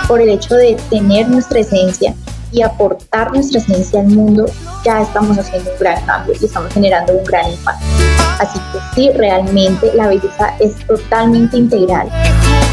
por 0.08 0.22
el 0.22 0.30
hecho 0.30 0.56
de 0.56 0.78
tener 0.89 1.30
nuestra 1.30 1.60
esencia 1.60 2.14
y 2.52 2.62
aportar 2.62 3.32
nuestra 3.32 3.60
esencia 3.60 4.02
al 4.02 4.08
mundo, 4.08 4.46
ya 4.84 5.02
estamos 5.02 5.38
haciendo 5.38 5.72
un 5.72 5.80
gran 5.80 6.06
cambio 6.06 6.36
y 6.39 6.46
estamos 6.46 6.74
generando 6.74 7.14
un 7.14 7.24
gran 7.24 7.50
impacto. 7.50 7.86
Así 8.39 8.60
que 8.72 8.80
sí, 8.96 9.10
realmente 9.16 9.92
la 9.94 10.08
belleza 10.08 10.56
es 10.60 10.76
totalmente 10.88 11.58
integral. 11.58 12.10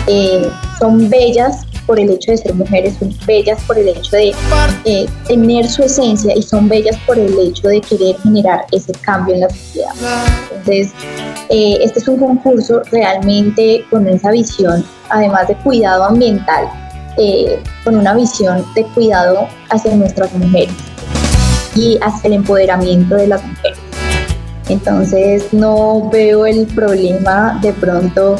Eh, 0.07 0.51
son 0.79 1.09
bellas 1.09 1.66
por 1.89 1.99
el 1.99 2.11
hecho 2.11 2.30
de 2.30 2.36
ser 2.36 2.55
mujeres, 2.55 2.95
son 3.01 3.16
bellas 3.26 3.59
por 3.66 3.78
el 3.78 3.89
hecho 3.89 4.14
de 4.14 4.34
eh, 4.84 5.07
tener 5.26 5.66
su 5.66 5.82
esencia 5.82 6.36
y 6.36 6.43
son 6.43 6.68
bellas 6.68 6.97
por 7.07 7.18
el 7.18 7.36
hecho 7.41 7.66
de 7.66 7.80
querer 7.80 8.14
generar 8.22 8.66
ese 8.70 8.93
cambio 8.93 9.34
en 9.34 9.41
la 9.41 9.49
sociedad. 9.49 9.93
Entonces, 10.51 10.93
eh, 11.49 11.78
este 11.80 11.99
es 11.99 12.07
un 12.09 12.18
concurso 12.18 12.82
realmente 12.93 13.84
con 13.91 14.07
esa 14.07 14.30
visión, 14.30 14.84
además 15.09 15.49
de 15.49 15.57
cuidado 15.57 16.05
ambiental, 16.05 16.68
eh, 17.16 17.59
con 17.82 17.97
una 17.97 18.12
visión 18.12 18.62
de 18.74 18.84
cuidado 18.89 19.49
hacia 19.70 19.97
nuestras 19.97 20.32
mujeres 20.34 20.74
y 21.74 21.99
hacia 22.03 22.28
el 22.28 22.34
empoderamiento 22.34 23.14
de 23.14 23.28
las 23.28 23.43
mujeres. 23.43 23.78
Entonces 24.68 25.51
no 25.53 26.11
veo 26.11 26.45
el 26.45 26.66
problema 26.66 27.59
de 27.62 27.72
pronto 27.72 28.36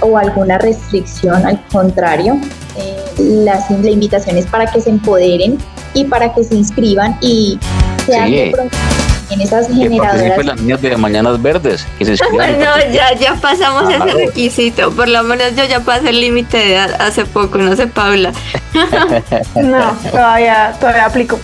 o 0.00 0.16
alguna 0.16 0.58
restricción, 0.58 1.44
al 1.46 1.60
contrario, 1.72 2.38
eh, 2.76 3.04
las, 3.18 3.70
la 3.70 3.90
invitación 3.90 4.36
es 4.36 4.46
para 4.46 4.66
que 4.66 4.80
se 4.80 4.90
empoderen 4.90 5.58
y 5.94 6.04
para 6.04 6.32
que 6.34 6.44
se 6.44 6.54
inscriban 6.54 7.16
y 7.20 7.58
sean 8.06 8.32
en 9.30 9.40
esas 9.40 9.68
generadoras. 9.68 10.44
las 10.44 10.60
niñas 10.60 10.80
de 10.80 10.96
Mañanas 10.96 11.40
Verdes 11.42 11.86
que 11.98 12.04
se 12.04 12.12
no, 12.32 12.92
ya, 12.92 13.14
ya 13.14 13.34
pasamos 13.34 13.92
ese 13.92 14.26
requisito. 14.26 14.90
Por 14.92 15.08
lo 15.08 15.22
menos 15.22 15.54
yo 15.56 15.64
ya 15.64 15.80
pasé 15.80 16.10
el 16.10 16.20
límite 16.20 16.56
de 16.56 16.74
edad 16.74 16.96
hace 17.00 17.24
poco, 17.24 17.58
no 17.58 17.76
sé, 17.76 17.86
Paula. 17.86 18.32
no, 19.54 19.92
todavía, 20.10 20.74
todavía 20.80 21.06
aplico. 21.06 21.38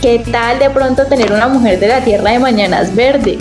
¿Qué 0.00 0.22
tal 0.30 0.58
de 0.58 0.70
pronto 0.70 1.04
tener 1.06 1.32
una 1.32 1.48
mujer 1.48 1.78
de 1.78 1.88
la 1.88 2.00
tierra 2.00 2.30
de 2.30 2.38
Mañanas 2.38 2.94
Verdes? 2.94 3.38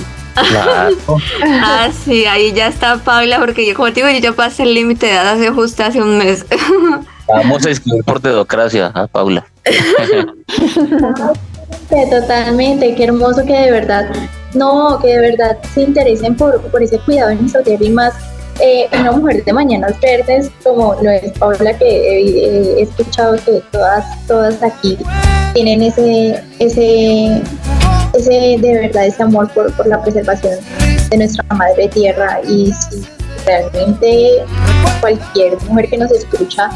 Ah, 1.43 1.89
sí, 2.05 2.25
ahí 2.25 2.53
ya 2.53 2.67
está 2.67 2.97
Paula, 2.97 3.39
porque 3.39 3.65
yo, 3.65 3.75
como 3.75 3.87
te 3.89 3.95
digo, 3.95 4.09
yo 4.09 4.19
ya 4.19 4.33
pasé 4.33 4.63
el 4.63 4.73
límite 4.73 5.05
de 5.07 5.13
edad 5.13 5.29
hace 5.29 5.49
justo 5.49 5.83
hace 5.83 6.01
un 6.01 6.17
mes. 6.17 6.45
Vamos 7.27 7.65
a 7.65 7.69
escribir 7.69 8.03
por 8.03 8.21
dedocracia, 8.21 8.91
¿ah, 8.95 9.07
Paula? 9.07 9.45
Totalmente, 12.09 12.95
qué 12.95 13.03
hermoso 13.03 13.45
que 13.45 13.53
de 13.53 13.71
verdad, 13.71 14.09
no, 14.53 14.99
que 14.99 15.09
de 15.09 15.19
verdad 15.31 15.57
se 15.73 15.81
interesen 15.81 16.35
por, 16.35 16.59
por 16.71 16.81
ese 16.81 16.99
cuidado 16.99 17.31
en 17.31 17.41
nuestra 17.41 17.61
tierra 17.61 17.85
y 17.85 17.89
más 17.89 18.13
eh, 18.62 18.88
una 18.99 19.12
mujer 19.12 19.43
de 19.43 19.53
mañanas 19.53 19.99
verdes, 20.01 20.51
como 20.64 20.95
lo 21.01 21.10
es 21.10 21.32
Paula, 21.39 21.78
que 21.78 21.86
he, 21.86 22.82
escuchado 22.82 23.36
que 23.45 23.62
todas, 23.72 24.05
todas 24.28 24.62
aquí 24.64 24.97
tienen 25.53 25.82
ese, 25.82 26.43
ese 26.60 27.41
ese 28.14 28.57
de 28.60 28.80
verdad 28.80 29.05
ese 29.05 29.22
amor 29.24 29.51
por, 29.53 29.72
por 29.76 29.88
la 29.88 30.01
preservación 30.01 30.55
de 31.10 31.18
nuestra 31.18 31.43
madre 31.55 31.88
tierra. 31.89 32.41
Y 32.47 32.72
si 32.74 33.05
realmente 33.45 34.43
cualquier 34.99 35.62
mujer 35.64 35.89
que 35.89 35.97
nos 35.97 36.12
escucha 36.12 36.70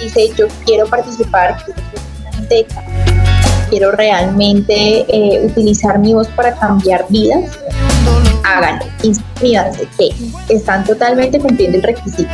dice 0.00 0.30
yo 0.36 0.46
quiero 0.64 0.86
participar, 0.86 1.56
quiero 3.70 3.92
realmente 3.92 5.04
eh, 5.08 5.46
utilizar 5.46 5.98
mi 5.98 6.14
voz 6.14 6.28
para 6.28 6.54
cambiar 6.54 7.06
vidas, 7.08 7.58
háganlo, 8.46 8.84
inscríbanse, 9.02 9.88
que 9.98 10.14
están 10.54 10.84
totalmente 10.84 11.38
cumpliendo 11.38 11.78
el 11.78 11.82
requisito. 11.82 12.30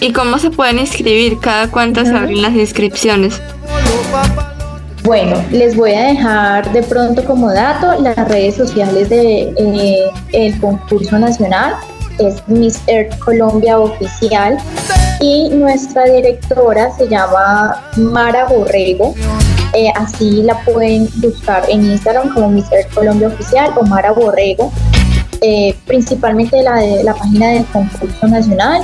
¿Y 0.00 0.12
cómo 0.12 0.38
se 0.38 0.50
pueden 0.50 0.78
inscribir? 0.78 1.38
¿Cada 1.40 1.68
cuánto 1.68 2.04
se 2.04 2.14
abren 2.14 2.42
las 2.42 2.52
inscripciones? 2.52 3.40
Bueno, 5.02 5.42
les 5.52 5.76
voy 5.76 5.92
a 5.94 6.08
dejar 6.08 6.72
de 6.72 6.82
pronto 6.82 7.24
como 7.24 7.52
dato 7.52 7.94
las 8.00 8.16
redes 8.28 8.56
sociales 8.56 9.08
del 9.08 9.54
de, 9.54 10.00
eh, 10.02 10.10
el 10.32 10.60
concurso 10.60 11.18
nacional. 11.18 11.74
Es 12.18 12.42
Miss 12.48 12.80
Earth 12.86 13.16
Colombia 13.18 13.78
Oficial 13.78 14.58
y 15.20 15.48
nuestra 15.50 16.04
directora 16.04 16.90
se 16.96 17.08
llama 17.08 17.82
Mara 17.96 18.46
Borrego. 18.46 19.14
Eh, 19.74 19.92
así 19.94 20.42
la 20.42 20.58
pueden 20.64 21.08
buscar 21.16 21.64
en 21.68 21.84
Instagram 21.84 22.32
como 22.34 22.48
Miss 22.48 22.70
Earth 22.72 22.92
Colombia 22.92 23.28
Oficial 23.28 23.72
o 23.76 23.84
Mara 23.84 24.12
Borrego. 24.12 24.72
Eh, 25.42 25.74
principalmente 25.86 26.62
la, 26.62 26.76
de, 26.76 27.04
la 27.04 27.14
página 27.14 27.48
del 27.48 27.66
concurso 27.66 28.26
nacional 28.26 28.82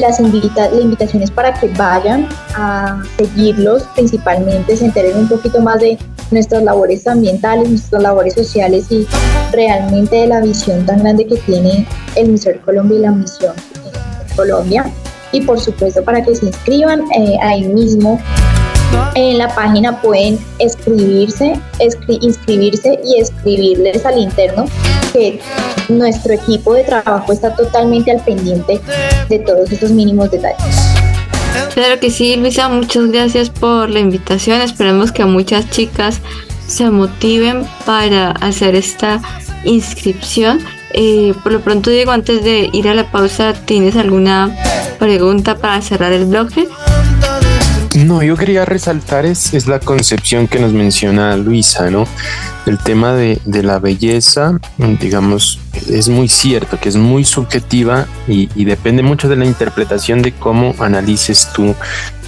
las 0.00 0.20
invita, 0.20 0.70
la 0.70 0.80
invitación 0.80 1.22
es 1.22 1.30
para 1.30 1.52
que 1.52 1.68
vayan 1.68 2.28
a 2.54 3.02
seguirlos, 3.18 3.82
principalmente 3.94 4.76
se 4.76 4.86
enteren 4.86 5.16
un 5.16 5.28
poquito 5.28 5.60
más 5.60 5.80
de 5.80 5.98
nuestras 6.30 6.62
labores 6.62 7.06
ambientales, 7.06 7.68
nuestras 7.68 8.02
labores 8.02 8.34
sociales 8.34 8.86
y 8.90 9.06
realmente 9.52 10.16
de 10.16 10.26
la 10.28 10.40
visión 10.40 10.86
tan 10.86 11.00
grande 11.00 11.26
que 11.26 11.36
tiene 11.36 11.86
el 12.16 12.30
Mister 12.30 12.58
Colombia 12.60 12.98
y 12.98 13.02
la 13.02 13.12
misión 13.12 13.54
en 13.84 14.36
Colombia. 14.36 14.90
Y 15.32 15.42
por 15.42 15.60
supuesto 15.60 16.02
para 16.04 16.22
que 16.22 16.34
se 16.34 16.46
inscriban 16.46 17.02
eh, 17.14 17.38
ahí 17.42 17.64
mismo 17.64 18.18
en 19.14 19.38
la 19.38 19.54
página 19.54 20.00
pueden 20.00 20.38
escribirse, 20.58 21.58
inscribirse 22.20 22.98
y 23.04 23.20
escribirles 23.20 24.04
al 24.06 24.18
interno 24.18 24.66
que 25.12 25.40
nuestro 25.88 26.32
equipo 26.32 26.74
de 26.74 26.84
trabajo 26.84 27.32
está 27.32 27.54
totalmente 27.54 28.10
al 28.10 28.24
pendiente 28.24 28.80
de 29.28 29.38
todos 29.40 29.70
esos 29.70 29.90
mínimos 29.90 30.30
detalles. 30.30 30.92
Claro 31.74 32.00
que 32.00 32.10
sí, 32.10 32.36
Luisa, 32.36 32.68
muchas 32.68 33.10
gracias 33.10 33.50
por 33.50 33.90
la 33.90 34.00
invitación. 34.00 34.60
Esperemos 34.60 35.12
que 35.12 35.24
muchas 35.24 35.68
chicas 35.70 36.20
se 36.66 36.90
motiven 36.90 37.66
para 37.84 38.30
hacer 38.30 38.74
esta 38.74 39.20
inscripción. 39.64 40.60
Eh, 40.94 41.34
por 41.42 41.52
lo 41.52 41.60
pronto, 41.60 41.90
Diego, 41.90 42.12
antes 42.12 42.44
de 42.44 42.68
ir 42.72 42.88
a 42.88 42.94
la 42.94 43.10
pausa, 43.10 43.54
¿tienes 43.64 43.96
alguna 43.96 44.54
pregunta 44.98 45.56
para 45.56 45.80
cerrar 45.80 46.12
el 46.12 46.26
bloque? 46.26 46.68
No, 47.94 48.22
yo 48.22 48.36
quería 48.36 48.64
resaltar 48.64 49.26
es, 49.26 49.52
es 49.52 49.66
la 49.66 49.78
concepción 49.78 50.48
que 50.48 50.58
nos 50.58 50.72
menciona 50.72 51.36
Luisa, 51.36 51.90
¿no? 51.90 52.06
El 52.64 52.78
tema 52.78 53.12
de, 53.12 53.38
de 53.44 53.62
la 53.62 53.78
belleza, 53.80 54.58
digamos, 54.78 55.58
es 55.88 56.08
muy 56.08 56.28
cierto 56.28 56.78
que 56.78 56.88
es 56.88 56.96
muy 56.96 57.24
subjetiva 57.24 58.06
y, 58.28 58.46
depende 58.64 59.02
mucho 59.02 59.28
de 59.28 59.36
la 59.36 59.44
interpretación 59.44 60.22
de 60.22 60.32
cómo 60.32 60.74
analices 60.78 61.48
tú, 61.54 61.74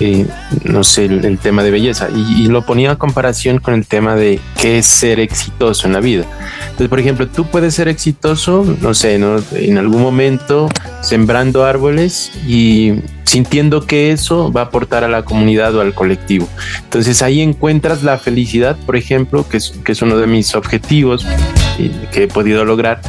eh, 0.01 0.27
no 0.65 0.83
sé, 0.83 1.05
el, 1.07 1.39
tema 1.39 1.63
de 1.63 1.71
belleza. 1.71 2.09
Y, 2.11 2.47
lo 2.47 2.65
ponía 2.65 2.93
a 2.93 2.97
comparación 2.97 3.59
con 3.59 3.75
el 3.75 3.87
tema 3.87 4.17
de 4.17 4.41
qué 4.61 4.79
es 4.79 4.87
ser 4.87 5.21
exitoso 5.21 5.87
en 5.87 5.93
la 5.93 6.01
vida. 6.01 6.25
Entonces, 6.65 6.89
por 6.89 7.01
ejemplo, 7.01 7.29
tú 7.29 7.47
puedes 7.47 7.75
ser 7.75 7.89
exitoso, 7.89 8.65
no 8.81 8.95
sé, 8.95 9.19
¿no? 9.19 9.37
en 9.53 9.79
algún 9.79 10.03
momento 10.03 10.69
sembrando 11.01 11.65
árboles 11.65 12.33
y 12.47 12.95
sintiendo 13.35 13.85
que 13.85 14.13
eso 14.13 14.53
va 14.53 14.61
a 14.61 14.65
aportar 14.67 15.03
a 15.03 15.09
la 15.09 15.25
comunidad 15.25 15.75
o 15.75 15.81
al 15.81 15.93
colectivo. 15.93 16.47
Entonces 16.85 17.21
ahí 17.21 17.41
encuentras 17.41 18.05
la 18.05 18.17
felicidad, 18.17 18.77
por 18.87 18.95
ejemplo, 18.95 19.45
que 19.49 19.57
es, 19.57 19.71
que 19.85 19.91
es 19.91 20.03
uno 20.03 20.19
de 20.19 20.29
mis 20.29 20.55
objetivos 20.55 21.27
eh, 21.81 21.91
que 22.13 22.23
he 22.23 22.29
podido 22.29 22.65
lograr 22.65 23.01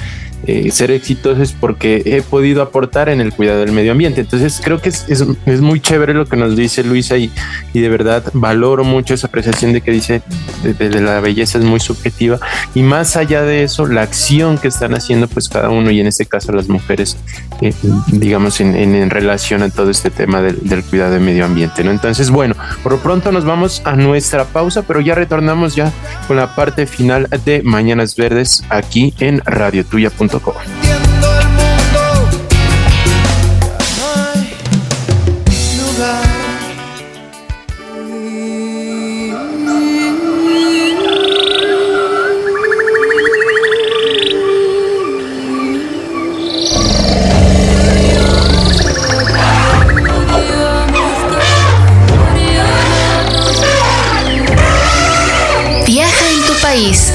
eh, 0.48 0.70
ser 0.72 0.92
exitoso 0.92 1.42
es 1.42 1.54
porque 1.54 2.04
he 2.06 2.22
podido 2.22 2.62
aportar 2.62 3.10
en 3.10 3.20
el 3.20 3.34
cuidado 3.34 3.60
del 3.62 3.72
medio 3.72 3.92
ambiente. 3.94 4.22
Entonces 4.22 4.62
creo 4.64 4.80
que 4.80 4.90
es, 4.90 5.06
es, 5.10 5.62
muy 5.62 5.80
chévere 5.80 6.14
lo 6.14 6.26
que 6.26 6.38
nos 6.38 6.56
dice 6.56 6.84
Luisa 6.84 7.18
y, 7.18 7.32
y, 7.74 7.80
de 7.80 7.90
verdad 7.90 8.24
valoro 8.34 8.84
mucho 8.84 9.14
esa 9.14 9.28
apreciación 9.28 9.74
de 9.74 9.82
que 9.82 9.92
dice 9.92 10.22
de, 10.64 11.02
la 11.02 11.20
belleza 11.20 11.58
es 11.58 11.64
muy 11.64 11.80
subjetiva 11.80 12.40
y 12.74 12.84
más 12.84 13.16
allá 13.16 13.42
de 13.42 13.64
eso 13.64 13.88
la 13.88 14.04
acción 14.04 14.58
que 14.58 14.68
están 14.68 14.94
haciendo 14.94 15.28
pues 15.28 15.50
cada 15.50 15.70
uno 15.70 15.90
y 15.90 16.00
en 16.00 16.08
este 16.08 16.26
caso 16.26 16.52
las 16.52 16.70
mujeres 16.70 17.18
eh, 17.62 17.74
digamos 18.08 18.62
en, 18.62 18.76
en, 18.76 19.10
relación 19.10 19.64
a 19.64 19.70
todo 19.70 19.90
este 19.90 20.10
tema 20.10 20.42
del, 20.42 20.60
del, 20.62 20.84
cuidado 20.84 21.14
del 21.14 21.22
medio 21.22 21.46
ambiente. 21.46 21.84
¿no? 21.84 21.92
Entonces 21.92 22.30
bueno, 22.30 22.56
por 22.84 22.92
lo 22.92 23.00
pronto 23.00 23.32
nos 23.32 23.46
vamos 23.46 23.82
a 23.86 23.96
nuestra 23.96 24.46
pausa 24.46 24.84
pero 24.84 25.02
ya 25.02 25.16
retornamos 25.16 25.76
ya 25.76 25.92
con 26.28 26.38
la 26.38 26.56
parte 26.56 26.86
final 26.86 27.28
de 27.46 27.62
Mañanas 27.64 28.16
Verdes 28.16 28.64
aquí 28.70 29.14
en 29.20 29.42
radiotuya.com 29.46 30.26
Entiendo 30.26 30.35
mundo. 30.40 32.30
No 33.98 34.06
hay 34.34 34.58
lugar. 35.78 36.36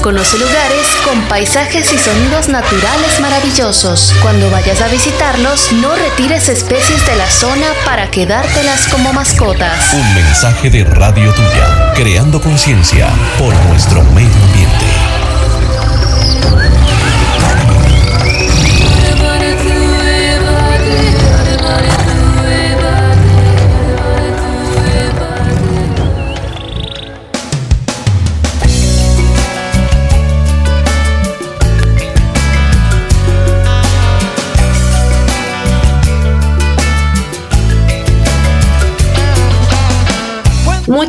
Conoce 0.01 0.39
lugares 0.39 0.80
con 1.05 1.21
paisajes 1.27 1.91
y 1.93 1.97
sonidos 1.97 2.49
naturales 2.49 3.19
maravillosos. 3.19 4.13
Cuando 4.21 4.49
vayas 4.51 4.81
a 4.81 4.87
visitarlos, 4.87 5.71
no 5.73 5.95
retires 5.95 6.49
especies 6.49 7.05
de 7.05 7.15
la 7.15 7.29
zona 7.29 7.67
para 7.85 8.09
quedártelas 8.11 8.87
como 8.87 9.13
mascotas. 9.13 9.93
Un 9.93 10.13
mensaje 10.13 10.69
de 10.69 10.83
Radio 10.83 11.33
Tuya, 11.33 11.93
creando 11.95 12.41
conciencia 12.41 13.09
por 13.37 13.53
nuestro 13.65 14.03
medio 14.03 14.43
ambiente. 14.43 14.85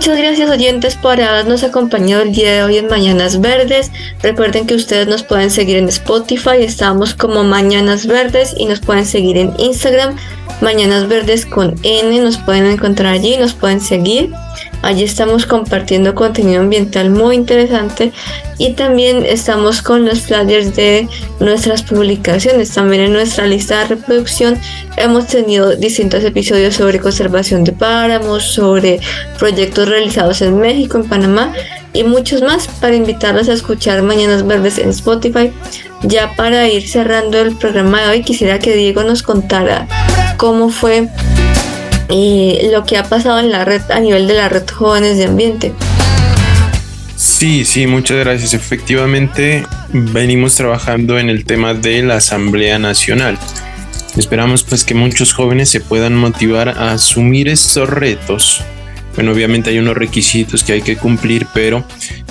Muchas 0.02 0.18
gracias 0.18 0.50
oyentes 0.50 0.96
por 0.96 1.20
habernos 1.20 1.62
acompañado 1.62 2.22
el 2.22 2.32
día 2.32 2.54
de 2.54 2.62
hoy 2.64 2.76
en 2.76 2.88
Mañanas 2.88 3.40
Verdes. 3.40 3.92
Recuerden 4.20 4.66
que 4.66 4.74
ustedes 4.74 5.06
nos 5.06 5.22
pueden 5.22 5.48
seguir 5.48 5.76
en 5.76 5.88
Spotify, 5.88 6.56
estamos 6.58 7.14
como 7.14 7.44
Mañanas 7.44 8.08
Verdes 8.08 8.52
y 8.58 8.64
nos 8.64 8.80
pueden 8.80 9.06
seguir 9.06 9.36
en 9.36 9.54
Instagram, 9.58 10.16
Mañanas 10.60 11.06
Verdes 11.06 11.46
con 11.46 11.76
N, 11.84 12.18
nos 12.18 12.36
pueden 12.38 12.66
encontrar 12.66 13.14
allí, 13.14 13.36
nos 13.36 13.54
pueden 13.54 13.80
seguir. 13.80 14.32
Allí 14.82 15.04
estamos 15.04 15.46
compartiendo 15.46 16.14
contenido 16.14 16.60
ambiental 16.60 17.10
muy 17.10 17.36
interesante 17.36 18.12
y 18.58 18.72
también 18.72 19.24
estamos 19.24 19.80
con 19.80 20.04
los 20.04 20.22
flyers 20.22 20.74
de 20.74 21.08
nuestras 21.38 21.84
publicaciones. 21.84 22.72
También 22.72 23.04
en 23.04 23.12
nuestra 23.12 23.46
lista 23.46 23.78
de 23.78 23.94
reproducción 23.94 24.58
hemos 24.96 25.28
tenido 25.28 25.76
distintos 25.76 26.24
episodios 26.24 26.74
sobre 26.74 26.98
conservación 26.98 27.62
de 27.62 27.72
páramos, 27.72 28.42
sobre 28.42 29.00
proyectos 29.38 29.88
realizados 29.88 30.42
en 30.42 30.58
México, 30.58 30.98
en 30.98 31.08
Panamá 31.08 31.52
y 31.92 32.02
muchos 32.02 32.42
más 32.42 32.66
para 32.80 32.96
invitarlos 32.96 33.48
a 33.48 33.52
escuchar 33.52 34.02
Mañanas 34.02 34.46
Verdes 34.46 34.78
en 34.78 34.88
Spotify. 34.90 35.52
Ya 36.02 36.34
para 36.34 36.68
ir 36.68 36.88
cerrando 36.88 37.40
el 37.40 37.54
programa 37.54 38.02
de 38.02 38.08
hoy, 38.08 38.22
quisiera 38.22 38.58
que 38.58 38.74
Diego 38.74 39.04
nos 39.04 39.22
contara 39.22 39.86
cómo 40.36 40.70
fue 40.70 41.08
y 42.12 42.70
lo 42.70 42.84
que 42.84 42.98
ha 42.98 43.04
pasado 43.04 43.40
en 43.40 43.50
la 43.50 43.64
red 43.64 43.82
a 43.90 43.98
nivel 43.98 44.28
de 44.28 44.34
la 44.34 44.48
red 44.48 44.68
Jóvenes 44.68 45.16
de 45.16 45.24
Ambiente. 45.24 45.72
Sí, 47.16 47.64
sí, 47.64 47.86
muchas 47.86 48.18
gracias. 48.18 48.54
Efectivamente, 48.54 49.64
venimos 49.92 50.54
trabajando 50.54 51.18
en 51.18 51.30
el 51.30 51.44
tema 51.44 51.74
de 51.74 52.02
la 52.02 52.16
Asamblea 52.16 52.78
Nacional. 52.78 53.38
Esperamos 54.16 54.62
pues 54.64 54.84
que 54.84 54.94
muchos 54.94 55.32
jóvenes 55.32 55.70
se 55.70 55.80
puedan 55.80 56.14
motivar 56.14 56.68
a 56.68 56.92
asumir 56.92 57.48
estos 57.48 57.88
retos 57.88 58.62
bueno, 59.14 59.32
obviamente 59.32 59.70
hay 59.70 59.78
unos 59.78 59.96
requisitos 59.96 60.64
que 60.64 60.72
hay 60.72 60.82
que 60.82 60.96
cumplir, 60.96 61.46
pero 61.52 61.84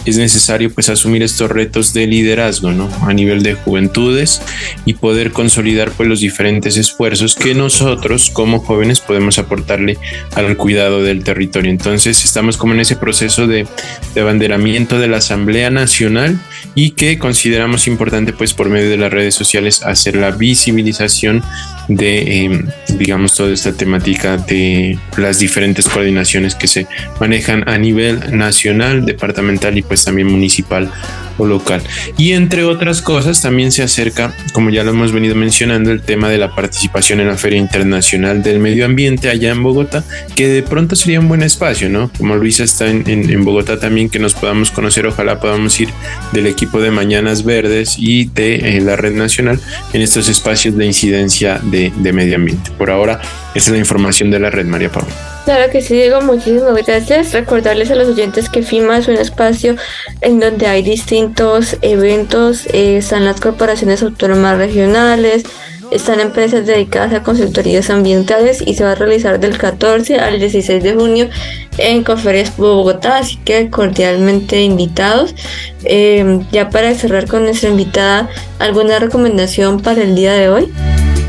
es 0.06 0.18
necesario 0.18 0.72
pues 0.74 0.90
asumir 0.90 1.24
estos 1.24 1.50
retos 1.50 1.94
de 1.94 2.08
liderazgo, 2.08 2.72
¿no? 2.72 2.90
A 3.04 3.14
nivel 3.14 3.44
de 3.44 3.54
juventudes 3.54 4.42
y 4.86 4.94
poder 4.94 5.32
consolidar 5.32 5.92
pues 5.92 6.10
los 6.10 6.22
diferentes 6.22 6.78
esfuerzos 6.78 7.36
que 7.36 7.54
nosotros 7.54 8.30
como 8.30 8.60
jóvenes 8.60 9.00
podemos 9.00 9.38
aportarle 9.40 9.98
al 10.36 10.58
cuidado 10.58 11.04
del 11.04 11.24
territorio. 11.24 11.72
Entonces 11.72 12.24
estamos 12.26 12.58
como 12.58 12.74
en 12.74 12.80
ese 12.80 12.96
proceso 12.96 13.48
de, 13.48 13.68
de 14.14 14.22
abanderamiento 14.22 15.00
de 15.00 15.08
la 15.08 15.18
Asamblea 15.18 15.70
Nacional 15.70 16.40
y 16.76 16.92
que 16.92 17.18
consideramos 17.18 17.88
importante 17.88 18.34
pues 18.34 18.54
por 18.54 18.70
medio 18.70 18.90
de 18.90 18.98
las 18.98 19.12
redes 19.12 19.36
sociales 19.36 19.84
hacer 19.84 20.16
la 20.16 20.32
visibilización 20.32 21.44
de, 21.88 22.46
em, 22.46 22.68
digamos, 22.98 23.36
toda 23.36 23.54
esta 23.54 23.74
temática 23.74 24.38
de 24.38 24.98
las 25.18 25.40
diferentes 25.40 25.88
coordinaciones 25.88 26.56
que 26.56 26.68
se 26.68 26.88
manejan 27.20 27.68
a 27.68 27.78
nivel 27.78 28.38
nacional, 28.38 29.06
departamental 29.06 29.78
y 29.78 29.82
pues 29.92 30.06
también 30.06 30.28
municipal 30.28 30.90
o 31.38 31.46
local. 31.46 31.82
Y 32.18 32.32
entre 32.32 32.64
otras 32.64 33.02
cosas, 33.02 33.42
también 33.42 33.74
se 33.74 33.84
acerca, 33.84 34.34
como 34.54 34.70
ya 34.70 34.86
lo 34.86 34.92
hemos 34.92 35.12
venido 35.12 35.36
mencionando, 35.36 35.92
el 35.92 36.02
tema 36.02 36.30
de 36.30 36.38
la 36.38 36.56
participación 36.56 37.20
en 37.20 37.28
la 37.28 37.36
Feria 37.36 37.60
Internacional 37.60 38.42
del 38.42 38.60
Medio 38.60 38.86
Ambiente 38.86 39.30
allá 39.30 39.52
en 39.52 39.62
Bogotá, 39.62 40.06
que 40.34 40.48
de 40.48 40.64
pronto 40.64 40.96
sería 40.96 41.20
un 41.20 41.28
buen 41.28 41.44
espacio, 41.44 41.90
¿no? 41.90 42.10
Como 42.18 42.38
Luisa 42.38 42.64
está 42.64 42.88
en, 42.88 43.04
en, 43.06 43.44
Bogotá 43.44 43.82
también, 43.82 44.10
que 44.10 44.18
nos 44.18 44.34
podamos 44.34 44.72
conocer, 44.72 45.06
ojalá 45.08 45.42
podamos 45.42 45.78
ir 45.82 45.90
del 46.32 46.48
equipo 46.48 46.80
de 46.80 46.90
Mañanas 46.90 47.44
Verdes 47.44 47.98
y 48.00 48.30
de 48.30 48.78
eh, 48.78 48.80
la 48.80 48.96
Red 48.96 49.16
Nacional 49.16 49.60
en 49.92 50.02
estos 50.02 50.30
espacios 50.30 50.78
de 50.78 50.86
incidencia 50.86 51.60
de, 51.62 51.92
de 51.98 52.14
medio 52.14 52.38
ambiente. 52.38 52.72
Por 52.78 52.90
ahora, 52.90 53.20
esa 53.56 53.72
es 53.72 53.74
la 53.74 53.78
información 53.78 54.32
de 54.32 54.40
la 54.40 54.52
red, 54.52 54.68
María 54.68 54.90
Paula. 54.90 55.12
Claro 55.46 55.72
que 55.72 55.82
sí, 55.82 55.96
digo 55.96 56.22
muchísimas 56.22 56.86
gracias. 56.86 57.34
Recordarles 57.34 57.90
a 57.90 57.96
los 57.96 58.10
oyentes 58.10 58.48
que 58.48 58.62
FIMA 58.62 59.00
es 59.00 59.08
un 59.08 59.16
espacio 59.16 59.76
en 60.22 60.40
donde 60.40 60.68
hay 60.68 60.84
distintos 60.84 61.78
eventos, 61.82 62.68
eh, 62.68 62.98
están 62.98 63.26
las 63.26 63.42
corporaciones 63.42 64.04
autónomas 64.04 64.58
regionales, 64.58 65.44
están 65.92 66.20
empresas 66.20 66.66
dedicadas 66.66 67.14
a 67.14 67.24
consultorías 67.24 67.90
ambientales 67.90 68.64
y 68.66 68.76
se 68.76 68.84
va 68.84 68.92
a 68.92 68.96
realizar 68.96 69.40
del 69.40 69.58
14 69.58 70.20
al 70.20 70.40
16 70.40 70.84
de 70.84 70.94
junio 70.94 71.30
en 71.78 72.04
Conferencia 72.04 72.54
Bogotá, 72.58 73.18
así 73.18 73.38
que 73.38 73.70
cordialmente 73.70 74.62
invitados. 74.62 75.36
Eh, 75.84 76.40
ya 76.52 76.70
para 76.70 76.94
cerrar 76.94 77.28
con 77.28 77.44
nuestra 77.44 77.70
invitada, 77.70 78.30
¿alguna 78.60 79.00
recomendación 79.00 79.82
para 79.82 80.04
el 80.04 80.16
día 80.16 80.34
de 80.34 80.50
hoy? 80.50 80.72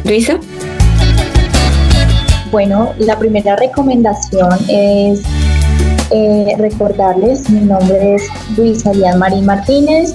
Luisa. 0.04 0.38
Bueno, 2.52 2.92
la 2.98 3.18
primera 3.18 3.56
recomendación 3.56 4.50
es 4.68 5.22
eh, 6.10 6.54
recordarles, 6.58 7.48
mi 7.48 7.60
nombre 7.60 8.16
es 8.16 8.24
Luisa 8.58 8.90
Alián 8.90 9.18
Marín 9.18 9.46
Martínez, 9.46 10.12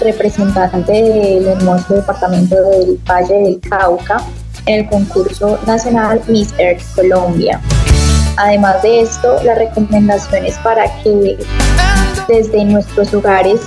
representante 0.00 0.90
del 0.90 1.46
hermoso 1.46 1.94
departamento 1.94 2.56
del 2.56 2.98
Valle 3.08 3.34
del 3.34 3.60
Cauca 3.60 4.16
en 4.66 4.80
el 4.80 4.88
concurso 4.88 5.60
nacional 5.64 6.20
Miss 6.26 6.52
Earth 6.58 6.82
Colombia. 6.96 7.60
además 8.36 8.82
de 8.82 9.02
esto, 9.02 9.40
las 9.44 9.56
recomendaciones 9.56 10.56
para 10.64 10.86
que 11.04 11.38
desde 12.26 12.64
nuestros 12.64 13.14
hogares 13.14 13.60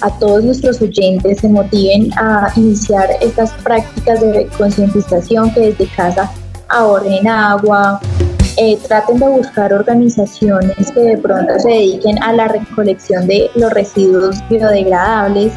a 0.00 0.16
todos 0.20 0.44
nuestros 0.44 0.80
oyentes 0.80 1.40
se 1.40 1.48
motiven 1.48 2.12
a 2.18 2.52
iniciar 2.54 3.08
estas 3.20 3.50
prácticas 3.64 4.20
de 4.20 4.46
concientización 4.56 5.52
que 5.52 5.72
desde 5.72 5.88
casa 5.88 6.30
ahorren 6.68 7.26
agua, 7.26 8.00
eh, 8.56 8.78
traten 8.86 9.18
de 9.18 9.28
buscar 9.28 9.72
organizaciones 9.72 10.90
que 10.92 11.00
de 11.00 11.18
pronto 11.18 11.58
se 11.58 11.68
dediquen 11.68 12.22
a 12.22 12.32
la 12.32 12.48
recolección 12.48 13.26
de 13.26 13.50
los 13.54 13.72
residuos 13.72 14.36
biodegradables 14.48 15.52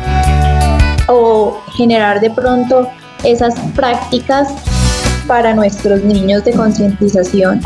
o 1.08 1.60
generar 1.76 2.20
de 2.22 2.30
pronto 2.30 2.88
esas 3.24 3.54
prácticas 3.76 4.50
para 5.28 5.54
nuestros 5.54 6.04
niños 6.04 6.44
de 6.44 6.52
concientización. 6.54 7.62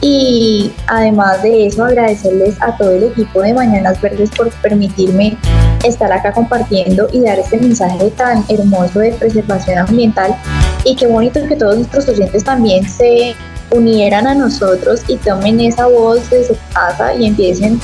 Y 0.00 0.72
además 0.86 1.42
de 1.42 1.66
eso 1.66 1.84
agradecerles 1.84 2.60
a 2.62 2.76
todo 2.76 2.92
el 2.92 3.04
equipo 3.04 3.42
de 3.42 3.52
Mañanas 3.52 4.00
Verdes 4.00 4.30
por 4.30 4.50
permitirme 4.62 5.36
estar 5.84 6.12
acá 6.12 6.32
compartiendo 6.32 7.08
y 7.12 7.20
dar 7.20 7.38
este 7.38 7.58
mensaje 7.58 8.10
tan 8.12 8.44
hermoso 8.48 9.00
de 9.00 9.12
preservación 9.12 9.78
ambiental 9.78 10.36
y 10.84 10.96
qué 10.96 11.06
bonito 11.06 11.40
que 11.46 11.56
todos 11.56 11.76
nuestros 11.76 12.08
oyentes 12.08 12.44
también 12.44 12.88
se 12.88 13.34
unieran 13.70 14.26
a 14.26 14.34
nosotros 14.34 15.02
y 15.08 15.16
tomen 15.16 15.60
esa 15.60 15.86
voz 15.86 16.28
de 16.30 16.46
su 16.46 16.56
casa 16.72 17.14
y 17.14 17.26
empiecen, 17.26 17.80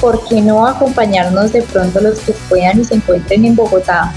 ¿por 0.00 0.24
qué 0.28 0.40
no 0.40 0.66
acompañarnos 0.66 1.52
de 1.52 1.62
pronto 1.62 2.00
los 2.00 2.20
que 2.20 2.32
puedan 2.48 2.80
y 2.80 2.84
se 2.84 2.94
encuentren 2.94 3.44
en 3.44 3.56
Bogotá? 3.56 4.12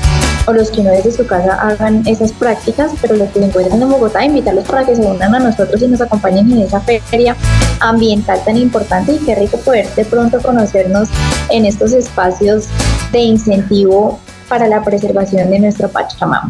o 0.45 0.53
los 0.53 0.71
que 0.71 0.81
no 0.81 0.89
desde 0.89 1.11
su 1.11 1.27
casa 1.27 1.53
hagan 1.53 2.01
esas 2.07 2.31
prácticas, 2.31 2.91
pero 3.01 3.15
los 3.15 3.29
que 3.29 3.39
se 3.39 3.45
encuentran 3.45 3.81
en 3.81 3.89
Bogotá, 3.89 4.25
invitarlos 4.25 4.65
para 4.65 4.83
que 4.83 4.95
se 4.95 5.01
unan 5.01 5.35
a 5.35 5.39
nosotros 5.39 5.79
y 5.81 5.87
nos 5.87 6.01
acompañen 6.01 6.51
en 6.51 6.59
esa 6.59 6.81
feria 6.81 7.35
ambiental 7.79 8.43
tan 8.43 8.57
importante 8.57 9.13
y 9.13 9.17
qué 9.19 9.35
rico 9.35 9.57
poder 9.57 9.87
de 9.95 10.05
pronto 10.05 10.41
conocernos 10.41 11.09
en 11.49 11.65
estos 11.65 11.93
espacios 11.93 12.67
de 13.11 13.19
incentivo 13.19 14.19
para 14.47 14.67
la 14.67 14.83
preservación 14.83 15.51
de 15.51 15.59
nuestro 15.59 15.87
Pachamama. 15.89 16.49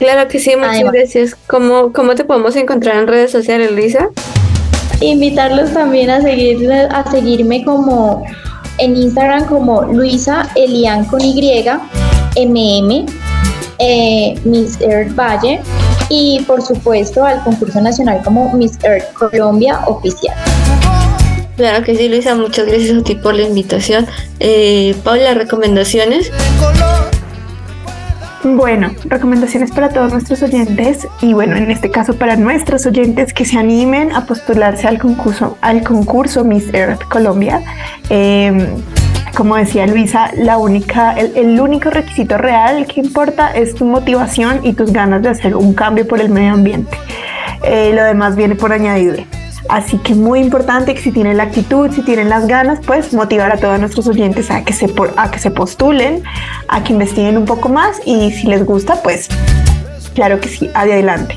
Claro 0.00 0.28
que 0.28 0.38
sí, 0.38 0.56
muchas 0.56 0.90
gracias. 0.90 1.36
¿Cómo, 1.46 1.92
¿Cómo 1.92 2.14
te 2.14 2.24
podemos 2.24 2.56
encontrar 2.56 2.96
en 2.96 3.06
redes 3.06 3.30
sociales, 3.30 3.70
Luisa? 3.70 4.08
Invitarlos 5.02 5.74
también 5.74 6.08
a, 6.08 6.22
seguir, 6.22 6.72
a 6.72 7.10
seguirme 7.10 7.62
como 7.66 8.24
en 8.78 8.96
Instagram 8.96 9.44
como 9.44 9.82
Luisa 9.82 10.48
Elian 10.56 11.04
con 11.04 11.20
Y 11.20 11.66
MM, 12.34 13.06
eh, 13.78 14.40
Miss 14.44 14.80
Earth 14.80 15.14
Valle 15.14 15.60
y 16.08 16.42
por 16.46 16.62
supuesto 16.62 17.22
al 17.22 17.42
concurso 17.44 17.78
nacional 17.82 18.22
como 18.24 18.54
Miss 18.54 18.78
Earth 18.82 19.12
Colombia 19.12 19.80
oficial. 19.86 20.34
Claro 21.58 21.84
que 21.84 21.94
sí, 21.94 22.08
Luisa, 22.08 22.34
muchas 22.36 22.64
gracias 22.64 22.98
a 22.98 23.02
ti 23.02 23.16
por 23.16 23.34
la 23.34 23.42
invitación. 23.42 24.06
Eh, 24.38 24.96
Paula, 25.04 25.34
¿recomendaciones? 25.34 26.30
Bueno, 28.42 28.90
recomendaciones 29.04 29.70
para 29.70 29.90
todos 29.90 30.12
nuestros 30.12 30.42
oyentes 30.42 31.06
y 31.20 31.34
bueno, 31.34 31.56
en 31.56 31.70
este 31.70 31.90
caso 31.90 32.14
para 32.14 32.36
nuestros 32.36 32.86
oyentes 32.86 33.34
que 33.34 33.44
se 33.44 33.58
animen 33.58 34.12
a 34.12 34.24
postularse 34.24 34.88
al 34.88 34.98
concurso, 34.98 35.58
al 35.60 35.82
concurso 35.84 36.42
Miss 36.42 36.72
Earth 36.72 37.02
Colombia. 37.04 37.60
Eh, 38.08 38.68
como 39.36 39.56
decía 39.56 39.86
Luisa, 39.86 40.30
la 40.36 40.56
única, 40.56 41.12
el, 41.12 41.60
único 41.60 41.90
requisito 41.90 42.38
real 42.38 42.86
que 42.86 43.00
importa 43.00 43.52
es 43.52 43.74
tu 43.74 43.84
motivación 43.84 44.60
y 44.64 44.72
tus 44.72 44.90
ganas 44.90 45.22
de 45.22 45.28
hacer 45.28 45.54
un 45.54 45.74
cambio 45.74 46.08
por 46.08 46.20
el 46.20 46.30
medio 46.30 46.54
ambiente. 46.54 46.96
Eh, 47.62 47.92
lo 47.94 48.02
demás 48.04 48.36
viene 48.36 48.54
por 48.54 48.72
añadirle. 48.72 49.26
Así 49.68 49.98
que 49.98 50.14
muy 50.14 50.40
importante 50.40 50.94
que 50.94 51.00
si 51.00 51.12
tienen 51.12 51.36
la 51.36 51.44
actitud, 51.44 51.90
si 51.92 52.02
tienen 52.02 52.28
las 52.28 52.46
ganas, 52.46 52.80
pues 52.86 53.12
motivar 53.12 53.52
a 53.52 53.56
todos 53.56 53.78
nuestros 53.78 54.06
oyentes 54.08 54.50
a 54.50 54.64
que 54.64 54.72
se, 54.72 54.92
a 55.16 55.30
que 55.30 55.38
se 55.38 55.50
postulen, 55.50 56.22
a 56.68 56.82
que 56.82 56.92
investiguen 56.92 57.36
un 57.36 57.44
poco 57.44 57.68
más 57.68 58.00
y 58.04 58.30
si 58.32 58.46
les 58.46 58.64
gusta, 58.64 59.00
pues 59.02 59.28
claro 60.14 60.40
que 60.40 60.48
sí, 60.48 60.70
adelante. 60.74 61.36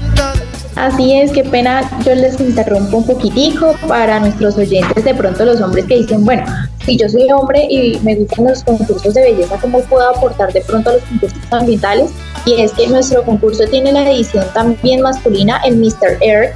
Así 0.76 1.15
es, 1.15 1.32
qué 1.32 1.43
pena, 1.43 1.84
yo 2.03 2.15
les 2.15 2.39
interrumpo 2.39 2.97
un 2.97 3.05
poquitico 3.05 3.76
para 3.88 4.19
nuestros 4.19 4.57
oyentes, 4.57 5.03
de 5.03 5.13
pronto 5.13 5.45
los 5.45 5.61
hombres 5.61 5.86
que 5.86 5.97
dicen, 5.97 6.26
bueno, 6.26 6.45
si 6.84 6.97
yo 6.97 7.07
soy 7.07 7.32
hombre 7.32 7.67
y 7.69 7.99
me 8.03 8.15
gustan 8.15 8.45
los 8.45 8.63
concursos 8.63 9.13
de 9.13 9.21
belleza, 9.21 9.57
¿cómo 9.61 9.82
puedo 9.82 10.09
aportar 10.09 10.51
de 10.51 10.61
pronto 10.61 10.89
a 10.89 10.93
los 10.93 11.03
concursos 11.03 11.39
ambientales? 11.51 12.11
Y 12.45 12.59
es 12.59 12.71
que 12.71 12.88
nuestro 12.88 13.24
concurso 13.24 13.65
tiene 13.69 13.91
la 13.91 14.09
edición 14.09 14.45
también 14.53 15.01
masculina, 15.01 15.61
el 15.63 15.78
Mr. 15.78 16.17
Air 16.21 16.53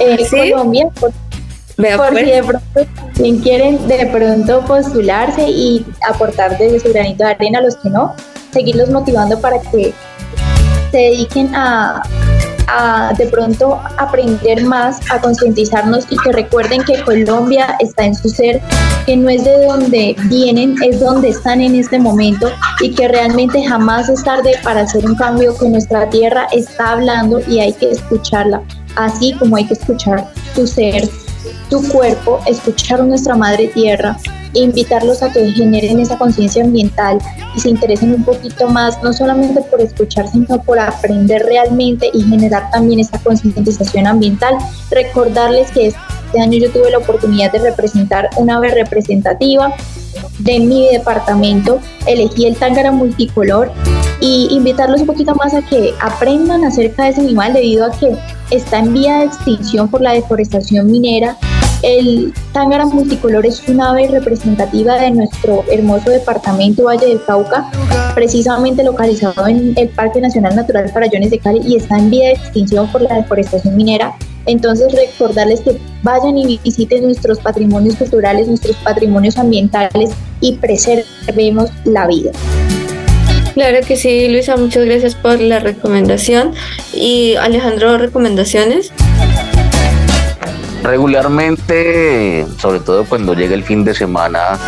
eh, 0.00 0.26
Colombia. 0.30 0.88
Por, 0.98 1.12
Vea, 1.76 1.96
por 1.96 2.18
si 2.18 2.24
de 2.24 2.42
pronto 2.42 3.42
quieren 3.42 3.88
de 3.88 4.06
pronto 4.06 4.60
postularse 4.66 5.48
y 5.48 5.86
aportar 6.08 6.58
desde 6.58 6.80
su 6.80 6.92
granito 6.92 7.24
de 7.24 7.30
arena 7.30 7.58
a 7.58 7.62
los 7.62 7.76
que 7.76 7.88
no, 7.88 8.14
seguirlos 8.52 8.90
motivando 8.90 9.40
para 9.40 9.60
que 9.60 9.94
se 10.90 10.96
dediquen 10.96 11.54
a, 11.54 12.02
a 12.68 13.12
de 13.16 13.26
pronto 13.26 13.80
aprender 13.98 14.64
más, 14.64 15.00
a 15.10 15.20
concientizarnos 15.20 16.06
y 16.10 16.16
que 16.18 16.32
recuerden 16.32 16.82
que 16.82 17.02
Colombia 17.02 17.76
está 17.80 18.04
en 18.04 18.14
su 18.14 18.28
ser, 18.28 18.60
que 19.06 19.16
no 19.16 19.28
es 19.28 19.44
de 19.44 19.66
donde 19.66 20.16
vienen, 20.24 20.76
es 20.82 21.00
donde 21.00 21.30
están 21.30 21.60
en 21.60 21.74
este 21.74 21.98
momento 21.98 22.50
y 22.80 22.94
que 22.94 23.08
realmente 23.08 23.62
jamás 23.64 24.08
es 24.08 24.22
tarde 24.22 24.52
para 24.62 24.82
hacer 24.82 25.04
un 25.04 25.14
cambio 25.14 25.56
que 25.56 25.68
nuestra 25.68 26.08
tierra. 26.10 26.46
Está 26.52 26.92
hablando 26.92 27.40
y 27.48 27.60
hay 27.60 27.72
que 27.72 27.90
escucharla, 27.90 28.62
así 28.96 29.34
como 29.38 29.56
hay 29.56 29.66
que 29.66 29.74
escuchar 29.74 30.32
tu 30.54 30.66
ser, 30.66 31.08
tu 31.68 31.82
cuerpo, 31.88 32.40
escuchar 32.46 33.02
nuestra 33.04 33.36
madre 33.36 33.68
tierra 33.68 34.16
e 34.54 34.60
invitarlos 34.60 35.22
a 35.22 35.32
que 35.32 35.52
generen 35.52 36.00
esa 36.00 36.18
conciencia 36.18 36.64
ambiental 36.64 37.18
y 37.54 37.60
se 37.60 37.70
interesen 37.70 38.14
un 38.14 38.24
poquito 38.24 38.68
más, 38.68 39.02
no 39.02 39.12
solamente 39.12 39.60
por 39.62 39.80
escuchar, 39.80 40.28
sino 40.28 40.60
por 40.62 40.78
aprender 40.78 41.42
realmente 41.44 42.10
y 42.12 42.22
generar 42.22 42.70
también 42.70 43.00
esta 43.00 43.18
concientización 43.18 44.06
ambiental. 44.06 44.56
Recordarles 44.90 45.70
que 45.70 45.88
este 45.88 46.40
año 46.40 46.58
yo 46.58 46.70
tuve 46.70 46.90
la 46.90 46.98
oportunidad 46.98 47.52
de 47.52 47.60
representar 47.60 48.28
una 48.36 48.56
ave 48.56 48.70
representativa 48.70 49.72
de 50.40 50.58
mi 50.58 50.88
departamento, 50.88 51.80
elegí 52.06 52.46
el 52.46 52.56
tángara 52.56 52.90
multicolor 52.90 53.72
y 54.20 54.48
invitarlos 54.50 55.00
un 55.00 55.06
poquito 55.06 55.34
más 55.34 55.54
a 55.54 55.62
que 55.62 55.94
aprendan 56.00 56.64
acerca 56.64 57.04
de 57.04 57.10
ese 57.10 57.20
animal 57.20 57.52
debido 57.52 57.86
a 57.86 57.90
que 57.90 58.16
está 58.50 58.78
en 58.78 58.92
vía 58.92 59.18
de 59.18 59.24
extinción 59.26 59.88
por 59.88 60.00
la 60.00 60.12
deforestación 60.12 60.90
minera 60.90 61.36
el 61.82 62.34
tángara 62.52 62.84
multicolor 62.84 63.46
es 63.46 63.66
un 63.68 63.80
ave 63.80 64.06
representativa 64.08 64.98
de 64.98 65.12
nuestro 65.12 65.64
hermoso 65.70 66.10
departamento 66.10 66.84
Valle 66.84 67.06
del 67.06 67.24
Cauca, 67.24 67.70
precisamente 68.14 68.82
localizado 68.84 69.46
en 69.46 69.72
el 69.76 69.88
Parque 69.88 70.20
Nacional 70.20 70.56
Natural 70.56 70.90
Farallones 70.90 71.30
de 71.30 71.38
Cali 71.38 71.60
y 71.66 71.76
está 71.76 71.98
en 71.98 72.10
vía 72.10 72.28
de 72.28 72.32
extinción 72.34 72.90
por 72.92 73.00
la 73.00 73.14
deforestación 73.14 73.76
minera. 73.76 74.14
Entonces 74.44 74.92
recordarles 74.92 75.60
que 75.60 75.78
vayan 76.02 76.36
y 76.36 76.58
visiten 76.62 77.04
nuestros 77.04 77.38
patrimonios 77.38 77.96
culturales, 77.96 78.46
nuestros 78.46 78.76
patrimonios 78.76 79.38
ambientales 79.38 80.10
y 80.40 80.56
preservemos 80.56 81.70
la 81.84 82.06
vida. 82.06 82.32
Claro 83.54 83.78
que 83.86 83.96
sí, 83.96 84.28
Luisa, 84.28 84.56
muchas 84.56 84.84
gracias 84.84 85.14
por 85.14 85.40
la 85.40 85.58
recomendación. 85.58 86.54
Y 86.92 87.34
Alejandro, 87.36 87.98
¿recomendaciones? 87.98 88.92
regularmente, 90.82 92.46
sobre 92.58 92.80
todo 92.80 93.04
cuando 93.04 93.34
llega 93.34 93.54
el 93.54 93.62
fin 93.62 93.84
de 93.84 93.94
semana, 93.94 94.58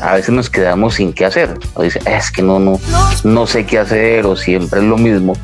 a 0.00 0.14
veces 0.14 0.30
nos 0.30 0.50
quedamos 0.50 0.94
sin 0.94 1.12
qué 1.12 1.24
hacer. 1.24 1.54
O 1.74 1.82
dice, 1.82 2.00
es 2.06 2.30
que 2.30 2.42
no, 2.42 2.58
no, 2.58 2.80
no 3.24 3.46
sé 3.46 3.66
qué 3.66 3.78
hacer 3.78 4.26
o 4.26 4.36
siempre 4.36 4.80
es 4.80 4.86
lo 4.86 4.96
mismo. 4.96 5.34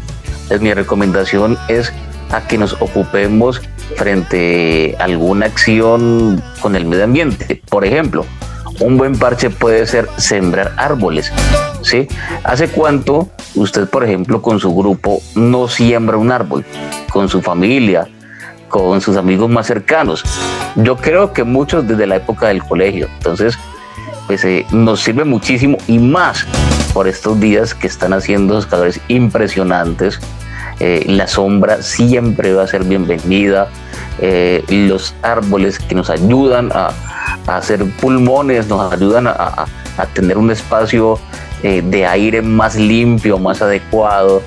Mi 0.61 0.73
recomendación 0.73 1.59
es 1.69 1.93
a 2.31 2.47
que 2.47 2.59
nos 2.59 2.75
ocupemos 2.75 3.61
frente 3.97 4.97
a 4.99 5.05
alguna 5.05 5.47
acción 5.47 6.43
con 6.61 6.77
el 6.77 6.85
medio 6.87 7.05
ambiente. 7.05 7.63
Por 7.69 7.85
ejemplo, 7.85 8.25
un 8.81 8.97
buen 8.97 9.17
parche 9.17 9.51
puede 9.51 9.87
ser 9.87 10.09
sembrar 10.17 10.73
árboles. 10.77 11.33
¿Hace 12.45 12.69
cuánto 12.69 13.29
usted, 13.55 13.89
por 13.89 14.05
ejemplo, 14.05 14.41
con 14.41 14.59
su 14.59 14.75
grupo 14.75 15.21
no 15.35 15.69
siembra 15.69 16.17
un 16.17 16.33
árbol? 16.33 16.65
Con 17.11 17.29
su 17.29 17.43
familia, 17.43 18.09
con 18.69 19.01
sus 19.01 19.17
amigos 19.17 19.51
más 19.51 19.67
cercanos. 19.67 20.25
Yo 20.77 20.97
creo 20.97 21.33
que 21.33 21.45
muchos 21.45 21.87
desde 21.87 22.07
la 22.07 22.17
época 22.17 22.49
del 22.49 22.63
colegio. 22.63 23.09
Entonces, 23.19 23.59
pues 24.27 24.45
eh, 24.45 24.65
nos 24.73 25.01
sirve 25.01 25.25
muchísimo 25.25 25.77
y 25.87 25.99
más 25.99 26.47
por 26.95 27.07
estos 27.07 27.39
días 27.39 27.75
que 27.75 27.87
están 27.87 28.13
haciendo 28.15 28.55
los 28.55 28.67
calores 28.67 29.01
impresionantes. 29.09 30.19
Eh, 30.81 31.05
la 31.07 31.29
sombra 31.29 31.83
siempre 31.83 32.55
va 32.55 32.63
a 32.63 32.67
ser 32.67 32.85
bienvenida. 32.85 33.69
Eh, 34.21 34.65
los 34.69 35.15
árboles 35.23 35.79
que 35.79 35.95
nos 35.95 36.09
ayudan 36.09 36.71
a, 36.73 36.91
hacer 37.47 37.85
pulmones, 38.01 38.69
nos 38.69 38.91
ayudan 38.91 39.27
a 39.27 39.67
tener 40.07 40.39
un 40.39 40.51
espacio 40.51 41.19
de 41.63 42.07
aire 42.07 42.43
más 42.43 42.77
limpio, 42.77 43.39
más 43.39 43.63
adecuado. 43.63 44.43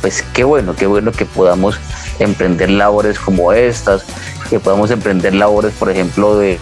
Pues 0.00 0.22
qué 0.32 0.44
bueno, 0.44 0.74
qué 0.74 0.86
bueno 0.86 1.12
que 1.12 1.24
podamos 1.26 1.78
emprender 2.18 2.70
labores 2.70 3.18
como 3.18 3.52
estas, 3.52 4.04
que 4.48 4.60
podamos 4.60 4.90
emprender 4.90 5.34
labores, 5.34 5.72
por 5.74 5.90
ejemplo, 5.90 6.38
de 6.38 6.58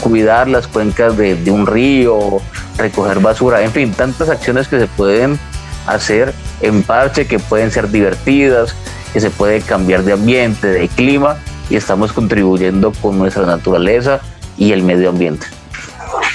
cuidar 0.00 0.48
las 0.48 0.66
cuencas 0.66 1.16
de, 1.16 1.36
de 1.36 1.50
un 1.50 1.66
río, 1.66 2.40
recoger 2.78 3.20
basura, 3.20 3.62
en 3.62 3.70
fin, 3.72 3.92
tantas 3.92 4.28
acciones 4.28 4.68
que 4.68 4.78
se 4.78 4.86
pueden 4.86 5.38
hacer 5.86 6.32
en 6.60 6.82
parche, 6.82 7.26
que 7.26 7.38
pueden 7.38 7.70
ser 7.70 7.90
divertidas, 7.90 8.74
que 9.12 9.20
se 9.20 9.30
puede 9.30 9.60
cambiar 9.60 10.02
de 10.04 10.12
ambiente, 10.12 10.66
de 10.68 10.88
clima, 10.88 11.36
y 11.68 11.76
estamos 11.76 12.12
contribuyendo 12.12 12.92
con 13.00 13.18
nuestra 13.18 13.46
naturaleza 13.46 14.20
y 14.56 14.72
el 14.72 14.82
medio 14.82 15.10
ambiente. 15.10 15.46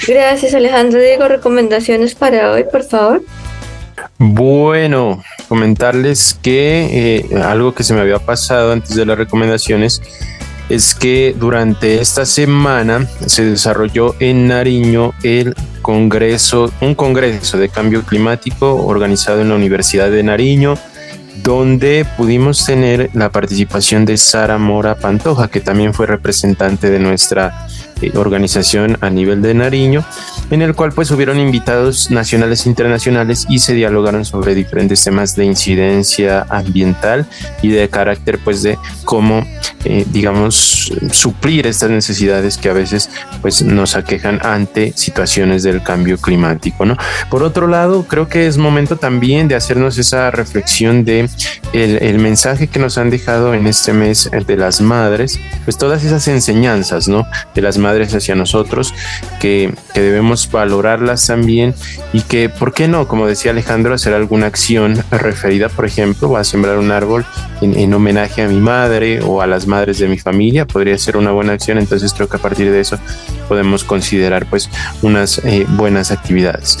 Gracias 0.06 0.54
Alejandro. 0.54 1.00
Diego, 1.00 1.28
recomendaciones 1.28 2.14
para 2.14 2.52
hoy, 2.52 2.64
por 2.64 2.82
favor. 2.84 3.22
Bueno, 4.18 5.22
comentarles 5.48 6.38
que 6.40 7.26
eh, 7.32 7.42
algo 7.42 7.74
que 7.74 7.84
se 7.84 7.94
me 7.94 8.00
había 8.00 8.18
pasado 8.18 8.72
antes 8.72 8.94
de 8.94 9.04
las 9.04 9.18
recomendaciones 9.18 10.02
es 10.68 10.94
que 10.94 11.34
durante 11.38 12.00
esta 12.00 12.26
semana 12.26 13.06
se 13.26 13.44
desarrolló 13.44 14.16
en 14.18 14.48
Nariño 14.48 15.12
el 15.22 15.54
congreso, 15.82 16.72
un 16.80 16.94
congreso 16.94 17.58
de 17.58 17.68
cambio 17.68 18.02
climático 18.02 18.74
organizado 18.86 19.42
en 19.42 19.50
la 19.50 19.54
Universidad 19.54 20.10
de 20.10 20.22
Nariño, 20.22 20.76
donde 21.42 22.06
pudimos 22.16 22.64
tener 22.64 23.10
la 23.12 23.30
participación 23.30 24.04
de 24.04 24.16
Sara 24.16 24.58
Mora 24.58 24.96
Pantoja, 24.96 25.48
que 25.48 25.60
también 25.60 25.94
fue 25.94 26.06
representante 26.06 26.90
de 26.90 26.98
nuestra 26.98 27.65
eh, 28.02 28.12
organización 28.14 28.98
a 29.00 29.08
nivel 29.08 29.40
de 29.40 29.54
Nariño, 29.54 30.04
en 30.50 30.60
el 30.60 30.74
cual 30.74 30.92
pues 30.92 31.10
hubieron 31.10 31.40
invitados 31.40 32.10
nacionales 32.10 32.66
e 32.66 32.68
internacionales 32.68 33.46
y 33.48 33.58
se 33.58 33.72
dialogaron 33.72 34.24
sobre 34.24 34.54
diferentes 34.54 35.02
temas 35.02 35.34
de 35.34 35.46
incidencia 35.46 36.46
ambiental 36.50 37.26
y 37.62 37.68
de 37.70 37.88
carácter 37.88 38.38
pues 38.44 38.62
de 38.62 38.78
cómo 39.04 39.46
eh, 39.84 40.04
digamos 40.10 40.92
suplir 41.10 41.66
estas 41.66 41.90
necesidades 41.90 42.58
que 42.58 42.68
a 42.68 42.72
veces 42.72 43.08
pues 43.40 43.62
nos 43.62 43.96
aquejan 43.96 44.40
ante 44.44 44.92
situaciones 44.94 45.62
del 45.62 45.82
cambio 45.82 46.18
climático, 46.18 46.84
¿no? 46.84 46.96
Por 47.30 47.42
otro 47.42 47.66
lado, 47.66 48.06
creo 48.06 48.28
que 48.28 48.46
es 48.46 48.58
momento 48.58 48.96
también 48.96 49.48
de 49.48 49.54
hacernos 49.54 49.96
esa 49.96 50.30
reflexión 50.30 51.04
de 51.04 51.28
el, 51.72 52.02
el 52.02 52.18
mensaje 52.18 52.66
que 52.66 52.78
nos 52.78 52.98
han 52.98 53.10
dejado 53.10 53.54
en 53.54 53.66
este 53.66 53.92
mes 53.92 54.30
de 54.46 54.56
las 54.56 54.80
madres, 54.80 55.38
pues 55.64 55.78
todas 55.78 56.04
esas 56.04 56.26
enseñanzas, 56.28 57.08
¿no? 57.08 57.26
De 57.54 57.62
las 57.62 57.78
hacia 57.86 58.34
nosotros, 58.34 58.94
que, 59.40 59.72
que 59.94 60.00
debemos 60.00 60.50
valorarlas 60.50 61.26
también 61.26 61.74
y 62.12 62.20
que, 62.22 62.48
¿por 62.48 62.72
qué 62.72 62.88
no? 62.88 63.08
Como 63.08 63.26
decía 63.26 63.50
Alejandro, 63.50 63.94
hacer 63.94 64.14
alguna 64.14 64.46
acción 64.46 65.02
referida, 65.10 65.68
por 65.68 65.86
ejemplo, 65.86 66.36
a 66.36 66.44
sembrar 66.44 66.78
un 66.78 66.90
árbol 66.90 67.24
en, 67.60 67.78
en 67.78 67.94
homenaje 67.94 68.42
a 68.42 68.48
mi 68.48 68.60
madre 68.60 69.20
o 69.22 69.42
a 69.42 69.46
las 69.46 69.66
madres 69.66 69.98
de 69.98 70.08
mi 70.08 70.18
familia, 70.18 70.66
podría 70.66 70.96
ser 70.98 71.16
una 71.16 71.30
buena 71.30 71.52
acción, 71.52 71.78
entonces 71.78 72.12
creo 72.12 72.28
que 72.28 72.36
a 72.36 72.40
partir 72.40 72.70
de 72.70 72.80
eso 72.80 72.98
podemos 73.48 73.84
considerar 73.84 74.46
pues 74.46 74.70
unas 75.02 75.38
eh, 75.44 75.66
buenas 75.68 76.10
actividades. 76.10 76.78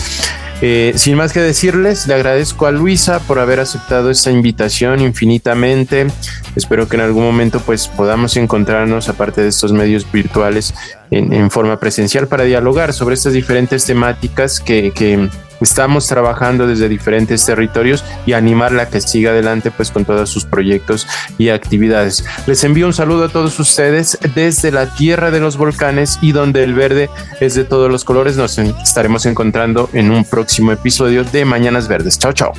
Eh, 0.62 0.94
sin 0.96 1.16
más 1.16 1.34
que 1.34 1.40
decirles, 1.40 2.06
le 2.06 2.14
agradezco 2.14 2.66
a 2.66 2.72
Luisa 2.72 3.20
por 3.20 3.38
haber 3.38 3.60
aceptado 3.60 4.10
esta 4.10 4.30
invitación 4.30 5.00
infinitamente. 5.00 6.06
Espero 6.54 6.88
que 6.88 6.96
en 6.96 7.02
algún 7.02 7.24
momento 7.24 7.60
pues 7.60 7.88
podamos 7.88 8.36
encontrarnos, 8.38 9.10
aparte 9.10 9.42
de 9.42 9.48
estos 9.48 9.72
medios 9.72 10.10
virtuales, 10.10 10.74
en, 11.10 11.32
en 11.34 11.50
forma 11.50 11.78
presencial 11.78 12.26
para 12.26 12.44
dialogar 12.44 12.94
sobre 12.94 13.14
estas 13.14 13.34
diferentes 13.34 13.84
temáticas 13.84 14.60
que, 14.60 14.92
que 14.92 15.28
estamos 15.60 16.06
trabajando 16.06 16.66
desde 16.66 16.88
diferentes 16.88 17.44
territorios 17.44 18.04
y 18.26 18.32
animarla 18.32 18.84
a 18.84 18.88
que 18.88 19.00
siga 19.00 19.30
adelante 19.30 19.70
pues 19.70 19.90
con 19.90 20.04
todos 20.04 20.30
sus 20.30 20.44
proyectos 20.44 21.06
y 21.38 21.48
actividades. 21.50 22.24
Les 22.46 22.62
envío 22.64 22.86
un 22.86 22.92
saludo 22.92 23.24
a 23.24 23.28
todos 23.28 23.58
ustedes 23.58 24.18
desde 24.34 24.70
la 24.70 24.86
tierra 24.94 25.30
de 25.30 25.40
los 25.40 25.56
volcanes 25.56 26.18
y 26.20 26.32
donde 26.32 26.62
el 26.62 26.74
verde 26.74 27.10
es 27.40 27.54
de 27.54 27.64
todos 27.64 27.90
los 27.90 28.04
colores. 28.04 28.36
Nos 28.36 28.58
estaremos 28.58 29.26
encontrando 29.26 29.90
en 29.92 30.10
un 30.10 30.24
próximo 30.24 30.72
episodio 30.72 31.24
de 31.24 31.44
Mañanas 31.44 31.88
Verdes. 31.88 32.18
Chao, 32.18 32.32
chao. 32.32 32.52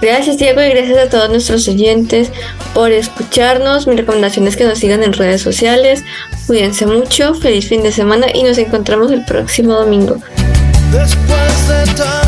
Gracias 0.00 0.38
Diego 0.38 0.62
y 0.62 0.68
gracias 0.70 0.98
a 0.98 1.08
todos 1.08 1.28
nuestros 1.28 1.66
oyentes 1.66 2.30
por 2.72 2.92
escucharnos. 2.92 3.86
Mi 3.86 3.96
recomendación 3.96 4.46
es 4.46 4.56
que 4.56 4.64
nos 4.64 4.78
sigan 4.78 5.02
en 5.02 5.12
redes 5.12 5.42
sociales. 5.42 6.04
Cuídense 6.46 6.86
mucho, 6.86 7.34
feliz 7.34 7.68
fin 7.68 7.82
de 7.82 7.90
semana 7.90 8.26
y 8.32 8.44
nos 8.44 8.58
encontramos 8.58 9.10
el 9.10 9.24
próximo 9.24 9.74
domingo. 9.74 10.18
Después 10.92 11.68
de 11.68 12.27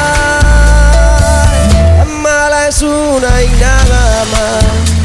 Es 2.71 2.81
una 2.83 3.43
y 3.43 3.49
nada 3.59 4.23
más. 4.31 5.00